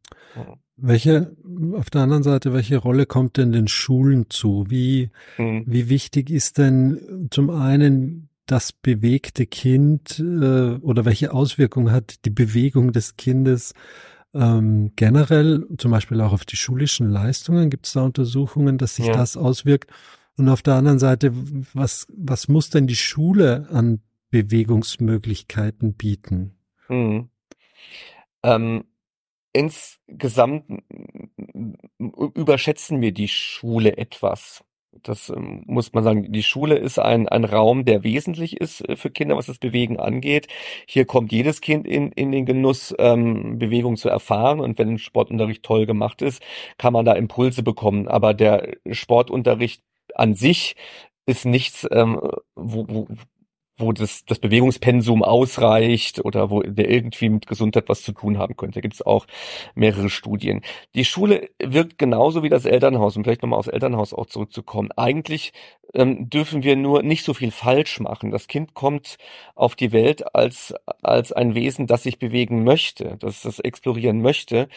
Welche, 0.78 1.36
auf 1.76 1.90
der 1.90 2.02
anderen 2.02 2.24
Seite, 2.24 2.54
welche 2.54 2.78
Rolle 2.78 3.06
kommt 3.06 3.38
denn 3.38 3.52
den 3.52 3.68
Schulen 3.68 4.30
zu? 4.30 4.66
Wie, 4.70 5.12
mhm. 5.38 5.64
wie 5.68 5.90
wichtig 5.90 6.30
ist 6.30 6.58
denn 6.58 7.28
zum 7.30 7.52
einen 7.52 8.31
das 8.46 8.74
bewegte 8.74 9.46
Kind 9.46 10.20
äh, 10.20 10.76
oder 10.76 11.06
welche 11.06 11.34
Auswirkungen 11.34 11.92
hat 11.92 12.26
die 12.26 12.30
Bewegung 12.30 12.92
des 12.92 13.16
Kindes 13.16 13.74
ähm, 14.34 14.92
generell, 14.96 15.66
zum 15.78 15.92
Beispiel 15.92 16.22
auch 16.22 16.34
auf 16.34 16.46
die 16.46 16.56
schulischen 16.56 17.10
Leistungen? 17.10 17.70
Gibt 17.70 17.86
es 17.86 17.94
da 17.94 18.02
Untersuchungen, 18.04 18.78
dass 18.78 18.96
sich 18.96 19.08
ja. 19.08 19.14
das 19.14 19.38
auswirkt? 19.38 19.92
Und 20.38 20.50
auf 20.50 20.62
der 20.62 20.76
anderen 20.76 21.00
Seite, 21.00 21.32
was, 21.74 22.08
was 22.16 22.48
muss 22.48 22.70
denn 22.70 22.88
die 22.88 22.96
Schule 22.96 23.68
an 23.72 24.02
Bewegungsmöglichkeiten 24.32 25.94
bieten? 25.94 26.58
Mhm. 26.88 27.30
Ähm, 28.44 28.86
insgesamt 29.54 30.66
überschätzen 32.34 33.02
wir 33.02 33.12
die 33.12 33.28
Schule 33.28 33.98
etwas. 33.98 34.64
Das 35.04 35.30
ähm, 35.30 35.64
muss 35.68 35.94
man 35.94 36.04
sagen. 36.04 36.32
Die 36.32 36.44
Schule 36.44 36.76
ist 36.76 37.00
ein, 37.00 37.28
ein 37.30 37.46
Raum, 37.46 37.86
der 37.86 38.04
wesentlich 38.04 38.58
ist 38.58 38.88
äh, 38.88 38.96
für 38.96 39.10
Kinder, 39.10 39.38
was 39.38 39.46
das 39.46 39.58
Bewegen 39.58 40.00
angeht. 40.00 40.48
Hier 40.86 41.06
kommt 41.06 41.32
jedes 41.32 41.62
Kind 41.62 41.88
in, 41.88 42.12
in 42.12 42.32
den 42.32 42.46
Genuss, 42.46 42.94
ähm, 43.00 43.58
Bewegung 43.58 43.96
zu 43.98 44.10
erfahren. 44.10 44.60
Und 44.60 44.78
wenn 44.80 44.98
Sportunterricht 44.98 45.64
toll 45.64 45.86
gemacht 45.86 46.22
ist, 46.22 46.42
kann 46.78 46.94
man 46.94 47.06
da 47.06 47.14
Impulse 47.14 47.64
bekommen. 47.64 48.08
Aber 48.08 48.34
der 48.34 48.78
Sportunterricht 48.92 49.82
an 50.16 50.36
sich 50.36 50.76
ist 51.26 51.46
nichts, 51.46 51.88
ähm, 51.92 52.20
wo, 52.56 52.86
wo, 52.90 53.08
wo 53.82 53.92
das, 53.92 54.26
das 54.26 54.40
Bewegungspensum 54.40 55.24
ausreicht 55.24 56.24
oder 56.24 56.50
wo 56.50 56.62
der 56.62 56.90
irgendwie 56.90 57.30
mit 57.30 57.48
Gesundheit 57.48 57.90
was 57.90 58.04
zu 58.04 58.14
tun 58.14 58.38
haben 58.38 58.56
könnte. 58.56 58.76
Da 58.76 58.82
gibt 58.82 58.94
es 58.94 59.02
auch 59.02 59.26
mehrere 59.76 60.10
Studien. 60.10 60.62
Die 60.96 61.06
Schule 61.06 61.50
wirkt 61.60 61.98
genauso 61.98 62.44
wie 62.44 62.50
das 62.50 62.66
Elternhaus, 62.66 63.18
um 63.18 63.24
vielleicht 63.24 63.42
nochmal 63.42 63.60
aufs 63.60 63.68
Elternhaus 63.68 64.14
auch 64.14 64.28
zurückzukommen. 64.28 64.92
Eigentlich 64.96 65.52
ähm, 65.94 66.30
dürfen 66.30 66.64
wir 66.64 66.76
nur 66.76 67.04
nicht 67.04 67.26
so 67.26 67.34
viel 67.34 67.52
falsch 67.52 68.00
machen. 68.00 68.32
Das 68.32 68.48
Kind 68.48 68.74
kommt 68.74 69.18
auf 69.56 69.76
die 69.76 69.92
Welt 69.92 70.34
als, 70.36 70.74
als 71.02 71.32
ein 71.32 71.56
Wesen, 71.56 71.88
das 71.88 72.04
sich 72.04 72.20
bewegen 72.20 72.64
möchte, 72.64 73.18
das 73.20 73.42
das 73.42 73.60
explorieren 73.60 74.22
möchte. 74.22 74.70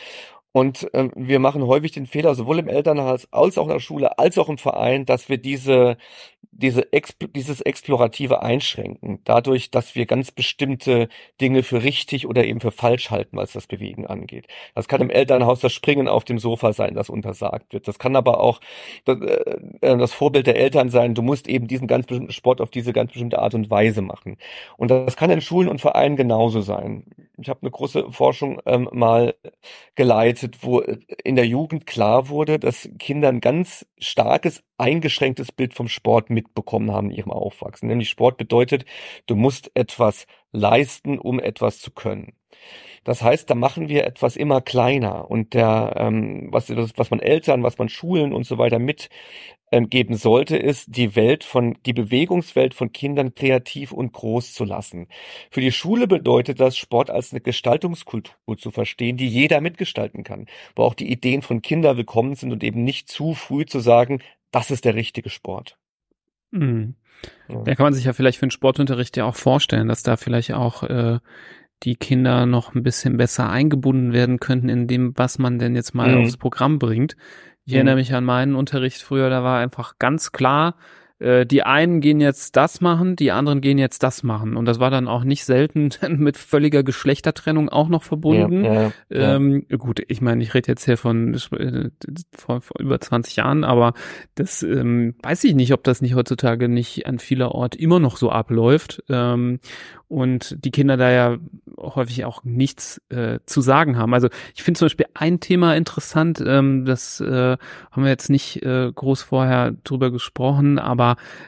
Und 0.57 0.89
ähm, 0.95 1.11
wir 1.17 1.41
machen 1.41 1.67
häufig 1.67 1.91
den 1.91 2.07
Fehler, 2.07 2.37
sowohl 2.37 2.61
im 2.61 2.69
Elternhaus 2.69 3.27
als 3.33 3.59
auch 3.59 3.65
in 3.65 3.73
der 3.73 3.81
Schule, 3.81 4.19
als 4.21 4.39
auch 4.39 4.49
im 4.49 4.57
Verein, 4.57 5.05
dass 5.05 5.29
wir 5.29 5.37
diese 5.37 5.97
diese 6.57 6.93
Expl 6.93 7.29
dieses 7.29 7.61
explorative 7.61 8.43
Einschränken, 8.43 9.21
dadurch, 9.25 9.71
dass 9.71 9.95
wir 9.95 10.07
ganz 10.07 10.31
bestimmte 10.31 11.09
Dinge 11.41 11.63
für 11.63 11.83
richtig 11.83 12.27
oder 12.29 12.45
eben 12.45 12.61
für 12.61 12.71
falsch 12.71 13.11
halten, 13.11 13.37
was 13.37 13.53
das 13.53 13.67
Bewegen 13.67 14.07
angeht. 14.07 14.47
Das 14.75 14.89
kann 14.89 15.01
im 15.01 15.11
Elternhaus 15.11 15.61
das 15.61 15.73
Springen 15.73 16.09
auf 16.09 16.25
dem 16.25 16.39
Sofa 16.39 16.73
sein, 16.73 16.95
das 16.95 17.11
untersagt 17.11 17.73
wird. 17.73 17.89
Das 17.89 17.99
kann 17.99 18.17
aber 18.17 18.41
auch 18.41 18.61
das, 19.05 19.21
äh, 19.21 19.57
äh, 19.81 19.99
das 19.99 20.13
Vorbild 20.13 20.47
der 20.47 20.57
Eltern 20.57 20.91
sein, 20.91 21.15
du 21.15 21.23
musst 21.23 21.49
eben 21.49 21.67
diesen 21.67 21.89
ganz 21.89 22.07
bestimmten 22.07 22.33
Sport 22.33 22.61
auf 22.61 22.71
diese 22.71 22.93
ganz 22.93 23.13
bestimmte 23.13 23.41
Art 23.41 23.55
und 23.55 23.71
Weise 23.71 24.03
machen. 24.03 24.37
Und 24.77 24.91
das 24.91 25.17
kann 25.17 25.31
in 25.31 25.41
Schulen 25.41 25.69
und 25.69 25.81
Vereinen 25.81 26.17
genauso 26.17 26.61
sein. 26.61 27.05
Ich 27.37 27.49
habe 27.49 27.63
eine 27.63 27.71
große 27.71 28.13
Forschung 28.13 28.61
ähm, 28.65 28.89
mal 28.93 29.35
geleitet, 29.97 30.59
wo 30.63 30.81
in 30.81 31.35
der 31.35 31.47
Jugend 31.47 31.87
klar 31.87 32.29
wurde, 32.29 32.59
dass 32.59 32.89
Kinder 32.99 33.29
ein 33.29 33.41
ganz 33.41 33.87
starkes 33.99 34.63
eingeschränktes 34.79 35.51
Bild 35.51 35.75
vom 35.75 35.89
Sport 35.89 36.31
mitbekommen 36.31 36.93
haben 36.93 37.11
in 37.11 37.17
ihrem 37.17 37.33
Aufwachsen. 37.33 37.89
Nämlich 37.89 38.09
Sport 38.09 38.37
bedeutet, 38.37 38.85
du 39.27 39.35
musst 39.35 39.71
etwas 39.75 40.27
leisten, 40.53 41.19
um 41.19 41.41
etwas 41.41 41.81
zu 41.81 41.91
können. 41.91 42.35
Das 43.05 43.23
heißt, 43.23 43.49
da 43.49 43.55
machen 43.55 43.89
wir 43.89 44.05
etwas 44.05 44.37
immer 44.37 44.61
kleiner 44.61 45.31
und 45.31 45.55
der, 45.55 45.95
ähm, 45.97 46.49
was, 46.51 46.71
was 46.71 47.11
man 47.11 47.21
Eltern, 47.21 47.63
was 47.63 47.79
man 47.79 47.89
Schulen 47.89 48.33
und 48.33 48.45
so 48.45 48.59
weiter 48.59 48.79
mit 48.79 49.11
ähm, 49.71 49.91
geben 49.91 50.17
sollte, 50.17 50.57
ist 50.57 50.97
die 50.97 51.15
Welt 51.17 51.45
von, 51.45 51.77
die 51.85 51.93
Bewegungswelt 51.93 52.75
von 52.75 52.93
Kindern 52.93 53.35
kreativ 53.35 53.93
und 53.93 54.13
groß 54.13 54.55
zu 54.55 54.65
lassen. 54.65 55.09
Für 55.51 55.61
die 55.61 55.73
Schule 55.73 56.07
bedeutet 56.07 56.61
das, 56.61 56.77
Sport 56.77 57.11
als 57.11 57.33
eine 57.33 57.41
Gestaltungskultur 57.41 58.57
zu 58.57 58.71
verstehen, 58.71 59.17
die 59.17 59.29
jeder 59.29 59.61
mitgestalten 59.61 60.25
kann, 60.25 60.47
wo 60.75 60.83
auch 60.83 60.95
die 60.95 61.11
Ideen 61.11 61.43
von 61.43 61.63
Kindern 61.63 61.97
willkommen 61.97 62.35
sind 62.35 62.53
und 62.53 62.65
eben 62.65 62.85
nicht 62.85 63.09
zu 63.09 63.35
früh 63.35 63.67
zu 63.67 63.81
sagen, 63.81 64.21
das 64.51 64.71
ist 64.71 64.85
der 64.85 64.95
richtige 64.95 65.31
Sport. 65.31 65.77
Mhm. 66.53 66.95
Da 67.49 67.75
kann 67.75 67.85
man 67.85 67.95
sich 67.95 68.05
ja 68.05 68.13
vielleicht 68.13 68.39
für 68.39 68.47
den 68.47 68.51
Sportunterricht 68.51 69.17
ja 69.17 69.25
auch 69.25 69.37
vorstellen, 69.37 69.89
dass 69.89 70.03
da 70.03 70.17
vielleicht 70.17 70.53
auch 70.53 70.83
äh, 70.83 71.19
die 71.85 71.97
Kinder 71.97 72.47
noch 72.47 72.75
ein 72.75 72.83
bisschen 72.83 73.17
besser 73.17 73.51
eingebunden 73.51 74.13
werden 74.13 74.41
könnten 74.41 74.69
in 74.69 74.87
dem, 74.87 75.13
was 75.17 75.39
man 75.39 75.59
denn 75.59 75.75
jetzt 75.75 75.95
mal 75.95 76.15
mhm. 76.15 76.25
aufs 76.25 76.37
Programm 76.37 76.79
bringt. 76.79 77.17
Ich 77.65 77.73
mhm. 77.73 77.77
erinnere 77.77 77.97
mich 77.97 78.15
an 78.15 78.25
meinen 78.25 78.55
Unterricht 78.55 79.03
früher, 79.03 79.31
da 79.31 79.43
war 79.43 79.59
einfach 79.59 79.99
ganz 79.99 80.33
klar, 80.33 80.77
äh, 81.21 81.47
die 81.47 81.63
einen 81.63 82.01
gehen 82.01 82.21
jetzt 82.21 82.57
das 82.57 82.81
machen, 82.81 83.17
die 83.17 83.31
anderen 83.31 83.61
gehen 83.61 83.79
jetzt 83.79 84.03
das 84.03 84.23
machen. 84.23 84.57
Und 84.57 84.65
das 84.65 84.81
war 84.81 84.91
dann 84.91 85.07
auch 85.09 85.25
nicht 85.25 85.45
selten 85.45 85.91
mit 86.09 86.37
völliger 86.37 86.83
Geschlechtertrennung 86.83 87.69
auch 87.69 87.89
noch 87.89 88.03
verbunden. 88.03 88.65
Ja, 88.65 88.93
ja, 89.11 89.37
ähm. 89.37 89.67
Gut, 89.79 90.03
ich 90.09 90.21
meine, 90.21 90.43
ich 90.43 90.55
rede 90.55 90.69
jetzt 90.69 90.85
hier 90.85 90.97
von, 90.97 91.35
äh, 91.35 91.91
vor, 92.37 92.61
vor 92.61 92.81
über 92.81 93.01
20 93.01 93.37
Jahren, 93.37 93.65
aber 93.65 93.95
das 94.35 94.63
ähm, 94.63 95.15
weiß 95.23 95.45
ich 95.45 95.55
nicht, 95.55 95.73
ob 95.73 95.85
das 95.85 96.03
nicht 96.03 96.15
heutzutage 96.15 96.69
nicht 96.69 97.07
an 97.07 97.19
vieler 97.19 97.53
Ort 97.53 97.77
immer 97.77 98.01
noch 98.01 98.17
so 98.17 98.31
abläuft. 98.31 99.03
Ähm, 99.09 99.61
und 100.09 100.65
die 100.65 100.71
Kinder 100.71 100.97
da 100.97 101.11
ja 101.11 101.39
häufig 101.77 102.25
auch 102.25 102.45
nichts 102.45 103.01
äh, 103.09 103.41
zu 103.47 103.61
sagen 103.61 103.97
haben. 103.97 104.15
Also 104.15 104.29
ich 104.55 104.63
finde 104.63 104.79
zum 104.79 104.87
Beispiel 104.87 105.07
ein 105.15 105.41
Thema 105.41 105.75
interessant, 105.75 106.43
ähm, 106.47 106.85
das 106.85 107.21
äh, 107.21 107.57
haben 107.91 108.03
wir 108.03 108.11
jetzt 108.11 108.31
nicht 108.31 108.63
äh, 108.63 108.93
groß 108.95 109.23
vorher 109.23 109.73
drüber 109.83 110.13
gesprochen, 110.13 110.79
aber 110.79 111.04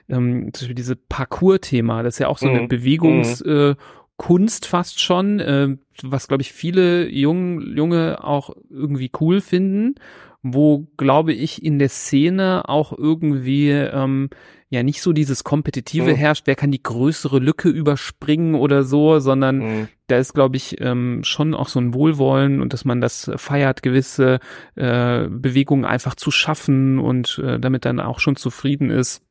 ähm, 0.09 0.51
zum 0.53 0.65
Beispiel 0.65 0.75
diese 0.75 0.97
Parcours-Thema, 0.97 2.03
das 2.03 2.15
ist 2.15 2.19
ja 2.21 2.29
auch 2.29 2.39
so 2.39 2.49
mhm. 2.49 2.55
eine 2.55 2.67
Bewegungs- 2.69 3.45
mhm. 3.45 3.73
äh, 3.73 3.75
Kunst 4.17 4.67
fast 4.67 5.01
schon, 5.01 5.41
äh, 5.41 5.77
was 6.03 6.29
glaube 6.29 6.43
ich 6.43 6.53
viele 6.53 7.09
jung, 7.09 7.61
Junge 7.61 8.25
auch 8.25 8.51
irgendwie 8.71 9.11
cool 9.21 9.41
finden, 9.41 9.97
wo 10.43 10.87
glaube 10.97 11.33
ich 11.33 11.63
in 11.63 11.79
der 11.79 11.91
Szene 11.91 12.69
auch 12.69 12.97
irgendwie 12.97 13.71
ähm, 13.71 14.31
ja 14.69 14.83
nicht 14.83 15.03
so 15.03 15.13
dieses 15.13 15.45
Kompetitive 15.45 16.13
mhm. 16.13 16.17
herrscht, 16.17 16.47
wer 16.47 16.55
kann 16.55 16.71
die 16.71 16.83
größere 16.83 17.39
Lücke 17.39 17.69
überspringen 17.69 18.55
oder 18.55 18.85
so, 18.85 19.19
sondern 19.19 19.59
mhm. 19.59 19.89
da 20.07 20.17
ist, 20.17 20.33
glaube 20.33 20.57
ich, 20.57 20.81
ähm, 20.81 21.23
schon 21.23 21.55
auch 21.55 21.69
so 21.69 21.79
ein 21.79 21.93
Wohlwollen 21.93 22.63
und 22.63 22.73
dass 22.73 22.85
man 22.85 23.01
das 23.03 23.31
feiert, 23.37 23.83
gewisse 23.83 24.41
äh, 24.77 25.27
Bewegungen 25.29 25.85
einfach 25.85 26.15
zu 26.15 26.31
schaffen 26.31 26.99
und 26.99 27.41
äh, 27.45 27.61
damit 27.61 27.85
dann 27.85 28.01
auch 28.01 28.19
schon 28.19 28.37
zufrieden 28.37 28.91
ist. 28.91 29.26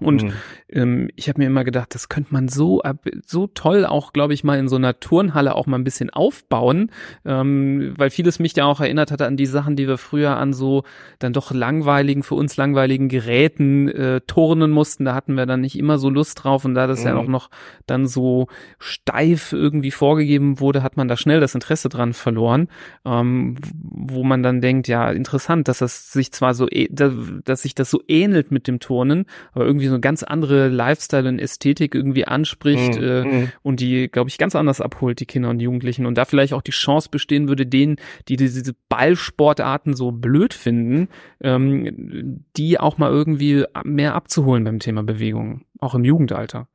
Und 0.00 0.24
mhm. 0.24 0.32
ähm, 0.70 1.10
ich 1.14 1.28
habe 1.28 1.40
mir 1.40 1.46
immer 1.46 1.62
gedacht, 1.62 1.94
das 1.94 2.08
könnte 2.08 2.32
man 2.32 2.48
so 2.48 2.82
so 3.24 3.46
toll 3.46 3.86
auch, 3.86 4.12
glaube 4.12 4.34
ich, 4.34 4.42
mal 4.42 4.58
in 4.58 4.68
so 4.68 4.74
einer 4.74 4.98
Turnhalle 4.98 5.54
auch 5.54 5.66
mal 5.66 5.78
ein 5.78 5.84
bisschen 5.84 6.10
aufbauen, 6.10 6.90
ähm, 7.24 7.94
weil 7.96 8.10
vieles 8.10 8.40
mich 8.40 8.56
ja 8.56 8.64
auch 8.64 8.80
erinnert 8.80 9.12
hatte 9.12 9.26
an 9.26 9.36
die 9.36 9.46
Sachen, 9.46 9.76
die 9.76 9.86
wir 9.86 9.98
früher 9.98 10.36
an 10.36 10.52
so 10.52 10.82
dann 11.20 11.32
doch 11.32 11.52
langweiligen, 11.52 12.24
für 12.24 12.34
uns 12.34 12.56
langweiligen 12.56 13.08
Geräten 13.08 13.88
äh, 13.88 14.20
turnen 14.22 14.72
mussten. 14.72 15.04
Da 15.04 15.14
hatten 15.14 15.36
wir 15.36 15.46
dann 15.46 15.60
nicht 15.60 15.78
immer 15.78 15.98
so 15.98 16.10
Lust 16.10 16.42
drauf 16.42 16.64
und 16.64 16.74
da 16.74 16.88
das 16.88 17.00
mhm. 17.00 17.06
ja 17.06 17.16
auch 17.16 17.28
noch 17.28 17.50
dann 17.86 18.08
so 18.08 18.48
steif 18.78 19.52
irgendwie 19.52 19.92
vorgegeben 19.92 20.58
wurde, 20.58 20.82
hat 20.82 20.96
man 20.96 21.06
da 21.06 21.16
schnell 21.16 21.38
das 21.38 21.54
Interesse 21.54 21.88
dran 21.88 22.14
verloren, 22.14 22.68
ähm, 23.04 23.56
wo 23.72 24.24
man 24.24 24.42
dann 24.42 24.60
denkt, 24.60 24.88
ja, 24.88 25.10
interessant, 25.10 25.68
dass 25.68 25.78
das 25.78 26.12
sich 26.12 26.32
zwar 26.32 26.54
so, 26.54 26.66
e, 26.68 26.88
dass 26.90 27.62
sich 27.62 27.74
das 27.76 27.90
so 27.90 28.02
ähnelt 28.08 28.50
mit 28.50 28.66
dem 28.66 28.80
Turnen, 28.80 29.26
aber 29.52 29.64
irgendwie 29.64 29.83
irgendwie 29.84 29.88
so 29.88 29.94
eine 29.94 30.00
ganz 30.00 30.22
andere 30.22 30.68
Lifestyle 30.68 31.28
und 31.28 31.38
Ästhetik 31.38 31.94
irgendwie 31.94 32.26
anspricht 32.26 32.98
mm, 32.98 33.02
äh, 33.02 33.24
mm. 33.24 33.52
und 33.62 33.80
die, 33.80 34.08
glaube 34.08 34.30
ich, 34.30 34.38
ganz 34.38 34.56
anders 34.56 34.80
abholt, 34.80 35.20
die 35.20 35.26
Kinder 35.26 35.50
und 35.50 35.60
Jugendlichen. 35.60 36.06
Und 36.06 36.16
da 36.16 36.24
vielleicht 36.24 36.52
auch 36.52 36.62
die 36.62 36.72
Chance 36.72 37.08
bestehen 37.10 37.48
würde, 37.48 37.66
denen, 37.66 37.96
die 38.28 38.36
diese 38.36 38.74
Ballsportarten 38.88 39.94
so 39.94 40.12
blöd 40.12 40.54
finden, 40.54 41.08
ähm, 41.40 42.44
die 42.56 42.80
auch 42.80 42.98
mal 42.98 43.10
irgendwie 43.10 43.64
mehr 43.84 44.14
abzuholen 44.14 44.64
beim 44.64 44.78
Thema 44.78 45.02
Bewegung, 45.02 45.64
auch 45.78 45.94
im 45.94 46.04
Jugendalter. 46.04 46.68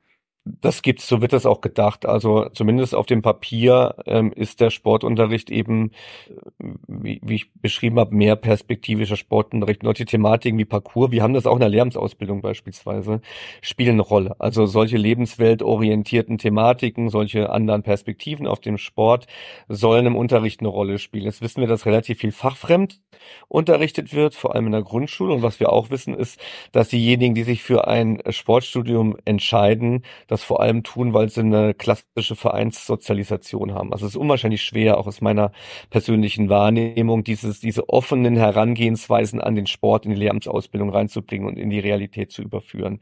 Das 0.61 0.81
gibt's, 0.81 1.07
so 1.07 1.21
wird 1.21 1.33
das 1.33 1.45
auch 1.45 1.61
gedacht. 1.61 2.05
Also 2.05 2.49
zumindest 2.49 2.95
auf 2.95 3.05
dem 3.05 3.21
Papier 3.21 3.95
ähm, 4.05 4.31
ist 4.33 4.59
der 4.61 4.69
Sportunterricht 4.69 5.51
eben, 5.51 5.91
äh, 6.27 6.65
wie, 6.87 7.21
wie 7.23 7.35
ich 7.35 7.53
beschrieben 7.53 7.99
habe, 7.99 8.15
mehr 8.15 8.35
perspektivischer 8.35 9.17
Sportunterricht. 9.17 9.81
Die 9.99 10.05
Thematiken 10.05 10.57
wie 10.57 10.65
Parcours, 10.65 11.11
wir 11.11 11.23
haben 11.23 11.33
das 11.33 11.45
auch 11.45 11.55
in 11.55 11.59
der 11.59 11.69
Lehramtsausbildung 11.69 12.41
beispielsweise, 12.41 13.21
spielen 13.61 13.93
eine 13.93 14.01
Rolle. 14.01 14.35
Also 14.39 14.65
solche 14.65 14.97
lebensweltorientierten 14.97 16.37
Thematiken, 16.37 17.09
solche 17.09 17.49
anderen 17.49 17.83
Perspektiven 17.83 18.47
auf 18.47 18.59
dem 18.59 18.77
Sport 18.77 19.27
sollen 19.67 20.05
im 20.05 20.15
Unterricht 20.15 20.61
eine 20.61 20.69
Rolle 20.69 20.99
spielen. 20.99 21.25
Jetzt 21.25 21.41
wissen 21.41 21.61
wir, 21.61 21.67
dass 21.67 21.85
relativ 21.85 22.19
viel 22.19 22.31
fachfremd 22.31 22.99
unterrichtet 23.47 24.13
wird, 24.13 24.35
vor 24.35 24.55
allem 24.55 24.67
in 24.67 24.71
der 24.71 24.83
Grundschule. 24.83 25.33
Und 25.33 25.41
was 25.41 25.59
wir 25.59 25.71
auch 25.71 25.89
wissen, 25.89 26.13
ist, 26.13 26.39
dass 26.71 26.89
diejenigen, 26.89 27.35
die 27.35 27.43
sich 27.43 27.61
für 27.63 27.87
ein 27.87 28.21
Sportstudium 28.29 29.17
entscheiden, 29.25 30.03
das 30.39 30.45
vor 30.45 30.61
allem 30.61 30.83
tun, 30.83 31.13
weil 31.13 31.29
sie 31.29 31.41
eine 31.41 31.73
klassische 31.73 32.35
Vereinssozialisation 32.35 33.73
haben. 33.73 33.91
Also 33.93 34.05
es 34.05 34.13
ist 34.13 34.17
unwahrscheinlich 34.17 34.63
schwer, 34.63 34.97
auch 34.97 35.07
aus 35.07 35.21
meiner 35.21 35.51
persönlichen 35.89 36.49
Wahrnehmung, 36.49 37.23
dieses, 37.23 37.59
diese 37.59 37.89
offenen 37.89 38.35
Herangehensweisen 38.37 39.41
an 39.41 39.55
den 39.55 39.67
Sport 39.67 40.05
in 40.05 40.11
die 40.11 40.17
Lehramtsausbildung 40.17 40.89
reinzubringen 40.89 41.47
und 41.47 41.57
in 41.57 41.69
die 41.69 41.79
Realität 41.79 42.31
zu 42.31 42.41
überführen. 42.41 42.99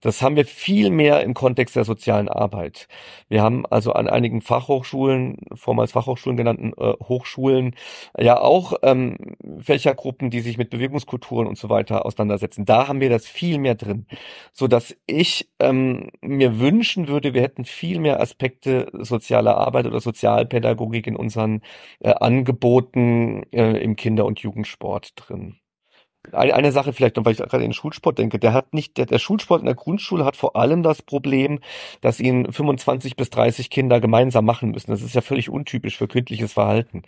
Das 0.00 0.22
haben 0.22 0.36
wir 0.36 0.46
viel 0.46 0.90
mehr 0.90 1.22
im 1.22 1.34
Kontext 1.34 1.76
der 1.76 1.84
sozialen 1.84 2.28
Arbeit. 2.28 2.88
Wir 3.28 3.42
haben 3.42 3.66
also 3.66 3.92
an 3.92 4.08
einigen 4.08 4.40
Fachhochschulen, 4.40 5.36
vormals 5.54 5.92
Fachhochschulen 5.92 6.36
genannten 6.36 6.72
äh, 6.78 6.94
Hochschulen, 7.04 7.74
ja 8.18 8.40
auch 8.40 8.74
ähm, 8.82 9.16
Fächergruppen, 9.58 10.30
die 10.30 10.40
sich 10.40 10.56
mit 10.56 10.70
Bewegungskulturen 10.70 11.46
und 11.46 11.58
so 11.58 11.68
weiter 11.68 12.06
auseinandersetzen. 12.06 12.64
Da 12.64 12.88
haben 12.88 13.00
wir 13.00 13.10
das 13.10 13.26
viel 13.26 13.58
mehr 13.58 13.74
drin, 13.74 14.06
so 14.52 14.68
dass 14.68 14.96
ich 15.06 15.48
ähm, 15.58 16.10
mir 16.22 16.60
wünschen 16.78 17.08
würde, 17.08 17.34
wir 17.34 17.42
hätten 17.42 17.64
viel 17.64 17.98
mehr 17.98 18.20
Aspekte 18.20 18.88
sozialer 18.92 19.56
Arbeit 19.56 19.86
oder 19.86 20.00
Sozialpädagogik 20.00 21.08
in 21.08 21.16
unseren 21.16 21.62
äh, 22.00 22.14
Angeboten 22.14 23.42
äh, 23.52 23.82
im 23.82 23.96
Kinder- 23.96 24.26
und 24.26 24.38
Jugendsport 24.40 25.12
drin. 25.16 25.58
Eine, 26.32 26.72
Sache 26.72 26.92
vielleicht 26.92 27.16
noch, 27.16 27.24
weil 27.24 27.32
ich 27.32 27.38
gerade 27.38 27.64
in 27.64 27.70
den 27.70 27.74
Schulsport 27.74 28.18
denke, 28.18 28.38
der 28.38 28.52
hat 28.52 28.74
nicht, 28.74 28.98
der, 28.98 29.06
der 29.06 29.18
Schulsport 29.18 29.60
in 29.60 29.66
der 29.66 29.74
Grundschule 29.74 30.24
hat 30.24 30.36
vor 30.36 30.56
allem 30.56 30.82
das 30.82 31.00
Problem, 31.00 31.60
dass 32.00 32.20
ihn 32.20 32.52
25 32.52 33.16
bis 33.16 33.30
30 33.30 33.70
Kinder 33.70 34.00
gemeinsam 34.00 34.44
machen 34.44 34.72
müssen. 34.72 34.90
Das 34.90 35.00
ist 35.00 35.14
ja 35.14 35.20
völlig 35.22 35.48
untypisch 35.48 35.96
für 35.96 36.08
kindliches 36.08 36.52
Verhalten. 36.52 37.02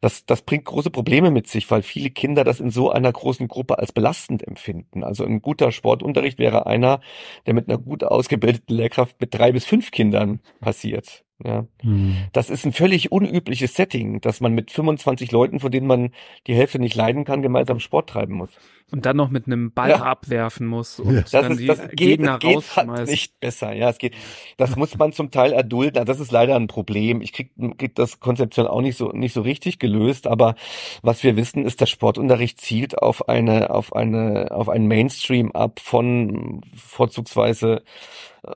Das, 0.00 0.24
das 0.24 0.42
bringt 0.42 0.64
große 0.64 0.90
Probleme 0.90 1.30
mit 1.30 1.48
sich, 1.48 1.70
weil 1.70 1.82
viele 1.82 2.10
Kinder 2.10 2.44
das 2.44 2.60
in 2.60 2.70
so 2.70 2.90
einer 2.90 3.12
großen 3.12 3.48
Gruppe 3.48 3.78
als 3.78 3.92
belastend 3.92 4.46
empfinden. 4.46 5.04
Also 5.04 5.24
ein 5.24 5.42
guter 5.42 5.70
Sportunterricht 5.72 6.38
wäre 6.38 6.66
einer, 6.66 7.00
der 7.46 7.54
mit 7.54 7.68
einer 7.68 7.78
gut 7.78 8.04
ausgebildeten 8.04 8.74
Lehrkraft 8.74 9.20
mit 9.20 9.34
drei 9.34 9.52
bis 9.52 9.66
fünf 9.66 9.90
Kindern 9.90 10.40
passiert. 10.60 11.24
Ja. 11.44 11.66
Hm. 11.80 12.16
Das 12.32 12.50
ist 12.50 12.64
ein 12.64 12.72
völlig 12.72 13.10
unübliches 13.10 13.74
Setting, 13.74 14.20
dass 14.20 14.40
man 14.40 14.54
mit 14.54 14.70
25 14.70 15.32
Leuten, 15.32 15.60
von 15.60 15.70
denen 15.70 15.86
man 15.86 16.12
die 16.46 16.54
Hälfte 16.54 16.78
nicht 16.78 16.94
leiden 16.94 17.24
kann, 17.24 17.42
gemeinsam 17.42 17.80
Sport 17.80 18.10
treiben 18.10 18.34
muss. 18.34 18.50
Und 18.92 19.06
dann 19.06 19.16
noch 19.16 19.30
mit 19.30 19.46
einem 19.46 19.72
Ball 19.72 19.90
ja. 19.90 20.02
abwerfen 20.02 20.66
muss 20.66 21.00
und 21.00 21.30
ja. 21.30 21.40
dann 21.42 21.52
ist, 21.52 21.60
die 21.60 21.66
geht, 21.66 21.96
Gegner 21.96 22.38
geht 22.38 22.56
rausschmeißt. 22.56 22.88
Halt 22.88 23.08
nicht 23.08 23.40
besser, 23.40 23.72
ja, 23.72 23.88
es 23.88 23.98
geht. 23.98 24.14
Das 24.58 24.76
muss 24.76 24.96
man 24.98 25.12
zum 25.12 25.30
Teil 25.30 25.52
erdulden. 25.52 26.04
Das 26.04 26.20
ist 26.20 26.30
leider 26.30 26.56
ein 26.56 26.66
Problem. 26.66 27.22
Ich 27.22 27.32
krieg, 27.32 27.50
krieg 27.78 27.94
das 27.94 28.20
konzeptionell 28.20 28.70
auch 28.70 28.82
nicht 28.82 28.98
so 28.98 29.08
nicht 29.12 29.32
so 29.32 29.40
richtig 29.40 29.78
gelöst. 29.78 30.26
Aber 30.26 30.54
was 31.02 31.22
wir 31.22 31.36
wissen, 31.36 31.64
ist, 31.64 31.80
der 31.80 31.86
Sportunterricht 31.86 32.60
zielt 32.60 32.98
auf 32.98 33.28
eine 33.28 33.70
auf 33.70 33.94
eine 33.94 34.50
auf 34.50 34.68
einen 34.68 34.86
Mainstream 34.88 35.52
ab 35.52 35.80
von 35.80 36.60
vorzugsweise 36.76 37.82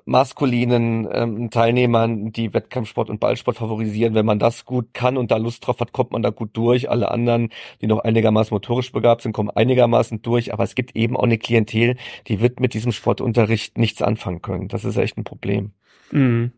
maskulinen 0.04 1.08
ähm, 1.12 1.50
Teilnehmern, 1.50 2.32
die 2.32 2.52
Wettkampfsport 2.52 3.08
und 3.08 3.20
Ballsport 3.20 3.58
favorisieren. 3.58 4.14
Wenn 4.14 4.26
man 4.26 4.40
das 4.40 4.64
gut 4.64 4.92
kann 4.94 5.16
und 5.16 5.30
da 5.30 5.36
Lust 5.36 5.64
drauf 5.64 5.78
hat, 5.78 5.92
kommt 5.92 6.10
man 6.10 6.22
da 6.22 6.30
gut 6.30 6.50
durch. 6.54 6.90
Alle 6.90 7.10
anderen, 7.10 7.50
die 7.80 7.86
noch 7.86 8.00
einigermaßen 8.00 8.52
motorisch 8.52 8.90
begabt 8.90 9.22
sind, 9.22 9.32
kommen 9.32 9.50
einigermaßen 9.50 10.22
durch. 10.26 10.52
Aber 10.52 10.64
es 10.64 10.74
gibt 10.74 10.96
eben 10.96 11.16
auch 11.16 11.24
eine 11.24 11.38
Klientel, 11.38 11.96
die 12.26 12.40
wird 12.40 12.60
mit 12.60 12.74
diesem 12.74 12.92
Sportunterricht 12.92 13.78
nichts 13.78 14.02
anfangen 14.02 14.42
können. 14.42 14.68
Das 14.68 14.84
ist 14.84 14.96
echt 14.96 15.16
ein 15.16 15.24
Problem. 15.24 15.72
Mhm. 16.10 16.52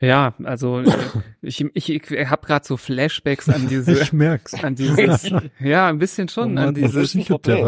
Ja, 0.00 0.34
also 0.44 0.80
äh, 0.80 0.92
ich, 1.42 1.64
ich, 1.72 1.90
ich 1.90 2.28
habe 2.28 2.46
gerade 2.46 2.66
so 2.66 2.76
Flashbacks 2.76 3.48
an 3.48 3.66
diese, 3.68 3.92
ich 4.02 4.12
merk's. 4.12 4.52
an 4.62 4.74
dieses, 4.74 5.32
ja, 5.60 5.88
ein 5.88 5.98
bisschen 5.98 6.28
schon, 6.28 6.58
oh 6.58 6.60
an 6.60 6.74
diese 6.74 7.06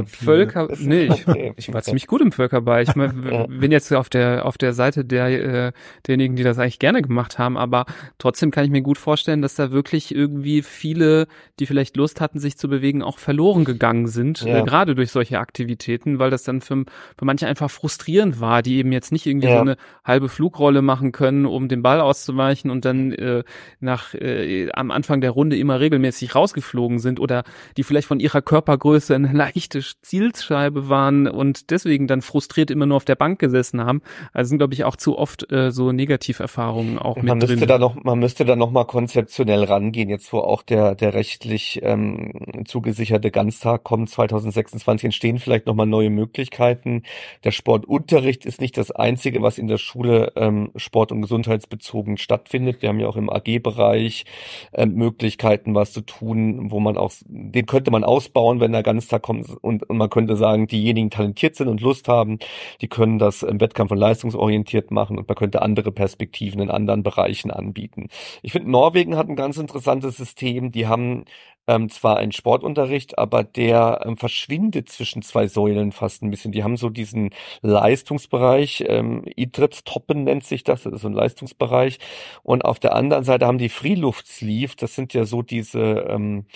Völker, 0.07 0.69
nee, 0.79 1.05
ich, 1.05 1.27
ich 1.57 1.73
war 1.73 1.83
ziemlich 1.83 2.07
gut 2.07 2.21
im 2.21 2.33
Völkerball. 2.33 2.83
Ich 2.83 2.95
mein, 2.97 3.49
bin 3.49 3.73
jetzt 3.73 3.93
auf 3.95 4.11
der 4.11 4.45
auf 4.45 4.59
der 4.59 4.75
Seite 4.75 5.07
der 5.07 5.69
äh, 5.69 5.73
derjenigen, 6.07 6.37
die 6.37 6.43
das 6.43 6.59
eigentlich 6.59 6.79
gerne 6.79 7.01
gemacht 7.01 7.39
haben, 7.39 7.57
aber 7.57 7.87
trotzdem 8.19 8.51
kann 8.51 8.65
ich 8.65 8.71
mir 8.71 8.83
gut 8.83 8.99
vorstellen, 8.99 9.41
dass 9.41 9.55
da 9.55 9.71
wirklich 9.71 10.15
irgendwie 10.15 10.61
viele, 10.61 11.29
die 11.61 11.67
vielleicht 11.67 11.97
Lust 11.97 12.21
hatten, 12.21 12.41
sich 12.41 12.59
zu 12.59 12.69
bewegen, 12.69 13.03
auch 13.03 13.19
verloren 13.19 13.65
gegangen 13.65 14.07
sind, 14.07 14.43
äh, 14.43 14.51
ja. 14.51 14.59
äh, 14.59 14.65
gerade 14.65 14.95
durch 14.95 15.13
solche 15.13 15.39
Aktivitäten, 15.39 16.19
weil 16.19 16.31
das 16.31 16.43
dann 16.43 16.61
für, 16.61 16.85
für 17.17 17.25
manche 17.25 17.47
einfach 17.47 17.71
frustrierend 17.71 18.39
war, 18.39 18.61
die 18.61 18.77
eben 18.77 18.93
jetzt 18.93 19.13
nicht 19.13 19.25
irgendwie 19.25 19.49
ja. 19.49 19.55
so 19.57 19.61
eine 19.63 19.77
halbe 20.05 20.29
Flugrolle 20.29 20.83
machen 20.83 21.13
können, 21.13 21.47
um 21.47 21.69
den 21.69 21.83
Ball 21.83 22.03
aus 22.03 22.18
auszuweichen 22.19 22.71
und 22.71 22.85
dann 22.85 23.13
äh, 23.13 23.45
nach 23.81 24.15
äh, 24.15 24.71
am 24.73 24.91
Anfang 24.91 25.21
der 25.21 25.31
Runde 25.31 25.57
immer 25.57 25.81
regelmäßig 25.81 26.35
rausgeflogen 26.35 26.99
sind 26.99 27.21
oder 27.21 27.45
die 27.77 27.85
vielleicht 27.85 28.09
von 28.09 28.21
ihrer 28.21 28.43
Körpergröße 28.43 29.15
eine 29.15 29.33
leichte 29.33 29.81
Zielscheibe 30.03 30.89
waren 30.89 31.29
und 31.29 31.71
deswegen 31.71 32.07
dann 32.07 32.23
frustriert 32.23 32.71
immer 32.71 32.87
nur 32.87 32.97
auf 32.97 33.05
der 33.05 33.15
Bank 33.15 33.39
gesessen 33.39 33.85
haben. 33.85 34.03
Also 34.33 34.49
sind 34.49 34.59
glaube 34.59 34.75
ich 34.75 34.85
auch 34.85 34.97
zu 34.97 35.19
oft 35.19 35.51
äh, 35.53 35.71
so 35.71 35.93
Negativerfahrungen 35.93 36.99
auch 36.99 37.17
man 37.17 37.39
mit 37.39 37.49
müsste 37.49 37.57
drin. 37.57 37.69
Da 37.69 37.79
noch, 37.79 38.03
man 38.03 38.19
müsste 38.19 38.45
da 38.45 38.57
noch 38.57 38.71
mal 38.71 38.85
konzeptionell 38.85 39.65
rangehen, 39.65 40.09
jetzt 40.09 40.33
wo 40.33 40.39
auch 40.39 40.63
der 40.63 40.95
der 40.95 41.15
rechtlich 41.15 41.81
ähm, 41.83 42.65
zugesicherte 42.67 43.31
Ganztag 43.31 43.85
kommt 43.85 44.11
2026 44.11 45.07
entstehen 45.07 45.39
vielleicht 45.39 45.67
noch 45.67 45.75
mal 45.75 45.87
neue 45.87 46.11
Möglichkeiten. 46.11 47.03
Der 47.45 47.53
Sportunterricht 47.53 48.45
ist 48.45 48.61
nicht 48.61 48.77
das 48.77 48.91
einzige, 48.91 49.43
was 49.43 49.59
in 49.59 49.69
der 49.69 49.79
Schule 49.79 50.33
ähm, 50.37 50.71
Sport 50.77 51.13
und 51.13 51.23
gesundheitsbezogen 51.23 52.08
Jugend 52.09 52.21
stattfindet. 52.21 52.83
Wir 52.83 52.89
haben 52.89 53.01
ja 53.01 53.09
auch 53.09 53.17
im 53.17 53.31
AG-Bereich 53.31 54.25
äh, 54.73 54.87
Möglichkeiten, 54.87 55.75
was 55.75 55.93
zu 55.93 56.01
tun, 56.01 56.71
wo 56.71 56.81
man 56.81 56.97
auch, 56.97 57.13
den 57.27 57.67
könnte 57.67 57.91
man 57.91 58.05
ausbauen, 58.05 58.61
wenn 58.61 58.73
der 58.73 58.83
Ganztag 58.83 59.23
kommt 59.23 59.49
und, 59.63 59.89
und 59.89 59.97
man 59.97 60.11
könnte 60.11 60.37
sagen, 60.37 60.67
diejenigen 60.67 61.11
talentiert 61.11 61.57
sind 61.57 61.69
und 61.69 61.81
Lust 61.81 62.09
haben, 62.09 62.39
die 62.81 62.89
können 62.89 63.19
das 63.19 63.43
im 63.43 63.61
Wettkampf 63.61 63.91
und 63.91 63.99
leistungsorientiert 63.99 64.91
machen 64.91 65.19
und 65.19 65.29
man 65.29 65.37
könnte 65.37 65.63
andere 65.63 65.93
Perspektiven 65.93 66.61
in 66.61 66.71
anderen 66.71 67.03
Bereichen 67.03 67.51
anbieten. 67.51 68.09
Ich 68.43 68.53
finde, 68.53 68.71
Norwegen 68.71 69.17
hat 69.17 69.29
ein 69.29 69.37
ganz 69.37 69.59
interessantes 69.59 70.17
System. 70.17 70.73
Die 70.73 70.87
haben 70.87 71.25
ähm, 71.69 71.91
zwar 71.91 72.17
ein 72.17 72.33
Sportunterricht, 72.33 73.19
aber 73.19 73.45
der 73.45 74.01
ähm, 74.05 74.17
verschwindet 74.17 74.89
zwischen 74.89 75.23
zwei 75.23 75.47
Säulen 75.47 75.93
fast 75.93 76.23
ein 76.23 76.31
bisschen. 76.31 76.51
Die 76.53 76.65
haben 76.65 76.77
so 76.77 76.89
diesen 76.89 77.31
Leistungsbereich, 77.63 78.85
ähm, 78.89 79.25
Idrettstoppen 79.37 80.25
nennt 80.25 80.45
sich 80.45 80.65
das, 80.65 80.83
das 80.83 80.95
ist 80.95 81.03
so 81.03 81.09
ein 81.09 81.13
Leistungsbereich. 81.15 81.99
Und 82.43 82.65
auf 82.65 82.81
der 82.81 82.95
anderen 82.95 83.25
Seite 83.25 83.47
haben 83.47 83.59
die 83.59 83.69
Freeluftsleeve, 83.69 84.75
das 84.77 84.95
sind 84.95 85.15
ja 85.15 85.25
so 85.25 85.43
diese 85.43 86.07
ähm, 86.09 86.47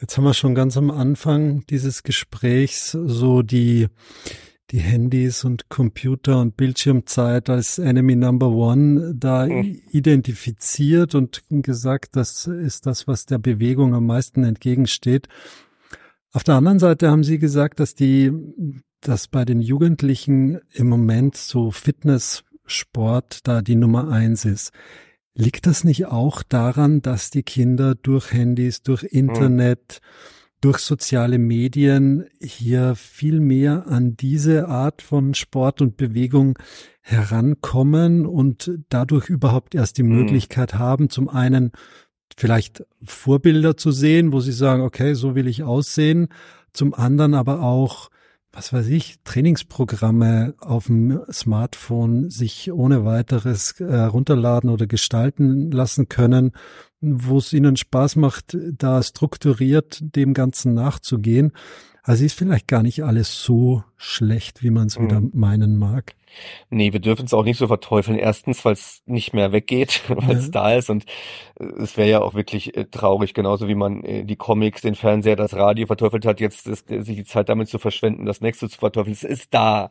Jetzt 0.00 0.16
haben 0.16 0.24
wir 0.24 0.34
schon 0.34 0.54
ganz 0.54 0.76
am 0.76 0.90
Anfang 0.92 1.64
dieses 1.66 2.04
Gesprächs 2.04 2.92
so 2.92 3.42
die, 3.42 3.88
die 4.70 4.78
Handys 4.78 5.44
und 5.44 5.68
Computer 5.70 6.40
und 6.40 6.56
Bildschirmzeit 6.56 7.50
als 7.50 7.78
Enemy 7.78 8.14
Number 8.14 8.48
One 8.50 9.14
da 9.16 9.46
mhm. 9.46 9.80
identifiziert 9.90 11.16
und 11.16 11.42
gesagt, 11.48 12.14
das 12.14 12.46
ist 12.46 12.86
das, 12.86 13.08
was 13.08 13.26
der 13.26 13.38
Bewegung 13.38 13.94
am 13.94 14.06
meisten 14.06 14.44
entgegensteht. 14.44 15.26
Auf 16.32 16.44
der 16.44 16.54
anderen 16.54 16.78
Seite 16.78 17.10
haben 17.10 17.24
Sie 17.24 17.38
gesagt, 17.38 17.80
dass 17.80 17.94
die, 17.94 18.30
dass 19.00 19.26
bei 19.26 19.44
den 19.44 19.60
Jugendlichen 19.60 20.60
im 20.74 20.88
Moment 20.88 21.36
so 21.36 21.72
Fitnesssport 21.72 23.48
da 23.48 23.62
die 23.62 23.76
Nummer 23.76 24.10
eins 24.10 24.44
ist. 24.44 24.72
Liegt 25.40 25.68
das 25.68 25.84
nicht 25.84 26.06
auch 26.06 26.42
daran, 26.42 27.00
dass 27.00 27.30
die 27.30 27.44
Kinder 27.44 27.94
durch 27.94 28.32
Handys, 28.32 28.82
durch 28.82 29.04
Internet, 29.04 30.00
mhm. 30.02 30.60
durch 30.62 30.78
soziale 30.78 31.38
Medien 31.38 32.26
hier 32.40 32.96
viel 32.96 33.38
mehr 33.38 33.86
an 33.86 34.16
diese 34.16 34.66
Art 34.66 35.00
von 35.00 35.34
Sport 35.34 35.80
und 35.80 35.96
Bewegung 35.96 36.58
herankommen 37.02 38.26
und 38.26 38.72
dadurch 38.88 39.28
überhaupt 39.28 39.76
erst 39.76 39.98
die 39.98 40.02
mhm. 40.02 40.16
Möglichkeit 40.16 40.74
haben, 40.74 41.08
zum 41.08 41.28
einen 41.28 41.70
vielleicht 42.36 42.84
Vorbilder 43.04 43.76
zu 43.76 43.92
sehen, 43.92 44.32
wo 44.32 44.40
sie 44.40 44.50
sagen, 44.50 44.82
okay, 44.82 45.14
so 45.14 45.36
will 45.36 45.46
ich 45.46 45.62
aussehen, 45.62 46.30
zum 46.72 46.94
anderen 46.94 47.34
aber 47.34 47.62
auch 47.62 48.10
was 48.58 48.72
weiß 48.72 48.88
ich, 48.88 49.20
Trainingsprogramme 49.22 50.54
auf 50.58 50.86
dem 50.86 51.20
Smartphone 51.30 52.28
sich 52.28 52.72
ohne 52.72 53.04
weiteres 53.04 53.80
äh, 53.80 53.84
runterladen 53.94 54.68
oder 54.68 54.88
gestalten 54.88 55.70
lassen 55.70 56.08
können, 56.08 56.50
wo 57.00 57.38
es 57.38 57.52
ihnen 57.52 57.76
Spaß 57.76 58.16
macht, 58.16 58.56
da 58.72 59.00
strukturiert 59.00 60.00
dem 60.02 60.34
Ganzen 60.34 60.74
nachzugehen. 60.74 61.52
Also 62.02 62.24
ist 62.24 62.36
vielleicht 62.36 62.66
gar 62.66 62.82
nicht 62.82 63.04
alles 63.04 63.42
so 63.44 63.84
schlecht, 63.96 64.64
wie 64.64 64.70
man 64.70 64.88
es 64.88 64.98
mhm. 64.98 65.04
wieder 65.04 65.22
meinen 65.32 65.76
mag. 65.76 66.16
Nee, 66.70 66.92
wir 66.92 67.00
dürfen 67.00 67.26
es 67.26 67.34
auch 67.34 67.44
nicht 67.44 67.58
so 67.58 67.66
verteufeln. 67.66 68.18
Erstens, 68.18 68.64
weil 68.64 68.74
es 68.74 69.02
nicht 69.06 69.34
mehr 69.34 69.52
weggeht, 69.52 70.02
weil 70.08 70.36
es 70.36 70.46
ja. 70.46 70.50
da 70.52 70.74
ist. 70.74 70.90
Und 70.90 71.04
äh, 71.58 71.64
es 71.82 71.96
wäre 71.96 72.08
ja 72.08 72.20
auch 72.20 72.34
wirklich 72.34 72.76
äh, 72.76 72.84
traurig, 72.84 73.34
genauso 73.34 73.68
wie 73.68 73.74
man 73.74 74.04
äh, 74.04 74.24
die 74.24 74.36
Comics, 74.36 74.82
den 74.82 74.94
Fernseher, 74.94 75.36
das 75.36 75.54
Radio 75.54 75.86
verteufelt 75.86 76.26
hat, 76.26 76.40
jetzt 76.40 76.66
ist, 76.66 76.90
äh, 76.90 77.02
sich 77.02 77.16
die 77.16 77.24
Zeit 77.24 77.48
damit 77.48 77.68
zu 77.68 77.78
verschwenden, 77.78 78.26
das 78.26 78.40
nächste 78.40 78.68
zu 78.68 78.78
verteufeln. 78.78 79.12
Es 79.12 79.24
ist 79.24 79.54
da. 79.54 79.90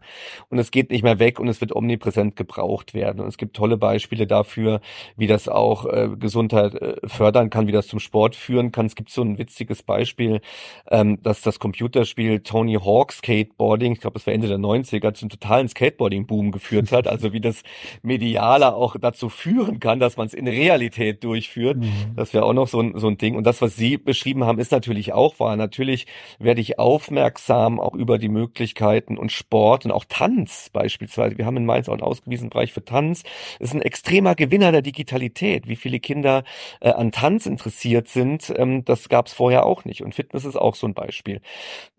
Und 0.49 0.59
es 0.59 0.71
geht 0.71 0.91
nicht 0.91 1.03
mehr 1.03 1.19
weg 1.19 1.39
und 1.39 1.47
es 1.47 1.61
wird 1.61 1.75
omnipräsent 1.75 2.35
gebraucht 2.35 2.93
werden. 2.93 3.21
Und 3.21 3.27
es 3.27 3.37
gibt 3.37 3.55
tolle 3.55 3.77
Beispiele 3.77 4.27
dafür, 4.27 4.81
wie 5.15 5.27
das 5.27 5.47
auch 5.47 5.85
äh, 5.85 6.09
Gesundheit 6.17 6.75
fördern 7.05 7.49
kann, 7.49 7.67
wie 7.67 7.71
das 7.71 7.87
zum 7.87 7.99
Sport 7.99 8.35
führen 8.35 8.71
kann. 8.71 8.85
Es 8.85 8.95
gibt 8.95 9.09
so 9.09 9.21
ein 9.21 9.37
witziges 9.37 9.83
Beispiel, 9.83 10.41
ähm, 10.89 11.21
dass 11.23 11.41
das 11.41 11.59
Computerspiel 11.59 12.41
Tony 12.41 12.75
Hawk 12.75 13.11
Skateboarding, 13.11 13.93
ich 13.93 14.01
glaube, 14.01 14.15
das 14.15 14.27
war 14.27 14.33
Ende 14.33 14.47
der 14.47 14.57
90er, 14.57 15.13
zum 15.13 15.29
totalen 15.29 15.67
Skateboarding 15.67 16.26
Boom 16.27 16.51
geführt 16.51 16.91
hat, 16.91 17.07
also 17.07 17.33
wie 17.33 17.41
das 17.41 17.63
Mediale 18.03 18.75
auch 18.75 18.95
dazu 18.99 19.29
führen 19.29 19.79
kann, 19.79 19.99
dass 19.99 20.17
man 20.17 20.27
es 20.27 20.33
in 20.33 20.47
Realität 20.47 21.23
durchführt. 21.23 21.77
Mhm. 21.77 22.15
Das 22.15 22.33
wäre 22.33 22.45
auch 22.45 22.53
noch 22.53 22.67
so 22.67 22.81
ein, 22.81 22.97
so 22.99 23.07
ein 23.07 23.17
Ding. 23.17 23.35
Und 23.35 23.45
das, 23.45 23.61
was 23.61 23.75
Sie 23.75 23.97
beschrieben 23.97 24.43
haben, 24.43 24.59
ist 24.59 24.71
natürlich 24.71 25.13
auch 25.13 25.39
wahr. 25.39 25.55
Natürlich 25.55 26.07
werde 26.39 26.61
ich 26.61 26.79
aufmerksam 26.79 27.79
auch 27.79 27.95
über 27.95 28.17
die 28.17 28.29
Möglichkeiten 28.29 29.17
und 29.17 29.31
Sport 29.31 29.85
und 29.85 29.91
auch 29.91 30.05
Tanz 30.07 30.69
beispielsweise. 30.71 31.37
Wir 31.37 31.45
haben 31.45 31.57
in 31.57 31.65
Mainz 31.65 31.89
auch 31.89 31.93
einen 31.93 32.03
ausgewiesenen 32.03 32.49
Bereich 32.49 32.73
für 32.73 32.83
Tanz. 32.83 33.23
Das 33.59 33.69
ist 33.69 33.75
ein 33.75 33.81
extremer 33.81 34.35
Gewinner 34.35 34.71
der 34.71 34.81
Digitalität. 34.81 35.67
Wie 35.67 35.75
viele 35.75 35.99
Kinder 35.99 36.43
äh, 36.81 36.89
an 36.89 37.11
Tanz 37.11 37.45
interessiert 37.45 38.07
sind, 38.07 38.53
ähm, 38.55 38.83
das 38.85 39.09
gab 39.09 39.27
es 39.27 39.33
vorher 39.33 39.65
auch 39.65 39.85
nicht. 39.85 40.01
Und 40.01 40.15
Fitness 40.15 40.45
ist 40.45 40.57
auch 40.57 40.75
so 40.75 40.87
ein 40.87 40.93
Beispiel. 40.93 41.41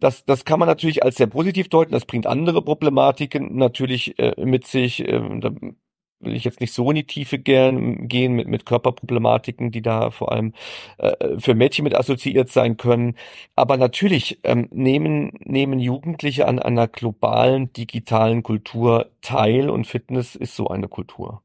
Das, 0.01 0.25
das 0.25 0.45
kann 0.45 0.59
man 0.59 0.69
natürlich 0.69 1.03
als 1.03 1.17
sehr 1.17 1.27
positiv 1.27 1.69
deuten. 1.69 1.93
Das 1.93 2.05
bringt 2.05 2.27
andere 2.27 2.63
Problematiken 2.63 3.57
natürlich 3.57 4.18
äh, 4.19 4.45
mit 4.45 4.67
sich. 4.67 5.01
Äh, 5.07 5.41
da 5.41 5.51
will 6.21 6.35
ich 6.35 6.45
jetzt 6.45 6.61
nicht 6.61 6.73
so 6.73 6.91
in 6.91 6.97
die 6.97 7.07
Tiefe 7.07 7.39
gern, 7.39 8.09
gehen 8.09 8.33
mit, 8.33 8.49
mit 8.49 8.67
Körperproblematiken, 8.67 9.71
die 9.71 9.83
da 9.83 10.11
vor 10.11 10.33
allem 10.33 10.53
äh, 10.99 11.39
für 11.39 11.55
Mädchen 11.55 11.85
mit 11.85 11.95
assoziiert 11.95 12.49
sein 12.49 12.77
können. 12.77 13.17
Aber 13.55 13.77
natürlich 13.77 14.41
ähm, 14.43 14.69
nehmen, 14.73 15.39
nehmen 15.45 15.79
Jugendliche 15.79 16.47
an 16.47 16.59
einer 16.59 16.89
globalen 16.89 17.73
digitalen 17.73 18.43
Kultur 18.43 19.11
teil 19.23 19.71
und 19.71 19.87
Fitness 19.87 20.35
ist 20.35 20.57
so 20.57 20.69
eine 20.69 20.89
Kultur. 20.89 21.43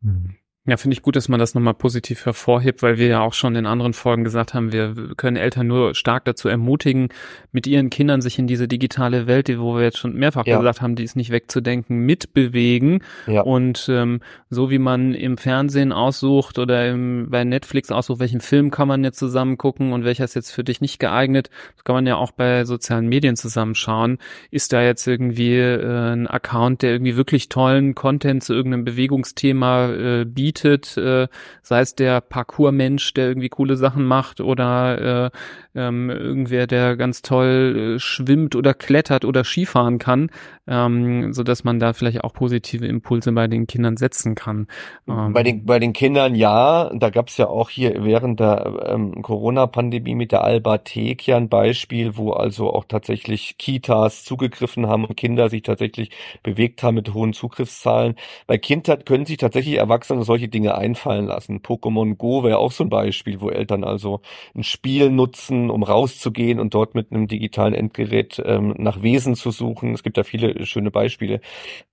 Mhm. 0.00 0.36
Ja, 0.70 0.76
finde 0.76 0.94
ich 0.94 1.02
gut, 1.02 1.16
dass 1.16 1.28
man 1.28 1.40
das 1.40 1.56
nochmal 1.56 1.74
positiv 1.74 2.24
hervorhebt, 2.26 2.80
weil 2.80 2.96
wir 2.96 3.08
ja 3.08 3.20
auch 3.22 3.32
schon 3.32 3.56
in 3.56 3.66
anderen 3.66 3.92
Folgen 3.92 4.22
gesagt 4.22 4.54
haben, 4.54 4.70
wir 4.70 4.94
können 5.16 5.36
Eltern 5.36 5.66
nur 5.66 5.96
stark 5.96 6.24
dazu 6.26 6.46
ermutigen, 6.46 7.08
mit 7.50 7.66
ihren 7.66 7.90
Kindern 7.90 8.20
sich 8.20 8.38
in 8.38 8.46
diese 8.46 8.68
digitale 8.68 9.26
Welt, 9.26 9.48
die, 9.48 9.58
wo 9.58 9.74
wir 9.74 9.82
jetzt 9.82 9.98
schon 9.98 10.14
mehrfach 10.14 10.46
ja. 10.46 10.58
gesagt 10.58 10.80
haben, 10.80 10.94
die 10.94 11.02
ist 11.02 11.16
nicht 11.16 11.32
wegzudenken, 11.32 12.06
mitbewegen. 12.06 13.02
Ja. 13.26 13.40
Und 13.40 13.88
ähm, 13.90 14.20
so 14.48 14.70
wie 14.70 14.78
man 14.78 15.12
im 15.12 15.38
Fernsehen 15.38 15.90
aussucht 15.90 16.56
oder 16.56 16.88
im, 16.88 17.30
bei 17.30 17.42
Netflix 17.42 17.90
aussucht, 17.90 18.20
welchen 18.20 18.40
Film 18.40 18.70
kann 18.70 18.86
man 18.86 19.02
jetzt 19.02 19.18
zusammen 19.18 19.58
gucken 19.58 19.92
und 19.92 20.04
welcher 20.04 20.22
ist 20.22 20.36
jetzt 20.36 20.52
für 20.52 20.62
dich 20.62 20.80
nicht 20.80 21.00
geeignet, 21.00 21.50
das 21.74 21.82
kann 21.82 21.96
man 21.96 22.06
ja 22.06 22.14
auch 22.14 22.30
bei 22.30 22.64
sozialen 22.64 23.08
Medien 23.08 23.34
zusammenschauen. 23.34 24.18
Ist 24.52 24.72
da 24.72 24.84
jetzt 24.84 25.04
irgendwie 25.08 25.56
äh, 25.56 26.12
ein 26.12 26.28
Account, 26.28 26.82
der 26.82 26.92
irgendwie 26.92 27.16
wirklich 27.16 27.48
tollen 27.48 27.96
Content 27.96 28.44
zu 28.44 28.54
irgendeinem 28.54 28.84
Bewegungsthema 28.84 29.88
äh, 29.88 30.24
bietet? 30.24 30.59
Bietet, 30.60 30.96
äh, 30.96 31.28
sei 31.62 31.80
es 31.80 31.94
der 31.94 32.20
Parkour-Mensch, 32.20 33.14
der 33.14 33.28
irgendwie 33.28 33.48
coole 33.48 33.76
Sachen 33.76 34.04
macht 34.04 34.40
oder 34.40 35.26
äh, 35.26 35.30
ähm, 35.74 36.10
irgendwer, 36.10 36.66
der 36.66 36.96
ganz 36.96 37.22
toll 37.22 37.94
äh, 37.96 37.98
schwimmt 38.00 38.56
oder 38.56 38.74
klettert 38.74 39.24
oder 39.24 39.44
Skifahren 39.44 39.98
kann, 39.98 40.30
ähm, 40.66 41.32
so 41.32 41.42
dass 41.42 41.64
man 41.64 41.78
da 41.78 41.92
vielleicht 41.92 42.24
auch 42.24 42.32
positive 42.32 42.86
Impulse 42.86 43.32
bei 43.32 43.46
den 43.46 43.66
Kindern 43.66 43.96
setzen 43.96 44.34
kann. 44.34 44.66
Ähm, 45.08 45.32
bei 45.32 45.42
den 45.42 45.64
bei 45.64 45.78
den 45.78 45.92
Kindern 45.92 46.34
ja, 46.34 46.90
da 46.94 47.10
gab 47.10 47.28
es 47.28 47.36
ja 47.36 47.46
auch 47.46 47.70
hier 47.70 48.04
während 48.04 48.40
der 48.40 48.88
ähm, 48.88 49.22
Corona-Pandemie 49.22 50.14
mit 50.14 50.32
der 50.32 50.42
Albathek 50.42 51.26
ja 51.26 51.36
ein 51.36 51.48
Beispiel, 51.48 52.16
wo 52.16 52.32
also 52.32 52.72
auch 52.72 52.84
tatsächlich 52.86 53.56
Kitas 53.58 54.24
zugegriffen 54.24 54.86
haben 54.86 55.04
und 55.04 55.16
Kinder 55.16 55.48
sich 55.48 55.62
tatsächlich 55.62 56.10
bewegt 56.42 56.82
haben 56.82 56.96
mit 56.96 57.14
hohen 57.14 57.32
Zugriffszahlen. 57.32 58.16
Bei 58.46 58.58
Kindheit 58.58 59.06
können 59.06 59.26
sich 59.26 59.36
tatsächlich 59.36 59.76
Erwachsene 59.76 60.24
solche 60.24 60.39
Dinge 60.48 60.76
einfallen 60.76 61.26
lassen. 61.26 61.60
Pokémon 61.60 62.16
Go 62.16 62.42
wäre 62.44 62.58
auch 62.58 62.72
so 62.72 62.84
ein 62.84 62.90
Beispiel, 62.90 63.40
wo 63.40 63.50
Eltern 63.50 63.84
also 63.84 64.20
ein 64.54 64.64
Spiel 64.64 65.10
nutzen 65.10 65.70
um 65.70 65.82
rauszugehen 65.82 66.60
und 66.60 66.74
dort 66.74 66.94
mit 66.94 67.12
einem 67.12 67.28
digitalen 67.28 67.74
Endgerät 67.74 68.42
ähm, 68.44 68.74
nach 68.78 69.02
Wesen 69.02 69.34
zu 69.34 69.50
suchen. 69.50 69.92
Es 69.94 70.02
gibt 70.02 70.16
da 70.16 70.24
viele 70.24 70.64
schöne 70.66 70.90
Beispiele. 70.90 71.40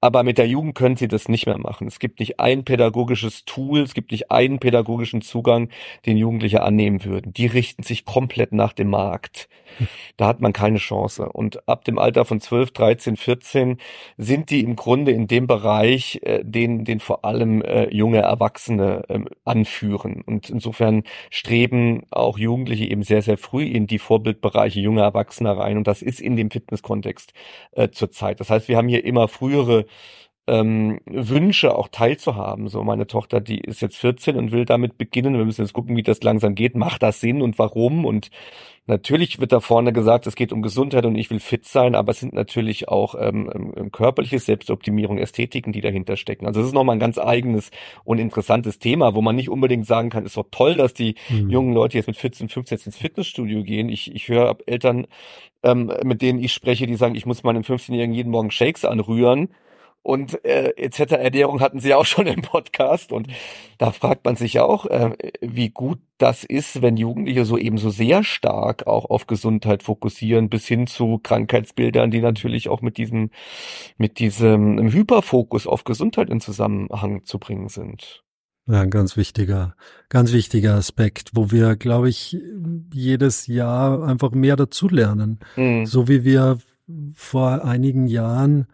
Aber 0.02 0.24
mit 0.24 0.38
der 0.38 0.48
Jugend 0.48 0.76
können 0.76 0.96
sie 0.96 1.08
das 1.08 1.30
nicht 1.30 1.46
mehr 1.46 1.58
machen. 1.58 1.88
Es 1.88 2.00
gibt 2.00 2.20
nicht 2.20 2.40
ein 2.40 2.64
pädagogisches 2.64 3.46
Tool, 3.46 3.82
es 3.82 3.94
gibt 3.94 4.12
nicht 4.12 4.32
einen 4.32 4.60
pädagogischen 4.60 5.22
Zugang, 5.22 5.70
den 6.06 6.18
Jugendliche 6.18 6.62
annehmen 6.64 7.04
würden. 7.04 7.34
Die 7.34 7.48
richten 7.48 7.84
sich 7.84 8.06
komplett 8.06 8.52
nach 8.52 8.74
dem 8.74 8.90
Markt. 8.90 9.50
Da 10.18 10.28
hat 10.28 10.42
man 10.42 10.54
keine 10.54 10.78
Chance. 10.78 11.30
Und 11.30 11.68
ab 11.68 11.86
dem 11.86 12.00
Alter 12.00 12.26
von 12.26 12.40
12, 12.40 12.72
13, 12.72 13.18
14 13.18 13.78
sind 14.18 14.50
die 14.50 14.62
im 14.62 14.76
Grunde 14.76 15.12
in 15.12 15.28
dem 15.28 15.48
Bereich, 15.48 16.20
äh, 16.24 16.44
den, 16.44 16.86
den 16.86 17.00
vor 17.00 17.26
allem 17.26 17.62
äh, 17.62 17.94
junge 17.94 18.20
Erwachsene 18.20 18.37
äh, 18.40 19.20
anführen. 19.46 20.22
Und 20.26 20.50
insofern 20.50 21.04
streben 21.30 22.04
auch 22.10 22.38
Jugendliche 22.38 22.86
eben 22.86 23.04
sehr, 23.04 23.22
sehr 23.22 23.38
früh 23.38 23.64
in 23.64 23.88
die 23.88 24.00
Vorbildbereiche 24.00 24.80
junger 24.80 25.04
Erwachsener 25.04 25.58
rein. 25.58 25.78
Und 25.78 25.88
das 25.88 26.02
ist 26.02 26.20
in 26.20 26.36
dem 26.36 26.52
Fitnesskontext 26.52 27.34
äh, 27.72 27.90
zurzeit. 27.90 28.40
Das 28.40 28.50
heißt, 28.50 28.68
wir 28.68 28.78
haben 28.78 28.88
hier 28.88 29.06
immer 29.06 29.28
frühere 29.28 29.86
ähm, 30.48 31.00
Wünsche 31.06 31.76
auch 31.76 31.90
teilzuhaben. 31.90 32.70
So 32.70 32.84
meine 32.84 33.06
Tochter, 33.06 33.42
die 33.42 33.60
ist 33.60 33.82
jetzt 33.82 33.98
14 33.98 34.38
und 34.38 34.52
will 34.52 34.66
damit 34.66 34.98
beginnen. 34.98 35.38
Wir 35.38 35.46
müssen 35.46 35.62
jetzt 35.62 35.74
gucken, 35.74 35.98
wie 35.98 36.04
das 36.04 36.24
langsam 36.24 36.56
geht. 36.56 36.76
Macht 36.76 37.04
das 37.04 37.20
Sinn 37.20 37.42
und 37.42 37.60
warum? 37.60 38.06
Und 38.06 38.32
natürlich 38.86 39.42
wird 39.42 39.52
da 39.52 39.60
vorne 39.60 39.92
gesagt, 39.92 40.26
es 40.26 40.38
geht 40.38 40.54
um 40.54 40.62
Gesundheit 40.62 41.06
und 41.06 41.16
ich 41.16 41.30
will 41.30 41.42
fit 41.42 41.66
sein, 41.66 41.96
aber 41.96 42.12
es 42.12 42.22
sind 42.22 42.34
natürlich 42.34 42.88
auch 42.88 43.16
ähm, 43.20 43.74
ähm 43.76 43.92
körperliche 43.92 44.40
Selbstoptimierung, 44.40 45.18
Ästhetiken, 45.18 45.74
die 45.74 45.82
dahinter 45.82 46.16
stecken. 46.16 46.48
Also 46.48 46.62
es 46.62 46.68
ist 46.68 46.74
nochmal 46.74 46.96
ein 46.96 47.02
ganz 47.02 47.18
eigenes 47.18 47.70
und 48.06 48.18
interessantes 48.18 48.80
Thema, 48.80 49.16
wo 49.16 49.22
man 49.22 49.36
nicht 49.36 49.50
unbedingt 49.50 49.86
sagen 49.86 50.10
kann, 50.10 50.26
ist 50.26 50.38
doch 50.38 50.48
toll, 50.50 50.76
dass 50.76 50.94
die 50.94 51.16
mhm. 51.28 51.50
jungen 51.50 51.74
Leute 51.74 51.98
jetzt 51.98 52.08
mit 52.08 52.16
14, 52.16 52.48
15 52.48 52.80
ins 52.86 52.98
Fitnessstudio 52.98 53.64
gehen. 53.64 53.90
Ich, 53.90 54.16
ich 54.16 54.30
höre 54.30 54.58
Eltern, 54.66 55.08
ähm, 55.64 55.92
mit 56.04 56.22
denen 56.22 56.40
ich 56.40 56.54
spreche, 56.54 56.88
die 56.88 56.96
sagen, 56.96 57.16
ich 57.16 57.26
muss 57.26 57.44
meinem 57.44 57.64
15-Jährigen 57.64 58.14
jeden 58.14 58.32
Morgen 58.32 58.52
Shakes 58.52 58.86
anrühren 58.86 59.50
und 60.08 60.46
äh, 60.46 60.70
etc. 60.78 61.12
Ernährung 61.12 61.60
hatten 61.60 61.82
sie 61.82 61.94
auch 61.94 62.06
schon 62.06 62.28
im 62.28 62.42
Podcast 62.42 63.12
und 63.12 63.28
da 63.78 63.92
fragt 63.92 64.24
man 64.24 64.38
sich 64.38 64.62
auch, 64.62 64.86
äh, 64.86 65.12
wie 65.42 65.70
gut 65.70 66.00
das 66.18 66.46
ist, 66.46 66.82
wenn 66.82 66.96
Jugendliche 66.96 67.44
so 67.44 67.58
eben 67.58 67.78
so 67.78 67.90
sehr 67.90 68.24
stark 68.24 68.88
auch 68.88 69.10
auf 69.10 69.28
Gesundheit 69.28 69.84
fokussieren, 69.84 70.50
bis 70.50 70.66
hin 70.66 70.88
zu 70.88 71.20
Krankheitsbildern, 71.22 72.10
die 72.10 72.22
natürlich 72.22 72.70
auch 72.70 72.82
mit 72.82 72.98
diesem 72.98 73.32
mit 73.98 74.20
diesem 74.20 74.92
Hyperfokus 74.94 75.68
auf 75.68 75.84
Gesundheit 75.84 76.30
in 76.30 76.40
Zusammenhang 76.40 77.26
zu 77.26 77.38
bringen 77.38 77.68
sind. 77.68 78.24
Ja, 78.66 78.82
ein 78.82 78.90
ganz 78.90 79.18
wichtiger, 79.18 79.76
ganz 80.08 80.32
wichtiger 80.32 80.76
Aspekt, 80.76 81.32
wo 81.34 81.52
wir, 81.52 81.76
glaube 81.76 82.08
ich, 82.08 82.38
jedes 82.94 83.48
Jahr 83.48 84.04
einfach 84.04 84.32
mehr 84.32 84.56
dazulernen. 84.56 85.40
Mhm. 85.58 85.86
So 85.86 86.08
wie 86.08 86.24
wir 86.24 86.60
vor 87.14 87.66
einigen 87.66 88.08
Jahren 88.08 88.68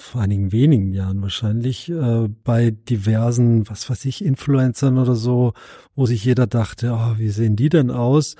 vor 0.00 0.20
einigen 0.20 0.52
wenigen 0.52 0.92
Jahren 0.92 1.20
wahrscheinlich, 1.22 1.90
äh, 1.90 2.28
bei 2.44 2.70
diversen, 2.70 3.68
was 3.68 3.90
weiß 3.90 4.04
ich, 4.04 4.24
Influencern 4.24 4.96
oder 4.98 5.14
so, 5.14 5.52
wo 5.94 6.06
sich 6.06 6.24
jeder 6.24 6.46
dachte, 6.46 6.92
oh, 6.92 7.18
wie 7.18 7.30
sehen 7.30 7.56
die 7.56 7.68
denn 7.68 7.90
aus? 7.90 8.36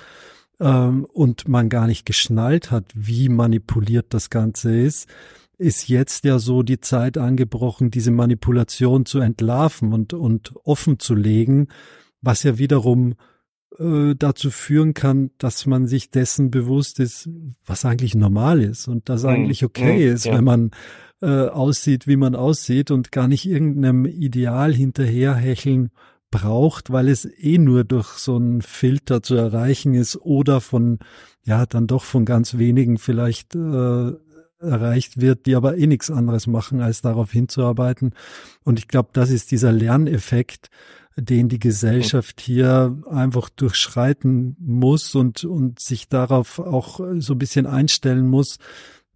Ähm, 0.59 1.05
und 1.05 1.47
man 1.47 1.69
gar 1.69 1.87
nicht 1.87 2.05
geschnallt 2.05 2.71
hat, 2.71 2.85
wie 2.95 3.29
manipuliert 3.29 4.07
das 4.13 4.29
Ganze 4.29 4.75
ist, 4.77 5.07
ist 5.57 5.89
jetzt 5.89 6.23
ja 6.23 6.39
so 6.39 6.63
die 6.63 6.79
Zeit 6.79 7.17
angebrochen, 7.17 7.91
diese 7.91 8.11
Manipulation 8.11 9.05
zu 9.05 9.19
entlarven 9.19 9.93
und, 9.93 10.13
und 10.13 10.53
offen 10.63 10.99
zu 10.99 11.13
legen, 11.13 11.67
was 12.21 12.43
ja 12.43 12.57
wiederum 12.57 13.15
äh, 13.77 14.15
dazu 14.17 14.51
führen 14.51 14.93
kann, 14.93 15.31
dass 15.37 15.65
man 15.65 15.87
sich 15.87 16.09
dessen 16.09 16.51
bewusst 16.51 16.99
ist, 16.99 17.29
was 17.65 17.85
eigentlich 17.85 18.15
normal 18.15 18.61
ist 18.61 18.87
und 18.87 19.09
das 19.09 19.23
hm, 19.23 19.29
eigentlich 19.29 19.65
okay 19.65 20.07
mhm, 20.07 20.13
ist, 20.13 20.25
ja. 20.25 20.35
wenn 20.35 20.43
man 20.43 20.71
äh, 21.21 21.47
aussieht, 21.47 22.07
wie 22.07 22.17
man 22.17 22.35
aussieht 22.35 22.91
und 22.91 23.11
gar 23.11 23.27
nicht 23.27 23.45
irgendeinem 23.45 24.05
Ideal 24.05 24.73
hinterherhecheln 24.73 25.91
braucht, 26.31 26.91
weil 26.91 27.09
es 27.09 27.25
eh 27.25 27.57
nur 27.57 27.83
durch 27.83 28.09
so 28.09 28.35
einen 28.35 28.61
Filter 28.61 29.23
zu 29.23 29.35
erreichen 29.35 29.93
ist 29.93 30.17
oder 30.17 30.61
von, 30.61 30.99
ja, 31.43 31.65
dann 31.65 31.87
doch 31.87 32.03
von 32.03 32.25
ganz 32.25 32.57
wenigen 32.57 32.97
vielleicht 32.97 33.55
äh, 33.55 34.11
erreicht 34.59 35.21
wird, 35.21 35.45
die 35.45 35.55
aber 35.55 35.77
eh 35.77 35.87
nichts 35.87 36.11
anderes 36.11 36.47
machen, 36.47 36.81
als 36.81 37.01
darauf 37.01 37.31
hinzuarbeiten. 37.31 38.13
Und 38.63 38.79
ich 38.79 38.87
glaube, 38.87 39.09
das 39.13 39.29
ist 39.31 39.51
dieser 39.51 39.71
Lerneffekt, 39.71 40.69
den 41.15 41.49
die 41.49 41.59
Gesellschaft 41.59 42.39
hier 42.39 42.97
einfach 43.09 43.49
durchschreiten 43.49 44.55
muss 44.59 45.15
und, 45.15 45.43
und 45.43 45.79
sich 45.79 46.07
darauf 46.07 46.59
auch 46.59 46.99
so 47.17 47.33
ein 47.33 47.39
bisschen 47.39 47.65
einstellen 47.65 48.27
muss, 48.27 48.57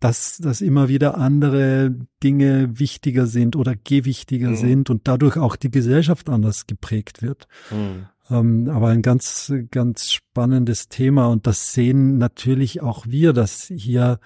dass, 0.04 0.38
dass 0.38 0.60
immer 0.60 0.90
wieder 0.90 1.18
andere 1.18 1.96
Dinge 2.22 2.78
wichtiger 2.78 3.26
sind 3.26 3.56
oder 3.56 3.74
gewichtiger 3.74 4.50
mhm. 4.50 4.56
sind 4.58 4.90
und 4.90 5.08
dadurch 5.08 5.38
auch 5.38 5.56
die 5.56 5.72
Gesellschaft 5.72 6.30
anders 6.30 6.68
geprägt 6.68 7.22
wird. 7.22 7.48
Mhm. 7.72 8.08
Ähm, 8.30 8.70
aber 8.70 8.90
ein 8.90 9.02
ganz, 9.02 9.54
ganz 9.72 10.12
spannendes 10.12 10.90
Thema 10.90 11.28
und 11.28 11.48
das 11.48 11.72
sehen 11.72 12.18
natürlich 12.18 12.82
auch 12.82 13.08
wir, 13.08 13.32
dass 13.32 13.72
hier 13.74 14.20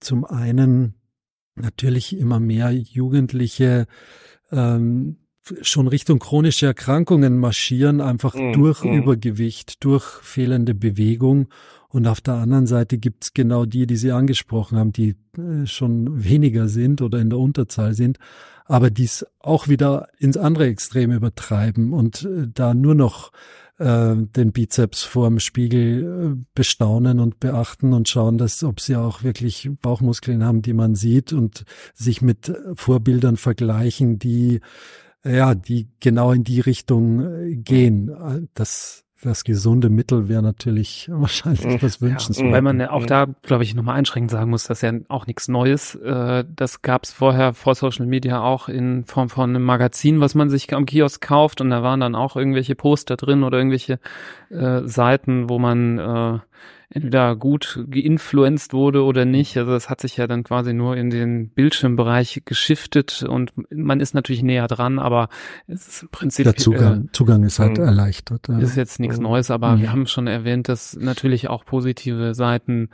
zum 0.00 0.24
einen 0.24 0.94
natürlich 1.54 2.16
immer 2.16 2.40
mehr 2.40 2.72
Jugendliche 2.72 3.88
ähm, 4.50 5.18
schon 5.60 5.86
Richtung 5.86 6.18
chronische 6.18 6.64
Erkrankungen 6.64 7.36
marschieren, 7.36 8.00
einfach 8.00 8.34
mhm. 8.34 8.54
durch 8.54 8.84
mhm. 8.84 8.94
Übergewicht, 8.94 9.84
durch 9.84 10.04
fehlende 10.22 10.74
Bewegung 10.74 11.48
und 11.92 12.06
auf 12.06 12.20
der 12.20 12.34
anderen 12.34 12.66
Seite 12.66 12.98
gibt's 12.98 13.34
genau 13.34 13.66
die, 13.66 13.86
die 13.86 13.96
Sie 13.96 14.12
angesprochen 14.12 14.78
haben, 14.78 14.92
die 14.92 15.16
äh, 15.36 15.66
schon 15.66 16.24
weniger 16.24 16.68
sind 16.68 17.02
oder 17.02 17.18
in 17.18 17.30
der 17.30 17.38
Unterzahl 17.38 17.94
sind, 17.94 18.18
aber 18.64 18.90
dies 18.90 19.26
auch 19.40 19.66
wieder 19.66 20.08
ins 20.18 20.36
andere 20.36 20.66
Extrem 20.66 21.10
übertreiben 21.10 21.92
und 21.92 22.22
äh, 22.24 22.46
da 22.52 22.74
nur 22.74 22.94
noch 22.94 23.32
äh, 23.78 24.14
den 24.14 24.52
Bizeps 24.52 25.02
vorm 25.02 25.40
Spiegel 25.40 26.36
äh, 26.38 26.44
bestaunen 26.54 27.18
und 27.18 27.40
beachten 27.40 27.92
und 27.92 28.08
schauen, 28.08 28.38
dass 28.38 28.62
ob 28.62 28.80
sie 28.80 28.94
auch 28.94 29.24
wirklich 29.24 29.68
Bauchmuskeln 29.82 30.44
haben, 30.44 30.62
die 30.62 30.74
man 30.74 30.94
sieht 30.94 31.32
und 31.32 31.64
sich 31.94 32.22
mit 32.22 32.52
Vorbildern 32.74 33.36
vergleichen, 33.36 34.18
die 34.18 34.60
ja, 35.22 35.54
die 35.54 35.88
genau 36.00 36.32
in 36.32 36.44
die 36.44 36.60
Richtung 36.60 37.62
gehen. 37.62 38.48
Das 38.54 39.04
das 39.22 39.44
gesunde 39.44 39.90
Mittel 39.90 40.28
wäre 40.28 40.42
natürlich 40.42 41.08
wahrscheinlich 41.12 41.82
was 41.82 42.00
wünschenswert. 42.00 42.48
Ja, 42.48 42.52
weil 42.52 42.62
man 42.62 42.80
ja 42.80 42.90
auch 42.90 43.06
da, 43.06 43.26
glaube 43.42 43.64
ich, 43.64 43.74
nochmal 43.74 43.96
einschränkend 43.96 44.30
sagen 44.30 44.50
muss, 44.50 44.64
dass 44.64 44.80
ja 44.82 44.92
auch 45.08 45.26
nichts 45.26 45.48
Neues. 45.48 45.94
Äh, 45.96 46.44
das 46.54 46.82
gab 46.82 47.04
es 47.04 47.12
vorher 47.12 47.52
vor 47.52 47.74
Social 47.74 48.06
Media 48.06 48.42
auch 48.42 48.68
in 48.68 49.04
Form 49.04 49.28
von 49.28 49.50
einem 49.50 49.62
Magazin, 49.62 50.20
was 50.20 50.34
man 50.34 50.50
sich 50.50 50.72
am 50.72 50.86
Kiosk 50.86 51.20
kauft 51.20 51.60
und 51.60 51.70
da 51.70 51.82
waren 51.82 52.00
dann 52.00 52.14
auch 52.14 52.36
irgendwelche 52.36 52.74
Poster 52.74 53.16
drin 53.16 53.42
oder 53.42 53.58
irgendwelche 53.58 53.98
äh, 54.50 54.82
Seiten, 54.84 55.48
wo 55.48 55.58
man 55.58 55.98
äh, 55.98 56.38
entweder 56.92 57.36
gut 57.36 57.84
geinfluenced 57.88 58.72
wurde 58.72 59.04
oder 59.04 59.24
nicht. 59.24 59.56
Also 59.56 59.70
das 59.70 59.88
hat 59.88 60.00
sich 60.00 60.16
ja 60.16 60.26
dann 60.26 60.42
quasi 60.42 60.72
nur 60.72 60.96
in 60.96 61.10
den 61.10 61.48
Bildschirmbereich 61.48 62.42
geschiftet 62.44 63.22
und 63.22 63.52
man 63.70 64.00
ist 64.00 64.12
natürlich 64.14 64.42
näher 64.42 64.66
dran, 64.66 64.98
aber 64.98 65.28
es 65.68 65.86
ist 65.86 66.02
im 66.02 66.08
Prinzip 66.08 66.44
der 66.44 66.56
Zugang, 66.56 67.04
äh, 67.06 67.12
Zugang 67.12 67.44
ist 67.44 67.60
halt 67.60 67.78
erleichtert. 67.78 68.48
Ist 68.48 68.76
jetzt 68.76 68.98
nichts 68.98 69.20
Neues, 69.20 69.50
aber 69.50 69.76
mhm. 69.76 69.82
wir 69.82 69.92
haben 69.92 70.06
schon 70.06 70.26
erwähnt, 70.26 70.68
dass 70.68 70.96
natürlich 70.96 71.48
auch 71.48 71.64
positive 71.64 72.34
Seiten 72.34 72.90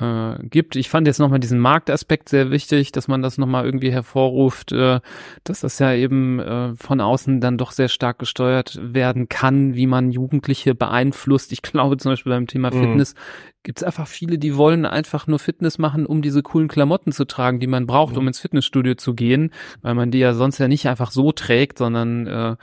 äh, 0.00 0.42
gibt. 0.46 0.76
Ich 0.76 0.88
fand 0.88 1.06
jetzt 1.06 1.18
nochmal 1.18 1.40
diesen 1.40 1.58
Marktaspekt 1.58 2.28
sehr 2.28 2.50
wichtig, 2.50 2.92
dass 2.92 3.08
man 3.08 3.22
das 3.22 3.38
nochmal 3.38 3.64
irgendwie 3.64 3.92
hervorruft, 3.92 4.72
äh, 4.72 5.00
dass 5.44 5.60
das 5.60 5.78
ja 5.78 5.92
eben 5.92 6.40
äh, 6.40 6.74
von 6.74 7.00
außen 7.00 7.40
dann 7.40 7.58
doch 7.58 7.72
sehr 7.72 7.88
stark 7.88 8.18
gesteuert 8.18 8.78
werden 8.82 9.28
kann, 9.28 9.74
wie 9.74 9.86
man 9.86 10.10
Jugendliche 10.10 10.74
beeinflusst. 10.74 11.52
Ich 11.52 11.62
glaube 11.62 11.96
zum 11.96 12.12
Beispiel 12.12 12.32
beim 12.32 12.46
Thema 12.46 12.72
mhm. 12.72 12.80
Fitness 12.80 13.14
gibt 13.62 13.78
es 13.78 13.84
einfach 13.84 14.06
viele, 14.06 14.38
die 14.38 14.56
wollen 14.56 14.84
einfach 14.84 15.26
nur 15.26 15.38
Fitness 15.38 15.78
machen, 15.78 16.06
um 16.06 16.22
diese 16.22 16.42
coolen 16.42 16.68
Klamotten 16.68 17.12
zu 17.12 17.24
tragen, 17.24 17.60
die 17.60 17.66
man 17.66 17.86
braucht, 17.86 18.12
mhm. 18.12 18.18
um 18.18 18.26
ins 18.28 18.40
Fitnessstudio 18.40 18.94
zu 18.94 19.14
gehen, 19.14 19.50
weil 19.80 19.94
man 19.94 20.10
die 20.10 20.18
ja 20.18 20.34
sonst 20.34 20.58
ja 20.58 20.68
nicht 20.68 20.86
einfach 20.86 21.10
so 21.10 21.32
trägt, 21.32 21.78
sondern 21.78 22.26
äh, 22.26 22.56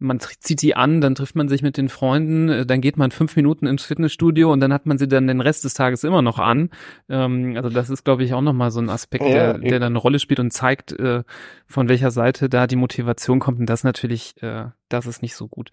man 0.00 0.18
zieht 0.18 0.62
die 0.62 0.74
an, 0.74 1.00
dann 1.00 1.14
trifft 1.14 1.36
man 1.36 1.48
sich 1.48 1.62
mit 1.62 1.76
den 1.76 1.88
Freunden, 1.88 2.48
äh, 2.48 2.66
dann 2.66 2.80
geht 2.80 2.96
man 2.96 3.10
fünf 3.10 3.36
Minuten 3.36 3.66
ins 3.66 3.84
Fitnessstudio 3.84 4.52
und 4.52 4.60
dann 4.60 4.72
hat 4.72 4.86
man 4.86 4.98
sie 4.98 5.06
dann 5.06 5.26
den 5.26 5.40
Rest 5.40 5.64
des 5.64 5.74
Tages 5.74 6.02
immer 6.04 6.22
noch 6.22 6.38
an. 6.38 6.70
Ähm, 7.08 7.54
also 7.56 7.68
das 7.68 7.90
ist, 7.90 8.04
glaube 8.04 8.24
ich, 8.24 8.34
auch 8.34 8.40
nochmal 8.40 8.70
so 8.70 8.80
ein 8.80 8.88
Aspekt, 8.88 9.24
ja, 9.24 9.52
der, 9.52 9.58
der 9.58 9.78
dann 9.78 9.92
eine 9.92 9.98
Rolle 9.98 10.18
spielt 10.18 10.40
und 10.40 10.52
zeigt, 10.52 10.92
äh, 10.92 11.22
von 11.66 11.88
welcher 11.88 12.10
Seite 12.10 12.48
da 12.48 12.66
die 12.66 12.76
Motivation 12.76 13.38
kommt. 13.38 13.60
Und 13.60 13.66
das 13.66 13.84
natürlich, 13.84 14.34
äh, 14.42 14.66
das 14.90 15.06
ist 15.06 15.22
nicht 15.22 15.34
so 15.34 15.48
gut. 15.48 15.70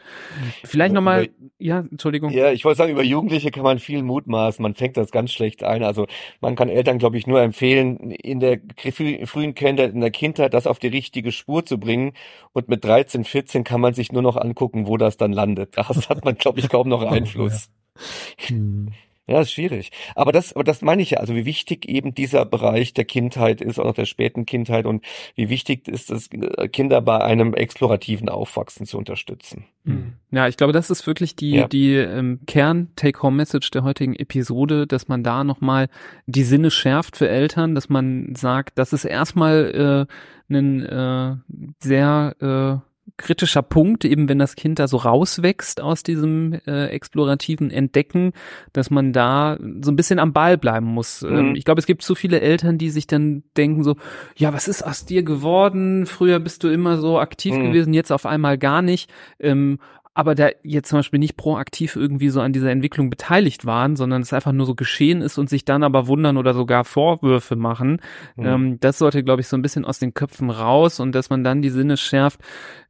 Vielleicht 0.64 0.94
nochmal, 0.94 1.30
ja, 1.58 1.80
Entschuldigung. 1.80 2.32
Ja, 2.32 2.52
ich 2.52 2.64
wollte 2.64 2.78
sagen, 2.78 2.92
über 2.92 3.04
Jugendliche 3.04 3.52
kann 3.52 3.64
man 3.64 3.80
viel 3.80 4.04
mutmaßen. 4.04 4.62
Man 4.62 4.76
fängt 4.76 4.96
das 4.96 5.12
ganz 5.12 5.32
schlecht 5.32 5.64
ein. 5.64 5.84
Also 5.84 6.08
man 6.40 6.56
kann 6.56 6.70
Eltern, 6.70 7.00
glaube 7.00 7.18
ich, 7.18 7.28
nur 7.28 7.42
empfehlen, 7.42 8.12
in 8.12 8.40
der 8.40 8.60
frühen 8.86 9.56
Kindheit, 9.56 9.94
in 9.94 10.02
der 10.02 10.12
Kindheit 10.12 10.54
das 10.54 10.68
auf 10.68 10.80
die 10.80 10.88
richtige 10.88 11.32
Spur 11.32 11.66
zu 11.66 11.80
bringen. 11.80 12.14
Und 12.54 12.70
mit 12.70 12.86
13, 12.86 13.24
14 13.24 13.64
kann 13.64 13.82
man 13.82 13.94
sich 13.94 14.12
nur 14.12 14.22
noch 14.22 14.38
angucken, 14.38 14.88
wo 14.88 14.98
das 14.98 15.18
dann 15.18 15.34
landet. 15.34 15.76
Das 15.98 16.10
hat 16.10 16.26
man, 16.26 16.36
glaube 16.36 16.60
ich, 16.60 16.70
kaum 16.70 16.90
noch 16.90 17.02
Einfluss. 17.12 17.70
Ja. 18.40 18.50
Hm. 18.50 18.92
Ja, 19.30 19.42
ist 19.42 19.52
schwierig. 19.52 19.92
Aber 20.16 20.32
das, 20.32 20.54
aber 20.54 20.64
das 20.64 20.82
meine 20.82 21.02
ich 21.02 21.12
ja, 21.12 21.20
also 21.20 21.36
wie 21.36 21.44
wichtig 21.44 21.86
eben 21.86 22.16
dieser 22.16 22.46
Bereich 22.46 22.94
der 22.94 23.04
Kindheit 23.04 23.60
ist, 23.60 23.78
auch 23.78 23.94
der 23.94 24.06
späten 24.06 24.46
Kindheit 24.46 24.86
und 24.86 25.04
wie 25.36 25.50
wichtig 25.50 25.90
ist 25.90 26.10
es, 26.12 26.30
äh, 26.32 26.70
Kinder 26.70 27.02
bei 27.02 27.20
einem 27.20 27.54
explorativen 27.54 28.30
Aufwachsen 28.30 28.86
zu 28.86 28.98
unterstützen. 28.98 29.66
Hm. 29.84 30.14
Ja, 30.32 30.48
ich 30.48 30.56
glaube, 30.56 30.72
das 30.72 30.90
ist 30.90 31.06
wirklich 31.08 31.36
die, 31.36 31.52
ja. 31.52 31.68
die 31.68 31.96
ähm, 31.96 32.40
Kern-Take-Home-Message 32.48 33.70
der 33.72 33.84
heutigen 33.84 34.16
Episode, 34.16 34.88
dass 34.88 35.10
man 35.10 35.24
da 35.24 35.44
nochmal 35.44 35.90
die 36.26 36.44
Sinne 36.44 36.72
schärft 36.72 37.18
für 37.18 37.28
Eltern, 37.28 37.76
dass 37.76 37.90
man 37.90 38.34
sagt, 38.34 38.78
das 38.78 38.94
ist 38.94 39.04
erstmal 39.04 40.08
äh, 40.50 40.54
ein 40.54 40.86
äh, 40.86 41.36
sehr 41.80 42.36
äh, 42.40 42.87
kritischer 43.18 43.64
Punkt, 43.64 44.06
eben 44.06 44.30
wenn 44.30 44.40
das 44.40 44.56
Kind 44.56 44.80
da 44.80 44.88
so 44.88 44.98
rauswächst 44.98 45.82
aus 45.82 46.04
diesem 46.04 46.54
äh, 46.66 46.88
explorativen 46.88 47.72
Entdecken, 47.72 48.34
dass 48.74 48.90
man 48.90 49.12
da 49.12 49.58
so 49.82 49.92
ein 49.92 49.96
bisschen 49.96 50.20
am 50.20 50.34
Ball 50.34 50.58
bleiben 50.58 50.86
muss. 50.86 51.24
Mhm. 51.24 51.38
Ähm, 51.38 51.56
ich 51.56 51.66
glaube, 51.66 51.80
es 51.80 51.88
gibt 51.88 52.04
zu 52.04 52.16
viele 52.16 52.40
Eltern, 52.40 52.78
die 52.78 52.90
sich 52.90 53.08
dann 53.08 53.44
denken 53.58 53.84
so, 53.84 53.96
ja, 54.36 54.54
was 54.54 54.68
ist 54.68 54.84
aus 54.84 55.06
dir 55.06 55.24
geworden? 55.24 56.06
Früher 56.06 56.40
bist 56.40 56.64
du 56.64 56.70
immer 56.70 56.98
so 56.98 57.20
aktiv 57.20 57.56
mhm. 57.56 57.68
gewesen, 57.68 57.94
jetzt 57.94 58.12
auf 58.12 58.26
einmal 58.26 58.58
gar 58.58 58.82
nicht. 58.82 59.10
Ähm, 59.40 59.80
aber 60.18 60.34
da 60.34 60.50
jetzt 60.64 60.90
zum 60.90 60.98
Beispiel 60.98 61.20
nicht 61.20 61.38
proaktiv 61.38 61.96
irgendwie 61.96 62.30
so 62.30 62.42
an 62.42 62.52
dieser 62.52 62.72
Entwicklung 62.72 63.12
beteiligt 63.12 63.68
waren, 63.68 63.96
sondern 63.96 64.24
es 64.24 64.34
einfach 64.34 64.52
nur 64.52 64.66
so 64.66 64.74
geschehen 64.74 65.22
ist 65.22 65.38
und 65.38 65.48
sich 65.48 65.64
dann 65.64 65.84
aber 65.84 66.08
wundern 66.08 66.38
oder 66.38 66.56
sogar 66.56 66.86
Vorwürfe 66.86 67.56
machen. 67.56 68.02
Mhm. 68.36 68.46
Ähm, 68.46 68.80
das 68.80 68.98
sollte, 68.98 69.24
glaube 69.24 69.42
ich, 69.42 69.48
so 69.48 69.56
ein 69.56 69.62
bisschen 69.62 69.86
aus 69.86 70.00
den 70.00 70.16
Köpfen 70.16 70.50
raus 70.50 71.00
und 71.00 71.14
dass 71.14 71.30
man 71.30 71.44
dann 71.44 71.62
die 71.62 71.70
Sinne 71.70 71.98
schärft. 71.98 72.40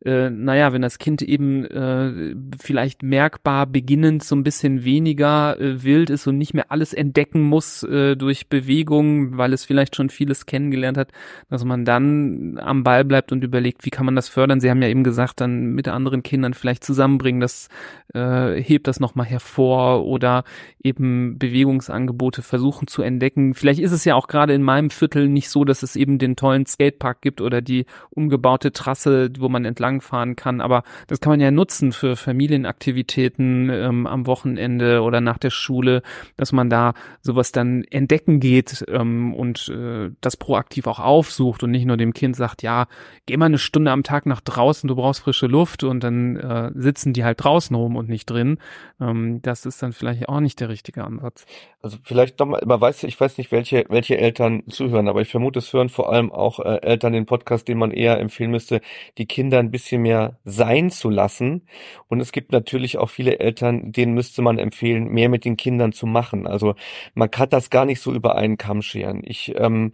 Äh, 0.06 0.30
naja, 0.30 0.72
wenn 0.72 0.82
das 0.82 1.00
Kind 1.00 1.22
eben 1.22 1.66
äh, 1.66 2.34
vielleicht 2.62 3.04
merkbar 3.04 3.66
beginnend 3.66 4.24
so 4.24 4.34
ein 4.34 4.44
bisschen 4.44 4.86
weniger 4.86 5.60
äh, 5.60 5.84
wild 5.84 6.10
ist 6.10 6.28
und 6.28 6.38
nicht 6.38 6.54
mehr 6.54 6.72
alles 6.72 6.94
entdecken 6.94 7.42
muss 7.42 7.84
äh, 7.84 8.16
durch 8.16 8.48
Bewegung, 8.48 9.38
weil 9.38 9.52
es 9.52 9.66
vielleicht 9.66 9.98
schon 9.98 10.10
vieles 10.10 10.46
kennengelernt 10.46 10.98
hat, 10.98 11.12
dass 11.50 11.66
man 11.66 11.84
dann 11.84 12.58
am 12.58 12.86
Ball 12.86 13.04
bleibt 13.04 13.34
und 13.34 13.44
überlegt, 13.44 13.84
wie 13.84 13.90
kann 13.90 14.06
man 14.06 14.16
das 14.16 14.30
fördern. 14.30 14.62
Sie 14.62 14.70
haben 14.70 14.82
ja 14.82 14.88
eben 14.88 15.04
gesagt, 15.04 15.42
dann 15.42 15.74
mit 15.74 15.90
anderen 15.90 16.24
Kindern 16.24 16.54
vielleicht 16.54 16.86
zusammen 16.86 17.17
zusammenbringen, 17.18 17.42
das 17.42 17.70
äh, 18.14 18.62
hebt 18.62 18.88
das 18.88 19.00
nochmal 19.00 19.26
hervor 19.26 20.06
oder 20.06 20.44
eben 20.82 21.38
Bewegungsangebote 21.38 22.42
versuchen 22.42 22.88
zu 22.88 23.02
entdecken. 23.02 23.54
Vielleicht 23.54 23.80
ist 23.80 23.92
es 23.92 24.06
ja 24.06 24.16
auch 24.16 24.28
gerade 24.28 24.54
in 24.54 24.64
meinem 24.64 24.90
Viertel 24.90 25.28
nicht 25.28 25.50
so, 25.50 25.66
dass 25.66 25.84
es 25.84 25.96
eben 25.96 26.18
den 26.18 26.36
tollen 26.36 26.66
Skatepark 26.66 27.22
gibt 27.22 27.42
oder 27.42 27.62
die 27.62 27.86
umgebaute 28.12 28.72
Trasse, 28.72 29.30
wo 29.40 29.50
man 29.50 29.66
entlangfahren 29.66 30.36
kann, 30.36 30.62
aber 30.62 30.84
das 31.08 31.20
kann 31.20 31.32
man 31.32 31.42
ja 31.42 31.52
nutzen 31.52 31.92
für 31.92 32.16
Familienaktivitäten 32.16 33.70
ähm, 33.70 34.08
am 34.08 34.26
Wochenende 34.28 35.02
oder 35.02 35.22
nach 35.22 35.38
der 35.38 35.50
Schule, 35.50 36.02
dass 36.38 36.52
man 36.52 36.70
da 36.70 36.94
sowas 37.22 37.52
dann 37.52 37.84
entdecken 37.84 38.40
geht 38.40 38.86
ähm, 38.88 39.34
und 39.34 39.70
äh, 39.70 40.12
das 40.22 40.38
proaktiv 40.38 40.88
auch 40.88 41.00
aufsucht 41.00 41.64
und 41.64 41.72
nicht 41.72 41.86
nur 41.86 41.98
dem 41.98 42.14
Kind 42.14 42.36
sagt, 42.36 42.64
ja, 42.64 42.88
geh 43.26 43.38
mal 43.38 43.48
eine 43.48 43.58
Stunde 43.58 43.92
am 43.92 44.04
Tag 44.04 44.26
nach 44.26 44.42
draußen, 44.42 44.88
du 44.88 44.96
brauchst 44.96 45.22
frische 45.22 45.48
Luft 45.48 45.84
und 45.84 46.04
dann 46.04 46.38
äh, 46.38 46.72
sitzen 46.76 47.07
sitzen 47.08 47.14
die 47.14 47.24
halt 47.24 47.44
draußen 47.44 47.76
rum 47.76 47.96
und 47.96 48.10
nicht 48.10 48.26
drin. 48.26 48.58
Ähm, 49.00 49.42
das 49.42 49.66
ist 49.66 49.82
dann 49.82 49.94
vielleicht 49.94 50.28
auch 50.30 50.40
nicht 50.40 50.60
der 50.60 50.70
richtige 50.70 51.04
Ansatz. 51.04 51.46
Also 51.82 51.98
vielleicht 52.04 52.40
doch 52.40 52.46
mal, 52.46 52.62
man 52.66 52.82
weiß, 52.82 53.04
ich 53.04 53.20
weiß 53.20 53.38
nicht, 53.38 53.52
welche, 53.52 53.86
welche 53.90 54.18
Eltern 54.18 54.64
zuhören, 54.68 55.08
aber 55.08 55.22
ich 55.22 55.30
vermute, 55.30 55.60
es 55.60 55.72
hören 55.72 55.90
vor 55.90 56.12
allem 56.12 56.32
auch 56.32 56.60
äh, 56.60 56.82
Eltern 56.82 57.14
den 57.14 57.26
Podcast, 57.26 57.68
den 57.68 57.78
man 57.78 57.92
eher 57.92 58.20
empfehlen 58.20 58.52
müsste, 58.52 58.82
die 59.18 59.26
Kinder 59.26 59.60
ein 59.60 59.72
bisschen 59.72 60.02
mehr 60.02 60.38
sein 60.44 60.90
zu 60.90 61.10
lassen. 61.10 61.62
Und 62.08 62.20
es 62.20 62.32
gibt 62.32 62.52
natürlich 62.52 62.98
auch 62.98 63.10
viele 63.10 63.40
Eltern, 63.40 63.92
denen 63.92 64.14
müsste 64.14 64.42
man 64.42 64.58
empfehlen, 64.58 65.08
mehr 65.08 65.30
mit 65.30 65.46
den 65.46 65.56
Kindern 65.56 65.94
zu 65.94 66.08
machen. 66.08 66.48
Also 66.48 66.76
man 67.14 67.32
kann 67.32 67.50
das 67.50 67.70
gar 67.70 67.86
nicht 67.86 68.02
so 68.02 68.14
über 68.14 68.36
einen 68.36 68.58
Kamm 68.58 68.82
scheren. 68.82 69.22
Ich, 69.24 69.54
ähm, 69.56 69.94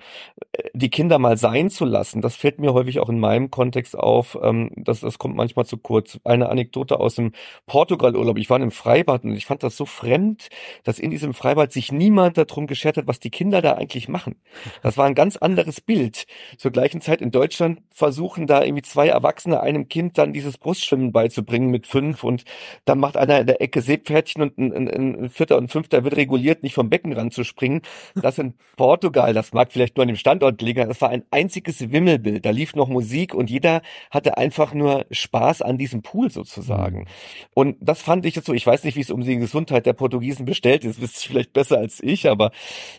die 0.74 0.90
Kinder 0.90 1.20
mal 1.20 1.38
sein 1.38 1.70
zu 1.70 1.86
lassen, 1.86 2.22
das 2.22 2.36
fällt 2.36 2.60
mir 2.60 2.74
häufig 2.74 3.00
auch 3.00 3.10
in 3.10 3.20
meinem 3.20 3.52
Kontext 3.52 3.98
auf. 3.98 4.38
Ähm, 4.42 4.72
das, 4.76 5.02
das 5.02 5.20
kommt 5.20 5.36
manchmal 5.36 5.66
zu 5.66 5.78
kurz. 5.78 6.20
Eine 6.24 6.50
Anekdote 6.50 6.93
aus 7.00 7.16
dem 7.16 7.32
Portugal-Urlaub. 7.68 8.38
Ich 8.38 8.50
war 8.50 8.58
in 8.58 8.64
einem 8.64 8.72
Freibad 8.72 9.24
und 9.24 9.36
ich 9.36 9.46
fand 9.46 9.64
das 9.64 9.78
so 9.78 9.86
fremd, 9.86 10.50
dass 10.84 11.00
in 11.00 11.12
diesem 11.12 11.34
Freibad 11.34 11.72
sich 11.72 11.92
niemand 11.92 12.38
darum 12.38 12.68
geschert 12.68 12.98
hat, 12.98 13.08
was 13.08 13.20
die 13.20 13.30
Kinder 13.30 13.62
da 13.62 13.74
eigentlich 13.74 14.08
machen. 14.08 14.36
Das 14.82 14.98
war 14.98 15.06
ein 15.06 15.16
ganz 15.16 15.38
anderes 15.38 15.82
Bild. 15.82 16.26
Zur 16.58 16.72
gleichen 16.72 17.02
Zeit 17.02 17.22
in 17.22 17.32
Deutschland 17.32 17.82
versuchen 17.92 18.48
da 18.48 18.64
irgendwie 18.64 18.84
zwei 18.84 19.08
Erwachsene 19.08 19.60
einem 19.60 19.88
Kind 19.88 20.18
dann 20.18 20.34
dieses 20.34 20.58
Brustschwimmen 20.58 21.12
beizubringen 21.12 21.70
mit 21.70 21.88
fünf 21.88 22.24
und 22.24 22.44
dann 22.86 23.00
macht 23.00 23.18
einer 23.18 23.40
in 23.40 23.48
der 23.48 23.62
Ecke 23.62 23.82
Seepferdchen 23.82 24.42
und 24.42 24.58
ein, 24.58 24.74
ein, 24.74 25.24
ein 25.24 25.30
Vierter 25.30 25.58
und 25.58 25.72
Fünfter 25.72 26.04
wird 26.04 26.16
reguliert, 26.16 26.64
nicht 26.64 26.74
vom 26.76 26.90
Beckenrand 26.90 27.34
zu 27.34 27.44
springen. 27.44 27.82
Das 28.16 28.38
in 28.38 28.54
Portugal, 28.78 29.34
das 29.34 29.54
mag 29.54 29.72
vielleicht 29.72 29.98
nur 29.98 30.04
an 30.04 30.08
dem 30.08 30.18
Standort 30.18 30.62
liegen, 30.62 30.88
das 30.88 31.02
war 31.02 31.10
ein 31.10 31.24
einziges 31.32 31.92
Wimmelbild. 31.92 32.46
Da 32.46 32.52
lief 32.52 32.76
noch 32.76 32.88
Musik 32.88 33.34
und 33.34 33.50
jeder 33.50 33.82
hatte 34.12 34.38
einfach 34.38 34.74
nur 34.74 35.06
Spaß 35.12 35.62
an 35.62 35.78
diesem 35.78 36.02
Pool 36.02 36.32
sozusagen. 36.32 36.83
Mhm. 36.92 37.06
Und 37.54 37.78
das 37.80 38.02
fand 38.02 38.26
ich 38.26 38.36
jetzt 38.36 38.46
so, 38.46 38.54
ich 38.54 38.66
weiß 38.66 38.84
nicht, 38.84 38.96
wie 38.96 39.02
es 39.02 39.12
um 39.12 39.22
die 39.22 39.38
Gesundheit 39.38 39.86
der 39.86 39.94
Portugiesen 39.94 40.46
bestellt 40.46 40.86
ist, 40.86 41.02
wisst 41.02 41.26
ihr 41.26 41.30
vielleicht 41.30 41.54
besser 41.54 41.78
als 41.78 42.02
ich, 42.02 42.30
aber 42.30 42.52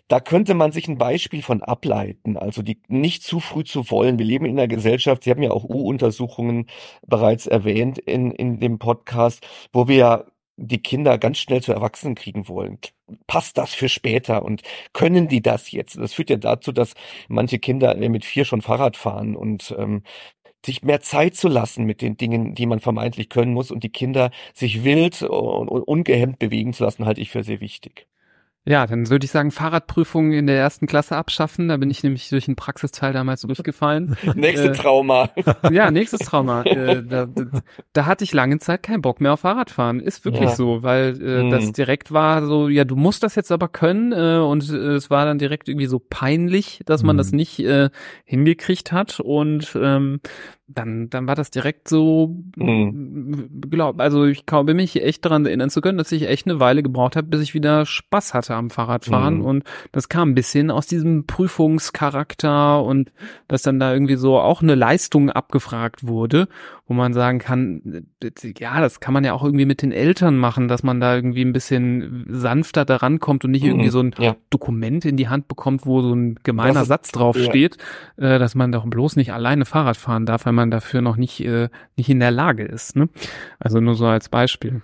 da 0.08 0.20
könnte 0.20 0.54
man 0.54 0.72
sich 0.72 0.88
ein 0.88 0.98
Beispiel 0.98 1.42
von 1.42 1.62
ableiten, 1.62 2.36
also 2.36 2.62
die 2.62 2.80
nicht 2.88 3.22
zu 3.22 3.40
früh 3.40 3.64
zu 3.64 3.90
wollen. 3.90 4.18
Wir 4.18 4.26
leben 4.26 4.46
in 4.46 4.58
einer 4.58 4.68
Gesellschaft, 4.68 5.24
Sie 5.24 5.30
haben 5.30 5.42
ja 5.42 5.50
auch 5.50 5.64
U-Untersuchungen 5.64 6.66
bereits 7.06 7.46
erwähnt 7.46 7.98
in, 7.98 8.30
in 8.32 8.60
dem 8.60 8.78
Podcast, 8.78 9.46
wo 9.72 9.88
wir 9.88 9.96
ja 9.96 10.24
die 10.56 10.82
Kinder 10.82 11.18
ganz 11.18 11.38
schnell 11.38 11.62
zu 11.62 11.72
Erwachsenen 11.72 12.14
kriegen 12.14 12.48
wollen. 12.48 12.78
Passt 13.26 13.58
das 13.58 13.74
für 13.74 13.88
später 13.88 14.44
und 14.44 14.62
können 14.92 15.28
die 15.28 15.42
das 15.42 15.72
jetzt? 15.72 15.98
Das 15.98 16.14
führt 16.14 16.30
ja 16.30 16.36
dazu, 16.36 16.72
dass 16.72 16.94
manche 17.28 17.58
Kinder 17.58 17.94
mit 17.96 18.24
vier 18.24 18.44
schon 18.44 18.62
Fahrrad 18.62 18.96
fahren 18.96 19.36
und 19.36 19.74
ähm, 19.76 20.02
sich 20.64 20.82
mehr 20.82 21.00
Zeit 21.00 21.36
zu 21.36 21.48
lassen 21.48 21.84
mit 21.84 22.02
den 22.02 22.16
Dingen, 22.16 22.54
die 22.54 22.66
man 22.66 22.80
vermeintlich 22.80 23.28
können 23.28 23.52
muss 23.54 23.70
und 23.70 23.84
die 23.84 23.90
Kinder 23.90 24.30
sich 24.54 24.84
wild 24.84 25.22
und 25.22 25.68
ungehemmt 25.68 26.38
bewegen 26.38 26.72
zu 26.72 26.84
lassen, 26.84 27.04
halte 27.06 27.20
ich 27.20 27.30
für 27.30 27.44
sehr 27.44 27.60
wichtig. 27.60 28.06
Ja, 28.66 28.86
dann 28.86 29.10
würde 29.10 29.26
ich 29.26 29.30
sagen, 29.30 29.50
Fahrradprüfung 29.50 30.32
in 30.32 30.46
der 30.46 30.56
ersten 30.56 30.86
Klasse 30.86 31.16
abschaffen. 31.16 31.68
Da 31.68 31.76
bin 31.76 31.90
ich 31.90 32.02
nämlich 32.02 32.30
durch 32.30 32.46
den 32.46 32.56
Praxisteil 32.56 33.12
damals 33.12 33.42
durchgefallen. 33.42 34.16
Nächste 34.34 34.70
äh, 34.70 34.72
Trauma. 34.72 35.28
Ja, 35.70 35.90
nächstes 35.90 36.20
Trauma. 36.20 36.62
äh, 36.62 37.02
da, 37.02 37.26
da, 37.26 37.44
da, 37.92 38.06
hatte 38.06 38.24
ich 38.24 38.32
lange 38.32 38.58
Zeit 38.58 38.82
keinen 38.82 39.02
Bock 39.02 39.20
mehr 39.20 39.34
auf 39.34 39.40
Fahrradfahren. 39.40 40.00
Ist 40.00 40.24
wirklich 40.24 40.50
ja. 40.50 40.56
so, 40.56 40.82
weil 40.82 41.20
äh, 41.20 41.40
hm. 41.40 41.50
das 41.50 41.72
direkt 41.72 42.12
war 42.12 42.46
so, 42.46 42.68
ja, 42.68 42.84
du 42.84 42.96
musst 42.96 43.22
das 43.22 43.34
jetzt 43.34 43.52
aber 43.52 43.68
können. 43.68 44.12
Äh, 44.12 44.38
und 44.38 44.68
äh, 44.70 44.94
es 44.94 45.10
war 45.10 45.26
dann 45.26 45.38
direkt 45.38 45.68
irgendwie 45.68 45.86
so 45.86 45.98
peinlich, 45.98 46.80
dass 46.86 47.02
man 47.02 47.14
hm. 47.14 47.18
das 47.18 47.32
nicht 47.32 47.58
äh, 47.60 47.90
hingekriegt 48.24 48.92
hat. 48.92 49.20
Und 49.20 49.76
ähm, 49.80 50.20
dann, 50.66 51.10
dann 51.10 51.26
war 51.26 51.34
das 51.34 51.50
direkt 51.50 51.88
so, 51.88 52.36
mhm. 52.56 53.50
glaub, 53.70 54.00
also 54.00 54.24
ich 54.24 54.46
glaube 54.46 54.72
mich 54.72 55.02
echt 55.02 55.24
daran 55.24 55.44
erinnern 55.44 55.68
zu 55.68 55.82
können, 55.82 55.98
dass 55.98 56.10
ich 56.10 56.26
echt 56.26 56.46
eine 56.46 56.58
Weile 56.58 56.82
gebraucht 56.82 57.16
habe, 57.16 57.28
bis 57.28 57.42
ich 57.42 57.52
wieder 57.52 57.84
Spaß 57.84 58.32
hatte 58.32 58.54
am 58.54 58.70
Fahrradfahren 58.70 59.38
mhm. 59.38 59.44
und 59.44 59.64
das 59.92 60.08
kam 60.08 60.30
ein 60.30 60.34
bisschen 60.34 60.70
aus 60.70 60.86
diesem 60.86 61.26
Prüfungscharakter 61.26 62.82
und 62.82 63.12
dass 63.46 63.62
dann 63.62 63.78
da 63.78 63.92
irgendwie 63.92 64.16
so 64.16 64.38
auch 64.38 64.62
eine 64.62 64.74
Leistung 64.74 65.28
abgefragt 65.28 66.06
wurde 66.06 66.48
wo 66.86 66.92
man 66.92 67.14
sagen 67.14 67.38
kann, 67.38 68.06
ja, 68.58 68.80
das 68.80 69.00
kann 69.00 69.14
man 69.14 69.24
ja 69.24 69.32
auch 69.32 69.42
irgendwie 69.42 69.64
mit 69.64 69.80
den 69.80 69.90
Eltern 69.90 70.36
machen, 70.36 70.68
dass 70.68 70.82
man 70.82 71.00
da 71.00 71.14
irgendwie 71.14 71.42
ein 71.42 71.54
bisschen 71.54 72.26
sanfter 72.28 72.84
daran 72.84 73.20
kommt 73.20 73.44
und 73.44 73.52
nicht 73.52 73.64
irgendwie 73.64 73.86
mhm. 73.86 73.90
so 73.90 74.00
ein 74.00 74.14
ja. 74.18 74.36
Dokument 74.50 75.04
in 75.06 75.16
die 75.16 75.28
Hand 75.28 75.48
bekommt, 75.48 75.86
wo 75.86 76.02
so 76.02 76.14
ein 76.14 76.38
gemeiner 76.42 76.82
ist, 76.82 76.88
Satz 76.88 77.10
drauf 77.10 77.36
ja. 77.36 77.44
steht, 77.44 77.78
äh, 78.16 78.38
dass 78.38 78.54
man 78.54 78.70
doch 78.70 78.84
bloß 78.84 79.16
nicht 79.16 79.32
alleine 79.32 79.64
Fahrrad 79.64 79.96
fahren 79.96 80.26
darf, 80.26 80.44
weil 80.44 80.52
man 80.52 80.70
dafür 80.70 81.00
noch 81.00 81.16
nicht, 81.16 81.40
äh, 81.40 81.70
nicht 81.96 82.10
in 82.10 82.20
der 82.20 82.30
Lage 82.30 82.64
ist. 82.64 82.96
Ne? 82.96 83.08
Also 83.58 83.80
nur 83.80 83.94
so 83.94 84.06
als 84.06 84.28
Beispiel. 84.28 84.82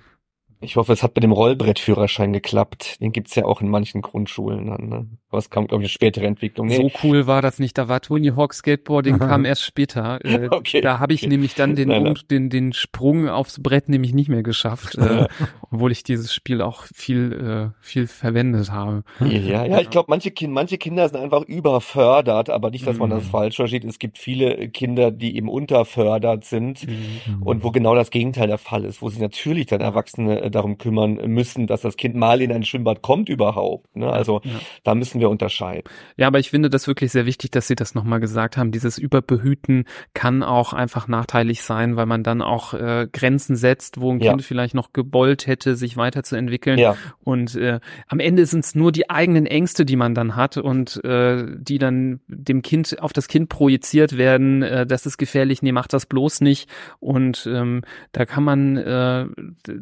Ich 0.62 0.76
hoffe, 0.76 0.92
es 0.92 1.02
hat 1.02 1.14
mit 1.14 1.24
dem 1.24 1.32
Rollbrettführerschein 1.32 2.32
geklappt. 2.32 3.00
Den 3.00 3.12
gibt's 3.12 3.34
ja 3.34 3.44
auch 3.44 3.60
in 3.60 3.68
manchen 3.68 4.02
Grundschulen 4.02 4.66
dann. 4.66 4.88
Ne? 4.88 5.06
Aber 5.30 5.38
es 5.38 5.48
kam, 5.48 5.68
glaube 5.68 5.82
ich, 5.82 5.86
eine 5.86 5.90
spätere 5.90 6.26
Entwicklung. 6.26 6.66
Nee. 6.66 6.76
So 6.76 6.90
cool 7.04 7.28
war 7.28 7.40
das 7.40 7.60
nicht. 7.60 7.78
Da 7.78 7.88
war 7.88 8.00
Tony 8.00 8.32
Hawk 8.36 8.52
Skateboarding, 8.52 9.18
kam 9.18 9.44
erst 9.44 9.64
später. 9.64 10.18
Äh, 10.30 10.48
okay. 10.50 10.80
Da 10.80 10.98
habe 10.98 11.12
ich 11.12 11.22
okay. 11.22 11.30
nämlich 11.30 11.54
dann 11.54 11.74
den, 11.74 11.88
nein, 11.88 12.02
nein. 12.04 12.18
den, 12.30 12.50
den 12.50 12.72
Sprung 12.72 13.28
aufs 13.28 13.60
Brett 13.60 13.88
nämlich 13.88 14.12
nicht 14.12 14.28
mehr 14.28 14.42
geschafft, 14.42 14.96
äh, 14.96 15.26
obwohl 15.70 15.92
ich 15.92 16.04
dieses 16.04 16.32
Spiel 16.32 16.60
auch 16.60 16.84
viel, 16.94 17.72
äh, 17.72 17.84
viel 17.84 18.06
verwendet 18.06 18.70
habe. 18.70 19.02
Ja, 19.20 19.64
ja, 19.64 19.80
ich 19.80 19.90
glaube, 19.90 20.06
manche, 20.08 20.30
kind, 20.30 20.52
manche 20.52 20.78
Kinder 20.78 21.08
sind 21.08 21.18
einfach 21.18 21.42
überfördert, 21.42 22.50
aber 22.50 22.70
nicht, 22.70 22.86
dass 22.86 22.98
man 22.98 23.10
das 23.10 23.24
mhm. 23.24 23.28
falsch 23.28 23.56
versteht. 23.56 23.84
Es 23.84 23.98
gibt 23.98 24.18
viele 24.18 24.68
Kinder, 24.68 25.10
die 25.10 25.36
eben 25.36 25.48
unterfördert 25.48 26.44
sind 26.44 26.86
mhm. 26.86 27.42
und 27.42 27.64
wo 27.64 27.70
genau 27.70 27.94
das 27.94 28.10
Gegenteil 28.10 28.46
der 28.46 28.58
Fall 28.58 28.84
ist, 28.84 29.02
wo 29.02 29.08
sie 29.08 29.20
natürlich 29.20 29.66
dann 29.66 29.80
Erwachsene 29.80 30.50
darum 30.50 30.78
kümmern 30.78 31.14
müssen, 31.26 31.66
dass 31.66 31.80
das 31.80 31.96
Kind 31.96 32.14
mal 32.14 32.40
in 32.42 32.52
ein 32.52 32.62
Schwimmbad 32.62 33.02
kommt 33.02 33.28
überhaupt. 33.28 33.96
Ne? 33.96 34.10
Also 34.10 34.40
ja. 34.44 34.50
da 34.84 34.94
müssen 34.94 35.19
wir 35.20 35.30
unterscheiden. 35.30 35.84
Ja, 36.16 36.26
aber 36.26 36.38
ich 36.38 36.50
finde 36.50 36.70
das 36.70 36.86
wirklich 36.86 37.12
sehr 37.12 37.26
wichtig, 37.26 37.50
dass 37.50 37.66
Sie 37.66 37.76
das 37.76 37.94
nochmal 37.94 38.20
gesagt 38.20 38.56
haben. 38.56 38.72
Dieses 38.72 38.98
Überbehüten 38.98 39.84
kann 40.14 40.42
auch 40.42 40.72
einfach 40.72 41.08
nachteilig 41.08 41.62
sein, 41.62 41.96
weil 41.96 42.06
man 42.06 42.22
dann 42.22 42.42
auch 42.42 42.74
äh, 42.74 43.08
Grenzen 43.12 43.56
setzt, 43.56 44.00
wo 44.00 44.12
ein 44.12 44.20
ja. 44.20 44.30
Kind 44.30 44.42
vielleicht 44.42 44.74
noch 44.74 44.92
gebollt 44.92 45.46
hätte, 45.46 45.76
sich 45.76 45.96
weiterzuentwickeln. 45.96 46.78
Ja. 46.78 46.96
Und 47.22 47.54
äh, 47.56 47.80
am 48.08 48.20
Ende 48.20 48.46
sind 48.46 48.64
es 48.64 48.74
nur 48.74 48.92
die 48.92 49.10
eigenen 49.10 49.46
Ängste, 49.46 49.84
die 49.84 49.96
man 49.96 50.14
dann 50.14 50.36
hat 50.36 50.56
und 50.56 51.02
äh, 51.04 51.44
die 51.58 51.78
dann 51.78 52.20
dem 52.26 52.62
Kind 52.62 53.00
auf 53.00 53.12
das 53.12 53.28
Kind 53.28 53.48
projiziert 53.48 54.16
werden. 54.16 54.62
Äh, 54.62 54.86
das 54.86 55.06
ist 55.06 55.18
gefährlich, 55.18 55.62
nee, 55.62 55.72
mach 55.72 55.86
das 55.86 56.06
bloß 56.06 56.40
nicht. 56.40 56.68
Und 56.98 57.48
ähm, 57.50 57.82
da 58.12 58.26
kann 58.26 58.44
man 58.44 58.76
äh, 58.76 59.26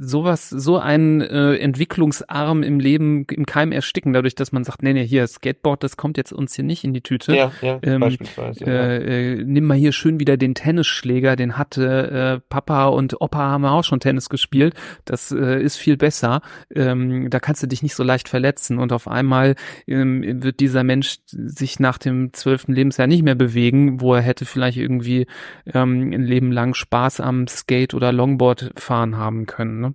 sowas 0.01 0.49
so 0.51 0.79
einen 0.79 1.21
äh, 1.21 1.57
Entwicklungsarm 1.57 2.63
im 2.63 2.81
Leben 2.81 3.25
im 3.31 3.47
Keim 3.47 3.73
ersticken, 3.73 4.13
dadurch, 4.13 4.35
dass 4.35 4.53
man 4.53 4.65
sagt, 4.65 4.83
nee, 4.83 4.93
nee, 4.93 5.07
hier 5.07 5.25
Skateboard, 5.29 5.83
das 5.83 5.97
kommt 5.97 6.17
jetzt 6.17 6.33
uns 6.33 6.55
hier 6.55 6.65
nicht 6.65 6.85
in 6.85 6.93
die 6.93 7.01
Tüte. 7.01 7.35
Ja, 7.35 7.53
ja, 7.63 7.79
ähm, 7.83 8.01
beispielsweise. 8.01 8.65
Ja. 8.65 8.73
Äh, 8.73 9.35
äh, 9.35 9.45
nimm 9.45 9.65
mal 9.65 9.77
hier 9.77 9.93
schön 9.93 10.19
wieder 10.21 10.37
den 10.37 10.55
Tennisschläger, 10.55 11.37
den 11.37 11.57
hatte 11.57 12.41
äh, 12.41 12.41
Papa 12.49 12.87
und 12.87 13.21
Opa 13.21 13.39
haben 13.39 13.65
auch 13.65 13.85
schon 13.85 14.01
Tennis 14.01 14.29
gespielt. 14.29 14.75
Das 15.05 15.31
äh, 15.31 15.63
ist 15.63 15.77
viel 15.77 15.97
besser. 15.97 16.41
Ähm, 16.75 17.31
da 17.31 17.41
kannst 17.41 17.63
du 17.63 17.67
dich 17.67 17.83
nicht 17.83 17.95
so 17.95 18.03
leicht 18.03 18.29
verletzen 18.29 18.79
und 18.79 18.93
auf 18.93 19.09
einmal 19.09 19.55
ähm, 19.87 20.43
wird 20.43 20.61
dieser 20.61 20.85
Mensch 20.85 21.19
sich 21.27 21.81
nach 21.81 21.99
dem 21.99 22.33
zwölften 22.33 22.73
Lebensjahr 22.73 23.07
nicht 23.07 23.23
mehr 23.23 23.35
bewegen, 23.35 24.01
wo 24.01 24.15
er 24.15 24.23
hätte 24.23 24.45
vielleicht 24.45 24.79
irgendwie 24.79 25.27
ähm, 25.73 26.13
ein 26.13 26.25
Leben 26.25 26.53
lang 26.53 26.75
Spaß 26.75 27.21
am 27.21 27.47
Skate 27.47 27.95
oder 27.95 28.13
Longboard 28.13 28.73
fahren 28.77 29.17
haben 29.17 29.47
können. 29.47 29.81
Ne? 29.81 29.95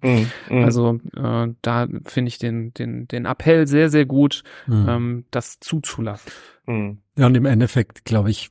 Mhm. 0.50 0.64
Also 0.64 1.00
äh, 1.16 1.48
da 1.62 1.88
finde 2.06 2.30
ich 2.30 2.38
den, 2.38 2.74
den, 2.74 3.08
den 3.08 3.26
Appell 3.26 3.68
sehr, 3.68 3.90
sehr 3.90 4.06
gut, 4.06 4.44
mhm. 4.68 4.86
ähm, 4.88 5.23
das 5.32 5.60
zuzulassen. 5.60 6.32
Mhm. 6.66 7.00
Ja, 7.18 7.28
und 7.28 7.36
im 7.36 7.46
Endeffekt, 7.46 8.06
glaube 8.06 8.32
ich, 8.32 8.50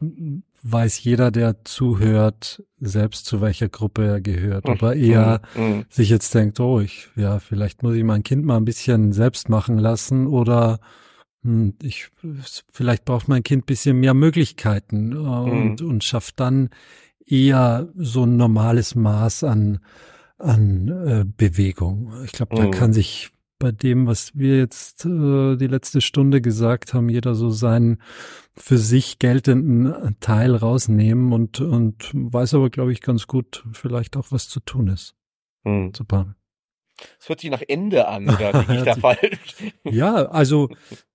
weiß 0.62 1.02
jeder, 1.02 1.30
der 1.30 1.64
zuhört, 1.64 2.62
selbst 2.78 3.26
zu 3.26 3.40
welcher 3.40 3.68
Gruppe 3.68 4.04
er 4.04 4.20
gehört. 4.20 4.68
Ob 4.68 4.82
er 4.82 4.94
eher 4.94 5.42
mhm. 5.56 5.84
sich 5.88 6.08
jetzt 6.08 6.34
denkt, 6.34 6.60
oh, 6.60 6.80
ich, 6.80 7.08
ja, 7.16 7.40
vielleicht 7.40 7.82
muss 7.82 7.94
ich 7.94 8.04
mein 8.04 8.22
Kind 8.22 8.44
mal 8.44 8.56
ein 8.56 8.64
bisschen 8.64 9.12
selbst 9.12 9.48
machen 9.48 9.78
lassen 9.78 10.26
oder 10.26 10.78
hm, 11.42 11.74
ich, 11.82 12.10
vielleicht 12.70 13.04
braucht 13.04 13.28
mein 13.28 13.42
Kind 13.42 13.66
bisschen 13.66 13.98
mehr 13.98 14.14
Möglichkeiten 14.14 15.12
äh, 15.12 15.16
und, 15.16 15.80
mhm. 15.80 15.88
und 15.88 16.04
schafft 16.04 16.38
dann 16.38 16.70
eher 17.26 17.88
so 17.96 18.24
ein 18.24 18.36
normales 18.36 18.94
Maß 18.94 19.44
an 19.44 19.80
an 20.42 20.88
äh, 20.88 21.24
Bewegung. 21.24 22.12
Ich 22.24 22.32
glaube, 22.32 22.56
da 22.56 22.64
mhm. 22.64 22.70
kann 22.72 22.92
sich 22.92 23.30
bei 23.62 23.70
dem, 23.70 24.08
was 24.08 24.36
wir 24.36 24.58
jetzt 24.58 25.06
äh, 25.06 25.54
die 25.56 25.68
letzte 25.68 26.00
Stunde 26.00 26.40
gesagt 26.40 26.94
haben, 26.94 27.08
jeder 27.08 27.36
so 27.36 27.48
seinen 27.48 28.02
für 28.56 28.76
sich 28.76 29.20
geltenden 29.20 30.16
Teil 30.18 30.56
rausnehmen 30.56 31.32
und, 31.32 31.60
und 31.60 32.10
weiß 32.12 32.54
aber, 32.54 32.70
glaube 32.70 32.90
ich, 32.90 33.00
ganz 33.00 33.28
gut 33.28 33.64
vielleicht 33.72 34.16
auch, 34.16 34.32
was 34.32 34.48
zu 34.48 34.58
tun 34.58 34.88
ist. 34.88 35.14
Mhm. 35.62 35.92
Super. 35.94 36.34
Es 37.20 37.28
hört 37.28 37.40
sich 37.40 37.50
nach 37.50 37.62
Ende 37.66 38.08
an, 38.08 38.28
oder 38.28 38.60
liege 38.60 38.76
ich 38.76 38.82
da 38.82 38.94
falsch? 38.96 39.54
Ja, 39.84 40.26
also 40.26 40.68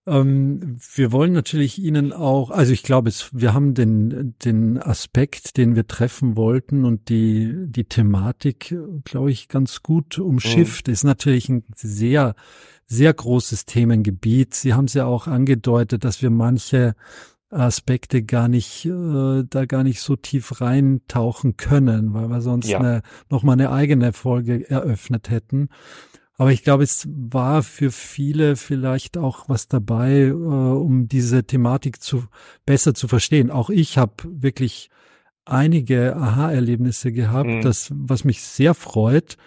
ähm, 0.08 0.78
wir 0.96 1.12
wollen 1.12 1.34
natürlich 1.34 1.80
Ihnen 1.80 2.14
auch, 2.14 2.50
also 2.50 2.72
ich 2.72 2.84
glaube, 2.84 3.10
es, 3.10 3.30
wir 3.34 3.54
haben 3.54 3.74
den, 3.74 4.36
den 4.44 4.82
Aspekt, 4.82 5.58
den 5.58 5.76
wir 5.76 5.86
treffen 5.86 6.38
wollten 6.38 6.86
und 6.86 7.10
die, 7.10 7.54
die 7.68 7.84
Thematik, 7.84 8.74
glaube 9.04 9.32
ich, 9.32 9.50
ganz 9.50 9.84
gut 9.84 10.18
umschifft. 10.18 10.88
Mhm. 10.88 10.94
Ist 10.94 11.04
natürlich 11.04 11.50
ein 11.50 11.66
sehr, 11.76 12.36
sehr 12.86 13.14
großes 13.14 13.66
Themengebiet. 13.66 14.54
Sie 14.54 14.74
haben 14.74 14.86
es 14.86 14.94
ja 14.94 15.06
auch 15.06 15.28
angedeutet, 15.28 16.06
dass 16.06 16.22
wir 16.22 16.30
manche 16.30 16.96
Aspekte 17.50 18.24
gar 18.24 18.48
nicht, 18.48 18.86
äh, 18.86 19.44
da 19.50 19.66
gar 19.66 19.84
nicht 19.84 20.02
so 20.02 20.16
tief 20.16 20.60
reintauchen 20.62 21.58
können, 21.58 22.14
weil 22.14 22.30
wir 22.30 22.42
sonst 22.42 22.68
ja. 22.68 22.80
eine, 22.80 23.02
noch 23.30 23.44
mal 23.44 23.54
eine 23.54 23.72
eigene 23.72 24.14
Folge 24.14 24.70
eröffnet 24.70 25.30
hätten. 25.30 25.70
Aber 26.38 26.52
ich 26.52 26.64
glaube, 26.64 26.84
es 26.84 27.08
war 27.10 27.64
für 27.64 27.90
viele 27.90 28.56
vielleicht 28.56 29.18
auch 29.18 29.50
was 29.50 29.68
dabei, 29.68 30.28
äh, 30.28 30.32
um 30.32 31.08
diese 31.08 31.46
Thematik 31.46 32.02
zu 32.02 32.26
besser 32.66 32.94
zu 32.94 33.08
verstehen. 33.08 33.50
Auch 33.50 33.70
ich 33.70 33.98
habe 33.98 34.14
wirklich 34.26 34.90
einige 35.46 36.16
Aha-Erlebnisse 36.16 37.12
gehabt, 37.12 37.50
mhm. 37.50 37.62
das, 37.62 37.92
was 37.96 38.24
mich 38.24 38.44
sehr 38.44 38.74
freut, 38.74 39.38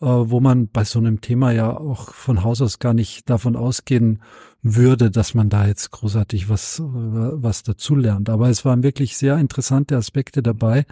äh, 0.00 0.06
wo 0.06 0.40
man 0.40 0.68
bei 0.68 0.84
so 0.84 1.00
einem 1.00 1.20
Thema 1.20 1.50
ja 1.50 1.76
auch 1.76 2.14
von 2.14 2.44
Haus 2.44 2.62
aus 2.62 2.78
gar 2.78 2.94
nicht 2.94 3.28
davon 3.28 3.56
ausgehen 3.56 4.22
würde, 4.62 5.10
dass 5.10 5.34
man 5.34 5.48
da 5.48 5.66
jetzt 5.66 5.90
großartig 5.90 6.48
was, 6.48 6.82
was 6.82 7.62
dazu 7.62 7.94
lernt. 7.94 8.28
Aber 8.28 8.48
es 8.48 8.64
waren 8.64 8.82
wirklich 8.82 9.16
sehr 9.16 9.38
interessante 9.38 9.96
Aspekte 9.96 10.42
dabei. 10.42 10.84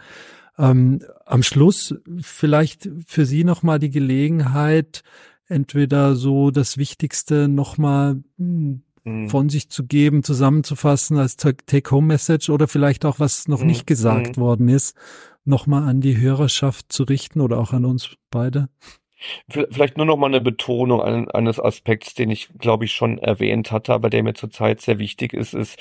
Ähm, 0.59 1.01
am 1.27 1.43
Schluss 1.43 1.95
vielleicht 2.21 2.89
für 3.07 3.27
Sie 3.27 3.45
nochmal 3.45 3.79
die 3.79 3.91
Gelegenheit, 3.91 5.03
entweder 5.49 6.17
so 6.17 6.51
das 6.51 6.79
Wichtigste 6.79 7.49
nochmal 7.49 8.23
hm, 8.39 8.83
mhm. 9.05 9.29
von 9.29 9.49
sich 9.49 9.71
zu 9.71 9.85
geben, 9.85 10.23
zusammenzufassen 10.23 11.19
als 11.19 11.37
Take-Home-Message 11.37 12.51
oder 12.51 12.69
vielleicht 12.69 13.05
auch, 13.05 13.21
was 13.21 13.49
noch 13.49 13.61
mhm. 13.61 13.67
nicht 13.67 13.87
gesagt 13.87 14.37
mhm. 14.37 14.41
worden 14.41 14.69
ist, 14.69 14.97
nochmal 15.45 15.89
an 15.89 16.01
die 16.01 16.19
Hörerschaft 16.19 16.93
zu 16.93 17.05
richten 17.05 17.41
oder 17.41 17.59
auch 17.59 17.73
an 17.73 17.85
uns 17.85 18.17
beide? 18.31 18.69
Vielleicht 19.49 19.97
nur 19.97 20.07
noch 20.07 20.17
mal 20.17 20.27
eine 20.27 20.41
Betonung 20.41 21.01
eines 21.03 21.61
Aspekts, 21.61 22.14
den 22.14 22.31
ich, 22.31 22.49
glaube 22.59 22.85
ich, 22.85 22.93
schon 22.93 23.19
erwähnt 23.19 23.71
hatte, 23.73 23.93
aber 23.95 24.11
der 24.11 24.23
mir 24.23 24.35
zurzeit 24.35 24.81
sehr 24.81 24.99
wichtig 24.99 25.33
ist, 25.33 25.55
ist, 25.55 25.79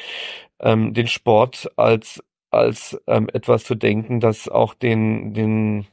ähm, 0.59 0.93
den 0.93 1.07
Sport 1.07 1.69
als 1.77 2.23
als 2.51 2.97
ähm, 3.07 3.27
etwas 3.33 3.65
zu 3.65 3.75
denken, 3.75 4.19
das 4.21 4.47
auch 4.47 4.73
den 4.73 5.33
den 5.33 5.87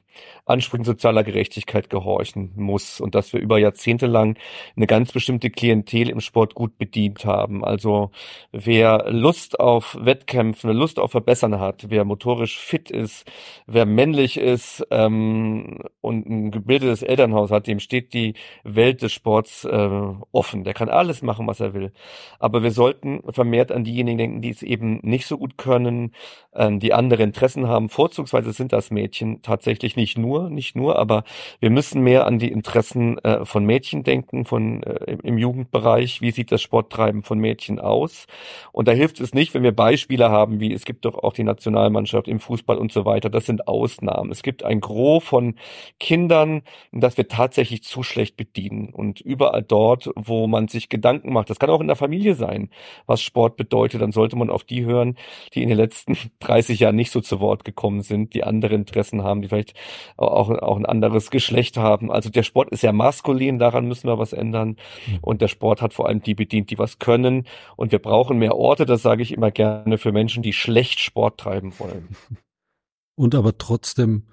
Ansprüchen 0.44 0.84
sozialer 0.84 1.22
Gerechtigkeit 1.22 1.88
gehorchen 1.90 2.52
muss 2.56 3.00
und 3.00 3.14
dass 3.14 3.32
wir 3.32 3.40
über 3.40 3.58
Jahrzehnte 3.58 4.06
lang 4.06 4.36
eine 4.76 4.86
ganz 4.86 5.12
bestimmte 5.12 5.50
Klientel 5.50 6.10
im 6.10 6.20
Sport 6.20 6.54
gut 6.54 6.78
bedient 6.78 7.24
haben. 7.24 7.64
Also 7.64 8.10
wer 8.50 9.10
Lust 9.10 9.60
auf 9.60 9.96
Wettkämpfen, 10.00 10.70
Lust 10.72 10.98
auf 10.98 11.12
Verbessern 11.12 11.60
hat, 11.60 11.90
wer 11.90 12.04
motorisch 12.04 12.58
fit 12.58 12.90
ist, 12.90 13.30
wer 13.66 13.86
männlich 13.86 14.36
ist 14.36 14.84
ähm, 14.90 15.78
und 16.00 16.26
ein 16.26 16.50
gebildetes 16.50 17.02
Elternhaus 17.02 17.50
hat, 17.50 17.66
dem 17.66 17.78
steht 17.78 18.12
die 18.12 18.34
Welt 18.64 19.02
des 19.02 19.12
Sports 19.12 19.64
äh, 19.64 19.90
offen. 20.32 20.64
Der 20.64 20.74
kann 20.74 20.88
alles 20.88 21.22
machen, 21.22 21.46
was 21.46 21.60
er 21.60 21.74
will. 21.74 21.92
Aber 22.38 22.62
wir 22.62 22.72
sollten 22.72 23.22
vermehrt 23.32 23.70
an 23.70 23.84
diejenigen 23.84 24.18
denken, 24.18 24.40
die 24.40 24.50
es 24.50 24.62
eben 24.62 24.98
nicht 25.02 25.26
so 25.26 25.38
gut 25.38 25.56
können, 25.56 26.12
ähm, 26.54 26.80
die 26.80 26.92
andere 26.92 27.22
Interessen 27.22 27.68
haben. 27.68 27.88
Vorzugsweise 27.88 28.52
sind 28.52 28.72
das 28.72 28.90
Mädchen 28.90 29.42
tatsächlich 29.42 29.96
nicht 29.96 30.18
nur, 30.18 30.31
nicht 30.40 30.76
nur, 30.76 30.98
aber 30.98 31.24
wir 31.60 31.70
müssen 31.70 32.02
mehr 32.02 32.26
an 32.26 32.38
die 32.38 32.50
Interessen 32.50 33.18
äh, 33.18 33.44
von 33.44 33.64
Mädchen 33.64 34.02
denken, 34.02 34.44
von 34.44 34.82
äh, 34.82 35.16
im 35.22 35.38
Jugendbereich. 35.38 36.20
Wie 36.20 36.30
sieht 36.30 36.52
das 36.52 36.62
Sporttreiben 36.62 37.22
von 37.22 37.38
Mädchen 37.38 37.78
aus? 37.78 38.26
Und 38.72 38.88
da 38.88 38.92
hilft 38.92 39.20
es 39.20 39.34
nicht, 39.34 39.54
wenn 39.54 39.62
wir 39.62 39.72
Beispiele 39.72 40.30
haben, 40.30 40.60
wie 40.60 40.72
es 40.72 40.84
gibt 40.84 41.04
doch 41.04 41.14
auch 41.14 41.32
die 41.32 41.44
Nationalmannschaft 41.44 42.28
im 42.28 42.40
Fußball 42.40 42.78
und 42.78 42.92
so 42.92 43.04
weiter. 43.04 43.30
Das 43.30 43.46
sind 43.46 43.68
Ausnahmen. 43.68 44.30
Es 44.30 44.42
gibt 44.42 44.64
ein 44.64 44.80
Gros 44.80 45.24
von 45.24 45.54
Kindern, 45.98 46.62
das 46.92 47.16
wir 47.16 47.28
tatsächlich 47.28 47.82
zu 47.82 48.02
schlecht 48.02 48.36
bedienen. 48.36 48.90
Und 48.92 49.20
überall 49.20 49.62
dort, 49.62 50.10
wo 50.16 50.46
man 50.46 50.68
sich 50.68 50.88
Gedanken 50.88 51.32
macht, 51.32 51.50
das 51.50 51.58
kann 51.58 51.70
auch 51.70 51.80
in 51.80 51.86
der 51.86 51.96
Familie 51.96 52.34
sein, 52.34 52.70
was 53.06 53.22
Sport 53.22 53.56
bedeutet, 53.56 54.02
dann 54.02 54.12
sollte 54.12 54.36
man 54.36 54.50
auf 54.50 54.64
die 54.64 54.84
hören, 54.84 55.16
die 55.54 55.62
in 55.62 55.68
den 55.68 55.78
letzten 55.78 56.16
30 56.40 56.80
Jahren 56.80 56.96
nicht 56.96 57.10
so 57.10 57.20
zu 57.20 57.40
Wort 57.40 57.64
gekommen 57.64 58.02
sind, 58.02 58.34
die 58.34 58.44
andere 58.44 58.74
Interessen 58.74 59.22
haben, 59.22 59.42
die 59.42 59.48
vielleicht 59.48 59.74
auch, 60.22 60.50
auch 60.50 60.76
ein 60.76 60.86
anderes 60.86 61.30
Geschlecht 61.30 61.76
haben. 61.76 62.10
Also 62.10 62.30
der 62.30 62.42
Sport 62.42 62.70
ist 62.70 62.82
ja 62.82 62.92
maskulin, 62.92 63.58
daran 63.58 63.86
müssen 63.86 64.08
wir 64.08 64.18
was 64.18 64.32
ändern. 64.32 64.76
Mhm. 65.06 65.18
Und 65.20 65.42
der 65.42 65.48
Sport 65.48 65.82
hat 65.82 65.94
vor 65.94 66.08
allem 66.08 66.22
die 66.22 66.34
bedient, 66.34 66.70
die 66.70 66.78
was 66.78 66.98
können. 66.98 67.46
Und 67.76 67.92
wir 67.92 67.98
brauchen 67.98 68.38
mehr 68.38 68.56
Orte, 68.56 68.86
das 68.86 69.02
sage 69.02 69.22
ich 69.22 69.32
immer 69.32 69.50
gerne, 69.50 69.98
für 69.98 70.12
Menschen, 70.12 70.42
die 70.42 70.52
schlecht 70.52 71.00
Sport 71.00 71.38
treiben 71.38 71.72
wollen. 71.78 72.16
Und 73.14 73.34
aber 73.34 73.58
trotzdem 73.58 74.24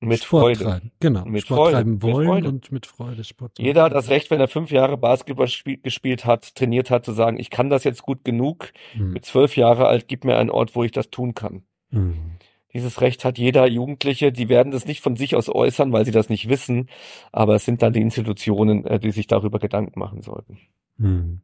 mit 0.00 0.22
Sport 0.22 0.42
Freude. 0.42 0.64
Treiben. 0.64 0.92
Genau, 1.00 1.24
mit 1.24 1.42
Sport 1.42 1.58
Freude. 1.58 1.72
treiben 1.76 2.02
wollen 2.02 2.34
mit 2.34 2.46
und 2.46 2.72
mit 2.72 2.86
Freude 2.86 3.24
Sport 3.24 3.56
treiben. 3.56 3.66
Jeder 3.66 3.82
hat 3.82 3.94
das 3.94 4.10
Recht, 4.10 4.30
wenn 4.30 4.38
er 4.38 4.46
fünf 4.46 4.70
Jahre 4.70 4.96
Basketball 4.96 5.48
gespielt 5.82 6.24
hat, 6.24 6.54
trainiert 6.54 6.90
hat, 6.90 7.04
zu 7.04 7.12
sagen, 7.12 7.38
ich 7.38 7.50
kann 7.50 7.68
das 7.68 7.84
jetzt 7.84 8.02
gut 8.02 8.24
genug. 8.24 8.72
Mhm. 8.94 9.12
Mit 9.14 9.24
zwölf 9.24 9.56
Jahre 9.56 9.88
alt, 9.88 10.06
gib 10.06 10.24
mir 10.24 10.36
einen 10.36 10.50
Ort, 10.50 10.76
wo 10.76 10.84
ich 10.84 10.92
das 10.92 11.10
tun 11.10 11.34
kann. 11.34 11.62
Mhm. 11.90 12.36
Dieses 12.74 13.00
Recht 13.00 13.24
hat 13.24 13.38
jeder 13.38 13.66
Jugendliche. 13.66 14.30
Die 14.30 14.48
werden 14.48 14.72
das 14.72 14.86
nicht 14.86 15.00
von 15.00 15.16
sich 15.16 15.34
aus 15.34 15.48
äußern, 15.48 15.92
weil 15.92 16.04
sie 16.04 16.10
das 16.10 16.28
nicht 16.28 16.48
wissen. 16.48 16.88
Aber 17.32 17.54
es 17.54 17.64
sind 17.64 17.82
dann 17.82 17.92
die 17.92 18.00
Institutionen, 18.02 18.84
äh, 18.84 19.00
die 19.00 19.10
sich 19.10 19.26
darüber 19.26 19.58
Gedanken 19.58 19.98
machen 19.98 20.22
sollten. 20.22 20.58
Mhm. 20.98 21.40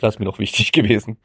Das 0.00 0.14
ist 0.14 0.18
mir 0.18 0.26
noch 0.26 0.38
wichtig 0.38 0.72
gewesen. 0.72 1.18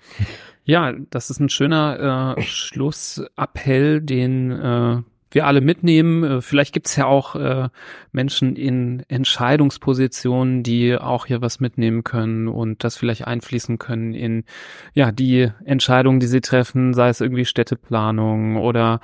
Ja, 0.63 0.93
das 1.09 1.29
ist 1.29 1.39
ein 1.39 1.49
schöner 1.49 2.35
äh, 2.37 2.41
Schlussappell, 2.41 4.01
den 4.01 4.51
äh, 4.51 5.01
wir 5.33 5.47
alle 5.47 5.61
mitnehmen. 5.61 6.23
Äh, 6.23 6.41
vielleicht 6.41 6.73
gibt's 6.73 6.95
ja 6.95 7.05
auch 7.05 7.35
äh, 7.35 7.69
Menschen 8.11 8.55
in 8.55 9.03
Entscheidungspositionen, 9.07 10.63
die 10.63 10.97
auch 10.97 11.25
hier 11.25 11.41
was 11.41 11.59
mitnehmen 11.59 12.03
können 12.03 12.47
und 12.47 12.83
das 12.83 12.97
vielleicht 12.97 13.27
einfließen 13.27 13.77
können 13.77 14.13
in 14.13 14.43
ja 14.93 15.11
die 15.11 15.49
Entscheidungen, 15.65 16.19
die 16.19 16.27
sie 16.27 16.41
treffen, 16.41 16.93
sei 16.93 17.09
es 17.09 17.21
irgendwie 17.21 17.45
Städteplanung 17.45 18.57
oder 18.57 18.99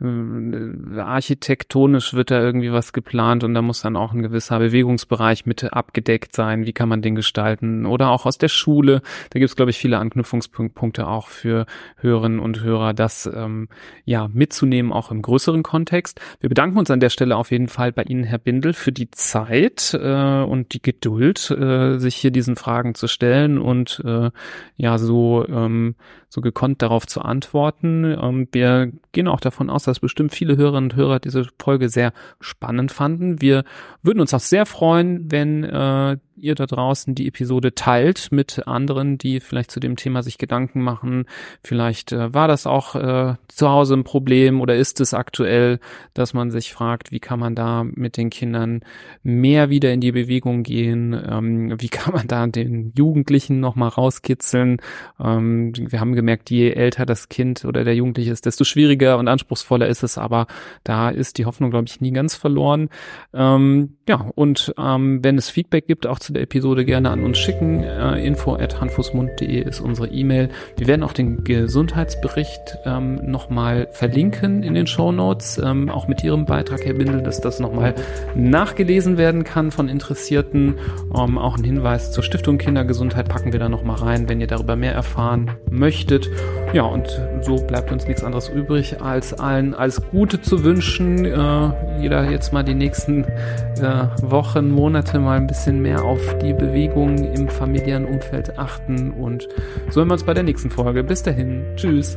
architektonisch 0.00 2.14
wird 2.14 2.30
da 2.30 2.40
irgendwie 2.40 2.72
was 2.72 2.92
geplant 2.92 3.44
und 3.44 3.54
da 3.54 3.62
muss 3.62 3.82
dann 3.82 3.96
auch 3.96 4.12
ein 4.12 4.22
gewisser 4.22 4.58
Bewegungsbereich 4.58 5.46
mit 5.46 5.72
abgedeckt 5.72 6.34
sein. 6.34 6.66
Wie 6.66 6.72
kann 6.72 6.88
man 6.88 7.00
den 7.00 7.14
gestalten? 7.14 7.86
Oder 7.86 8.10
auch 8.10 8.26
aus 8.26 8.36
der 8.36 8.48
Schule. 8.48 9.02
Da 9.30 9.38
gibt 9.38 9.50
es, 9.50 9.56
glaube 9.56 9.70
ich, 9.70 9.78
viele 9.78 9.98
Anknüpfungspunkte 9.98 11.06
auch 11.06 11.28
für 11.28 11.66
Hörerinnen 11.96 12.40
und 12.40 12.62
Hörer, 12.62 12.92
das 12.92 13.30
ähm, 13.32 13.68
ja 14.04 14.28
mitzunehmen, 14.32 14.92
auch 14.92 15.10
im 15.10 15.22
größeren 15.22 15.62
Kontext. 15.62 16.20
Wir 16.40 16.48
bedanken 16.48 16.78
uns 16.78 16.90
an 16.90 17.00
der 17.00 17.10
Stelle 17.10 17.36
auf 17.36 17.50
jeden 17.50 17.68
Fall 17.68 17.92
bei 17.92 18.02
Ihnen, 18.02 18.24
Herr 18.24 18.38
Bindel, 18.38 18.72
für 18.72 18.92
die 18.92 19.10
Zeit 19.10 19.94
äh, 19.94 20.42
und 20.42 20.74
die 20.74 20.82
Geduld, 20.82 21.50
äh, 21.50 21.98
sich 21.98 22.16
hier 22.16 22.32
diesen 22.32 22.56
Fragen 22.56 22.94
zu 22.94 23.06
stellen 23.06 23.58
und 23.58 24.02
äh, 24.04 24.30
ja 24.76 24.98
so 24.98 25.46
ähm, 25.48 25.94
so 26.34 26.40
gekonnt 26.40 26.82
darauf 26.82 27.06
zu 27.06 27.22
antworten. 27.22 28.04
Ähm, 28.04 28.48
wir 28.50 28.92
gehen 29.12 29.28
auch 29.28 29.40
davon 29.40 29.70
aus, 29.70 29.84
dass 29.84 30.00
bestimmt 30.00 30.34
viele 30.34 30.56
Hörerinnen 30.56 30.90
und 30.90 30.96
Hörer 30.96 31.20
diese 31.20 31.46
Folge 31.60 31.88
sehr 31.88 32.12
spannend 32.40 32.90
fanden. 32.90 33.40
Wir 33.40 33.64
würden 34.02 34.20
uns 34.20 34.34
auch 34.34 34.40
sehr 34.40 34.66
freuen, 34.66 35.30
wenn 35.30 35.62
äh, 35.62 36.16
ihr 36.36 36.54
da 36.54 36.66
draußen 36.66 37.14
die 37.14 37.28
Episode 37.28 37.74
teilt 37.74 38.28
mit 38.30 38.66
anderen, 38.66 39.18
die 39.18 39.40
vielleicht 39.40 39.70
zu 39.70 39.80
dem 39.80 39.96
Thema 39.96 40.22
sich 40.22 40.38
Gedanken 40.38 40.82
machen. 40.82 41.26
Vielleicht 41.62 42.12
äh, 42.12 42.34
war 42.34 42.48
das 42.48 42.66
auch 42.66 42.94
äh, 42.94 43.34
zu 43.48 43.68
Hause 43.68 43.94
ein 43.94 44.04
Problem 44.04 44.60
oder 44.60 44.76
ist 44.76 45.00
es 45.00 45.14
aktuell, 45.14 45.78
dass 46.12 46.34
man 46.34 46.50
sich 46.50 46.72
fragt, 46.72 47.12
wie 47.12 47.20
kann 47.20 47.38
man 47.38 47.54
da 47.54 47.84
mit 47.84 48.16
den 48.16 48.30
Kindern 48.30 48.80
mehr 49.22 49.70
wieder 49.70 49.92
in 49.92 50.00
die 50.00 50.12
Bewegung 50.12 50.62
gehen? 50.62 51.12
Ähm, 51.12 51.74
wie 51.80 51.88
kann 51.88 52.14
man 52.14 52.26
da 52.26 52.46
den 52.46 52.92
Jugendlichen 52.96 53.60
nochmal 53.60 53.90
rauskitzeln? 53.90 54.78
Ähm, 55.20 55.72
wir 55.76 56.00
haben 56.00 56.14
gemerkt, 56.14 56.50
je 56.50 56.70
älter 56.70 57.06
das 57.06 57.28
Kind 57.28 57.64
oder 57.64 57.84
der 57.84 57.94
Jugendliche 57.94 58.32
ist, 58.32 58.46
desto 58.46 58.64
schwieriger 58.64 59.18
und 59.18 59.28
anspruchsvoller 59.28 59.86
ist 59.86 60.02
es, 60.02 60.18
aber 60.18 60.46
da 60.82 61.10
ist 61.10 61.38
die 61.38 61.46
Hoffnung, 61.46 61.70
glaube 61.70 61.86
ich, 61.88 62.00
nie 62.00 62.12
ganz 62.12 62.34
verloren. 62.34 62.88
Ähm, 63.32 63.96
ja, 64.08 64.30
und 64.34 64.74
ähm, 64.78 65.22
wenn 65.22 65.38
es 65.38 65.48
Feedback 65.48 65.86
gibt, 65.86 66.06
auch 66.06 66.18
zu 66.24 66.32
der 66.32 66.42
Episode 66.42 66.84
gerne 66.84 67.10
an 67.10 67.22
uns 67.22 67.38
schicken. 67.38 67.82
Äh, 67.82 68.24
info 68.24 68.54
at 68.54 68.80
hanfußmund.de 68.80 69.60
ist 69.60 69.80
unsere 69.80 70.08
E-Mail. 70.08 70.48
Wir 70.76 70.86
werden 70.86 71.02
auch 71.02 71.12
den 71.12 71.44
Gesundheitsbericht 71.44 72.78
ähm, 72.86 73.30
nochmal 73.30 73.88
verlinken 73.92 74.62
in 74.62 74.74
den 74.74 74.86
Show 74.86 75.04
ähm, 75.04 75.90
auch 75.90 76.08
mit 76.08 76.24
Ihrem 76.24 76.46
Beitrag, 76.46 76.84
Herr 76.84 76.94
Bindel, 76.94 77.22
dass 77.22 77.40
das 77.42 77.60
nochmal 77.60 77.94
nachgelesen 78.34 79.18
werden 79.18 79.44
kann 79.44 79.70
von 79.70 79.88
Interessierten. 79.90 80.76
Ähm, 81.14 81.36
auch 81.36 81.58
ein 81.58 81.64
Hinweis 81.64 82.10
zur 82.10 82.24
Stiftung 82.24 82.56
Kindergesundheit 82.56 83.28
packen 83.28 83.52
wir 83.52 83.60
da 83.60 83.68
nochmal 83.68 83.96
rein, 83.96 84.28
wenn 84.28 84.40
ihr 84.40 84.46
darüber 84.46 84.76
mehr 84.76 84.94
erfahren 84.94 85.50
möchtet. 85.70 86.30
Ja, 86.72 86.84
und 86.84 87.20
so 87.42 87.56
bleibt 87.56 87.92
uns 87.92 88.06
nichts 88.06 88.24
anderes 88.24 88.48
übrig, 88.48 89.02
als 89.02 89.34
allen 89.34 89.74
alles 89.74 90.00
Gute 90.10 90.40
zu 90.40 90.64
wünschen. 90.64 91.26
Äh, 91.26 92.00
jeder 92.00 92.30
jetzt 92.30 92.52
mal 92.52 92.64
die 92.64 92.74
nächsten 92.74 93.24
äh, 93.24 94.08
Wochen, 94.22 94.70
Monate 94.70 95.18
mal 95.18 95.36
ein 95.36 95.46
bisschen 95.46 95.82
mehr 95.82 96.02
auf 96.02 96.13
auf 96.14 96.38
die 96.38 96.52
Bewegung 96.52 97.18
im 97.34 97.48
familiären 97.48 98.04
Umfeld 98.04 98.56
achten 98.56 99.10
und 99.10 99.48
so 99.90 100.00
hören 100.00 100.08
wir 100.08 100.12
uns 100.12 100.22
bei 100.22 100.32
der 100.32 100.44
nächsten 100.44 100.70
Folge. 100.70 101.02
Bis 101.02 101.24
dahin. 101.24 101.64
Tschüss. 101.74 102.16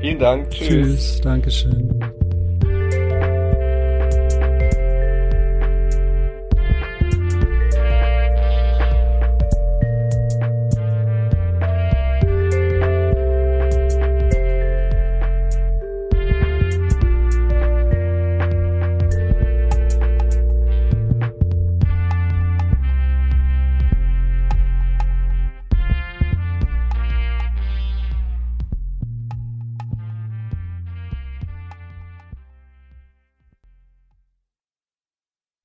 Vielen 0.00 0.18
Dank. 0.18 0.50
Tschüss. 0.50 0.68
Tschüss. 0.68 1.20
Dankeschön. 1.22 2.17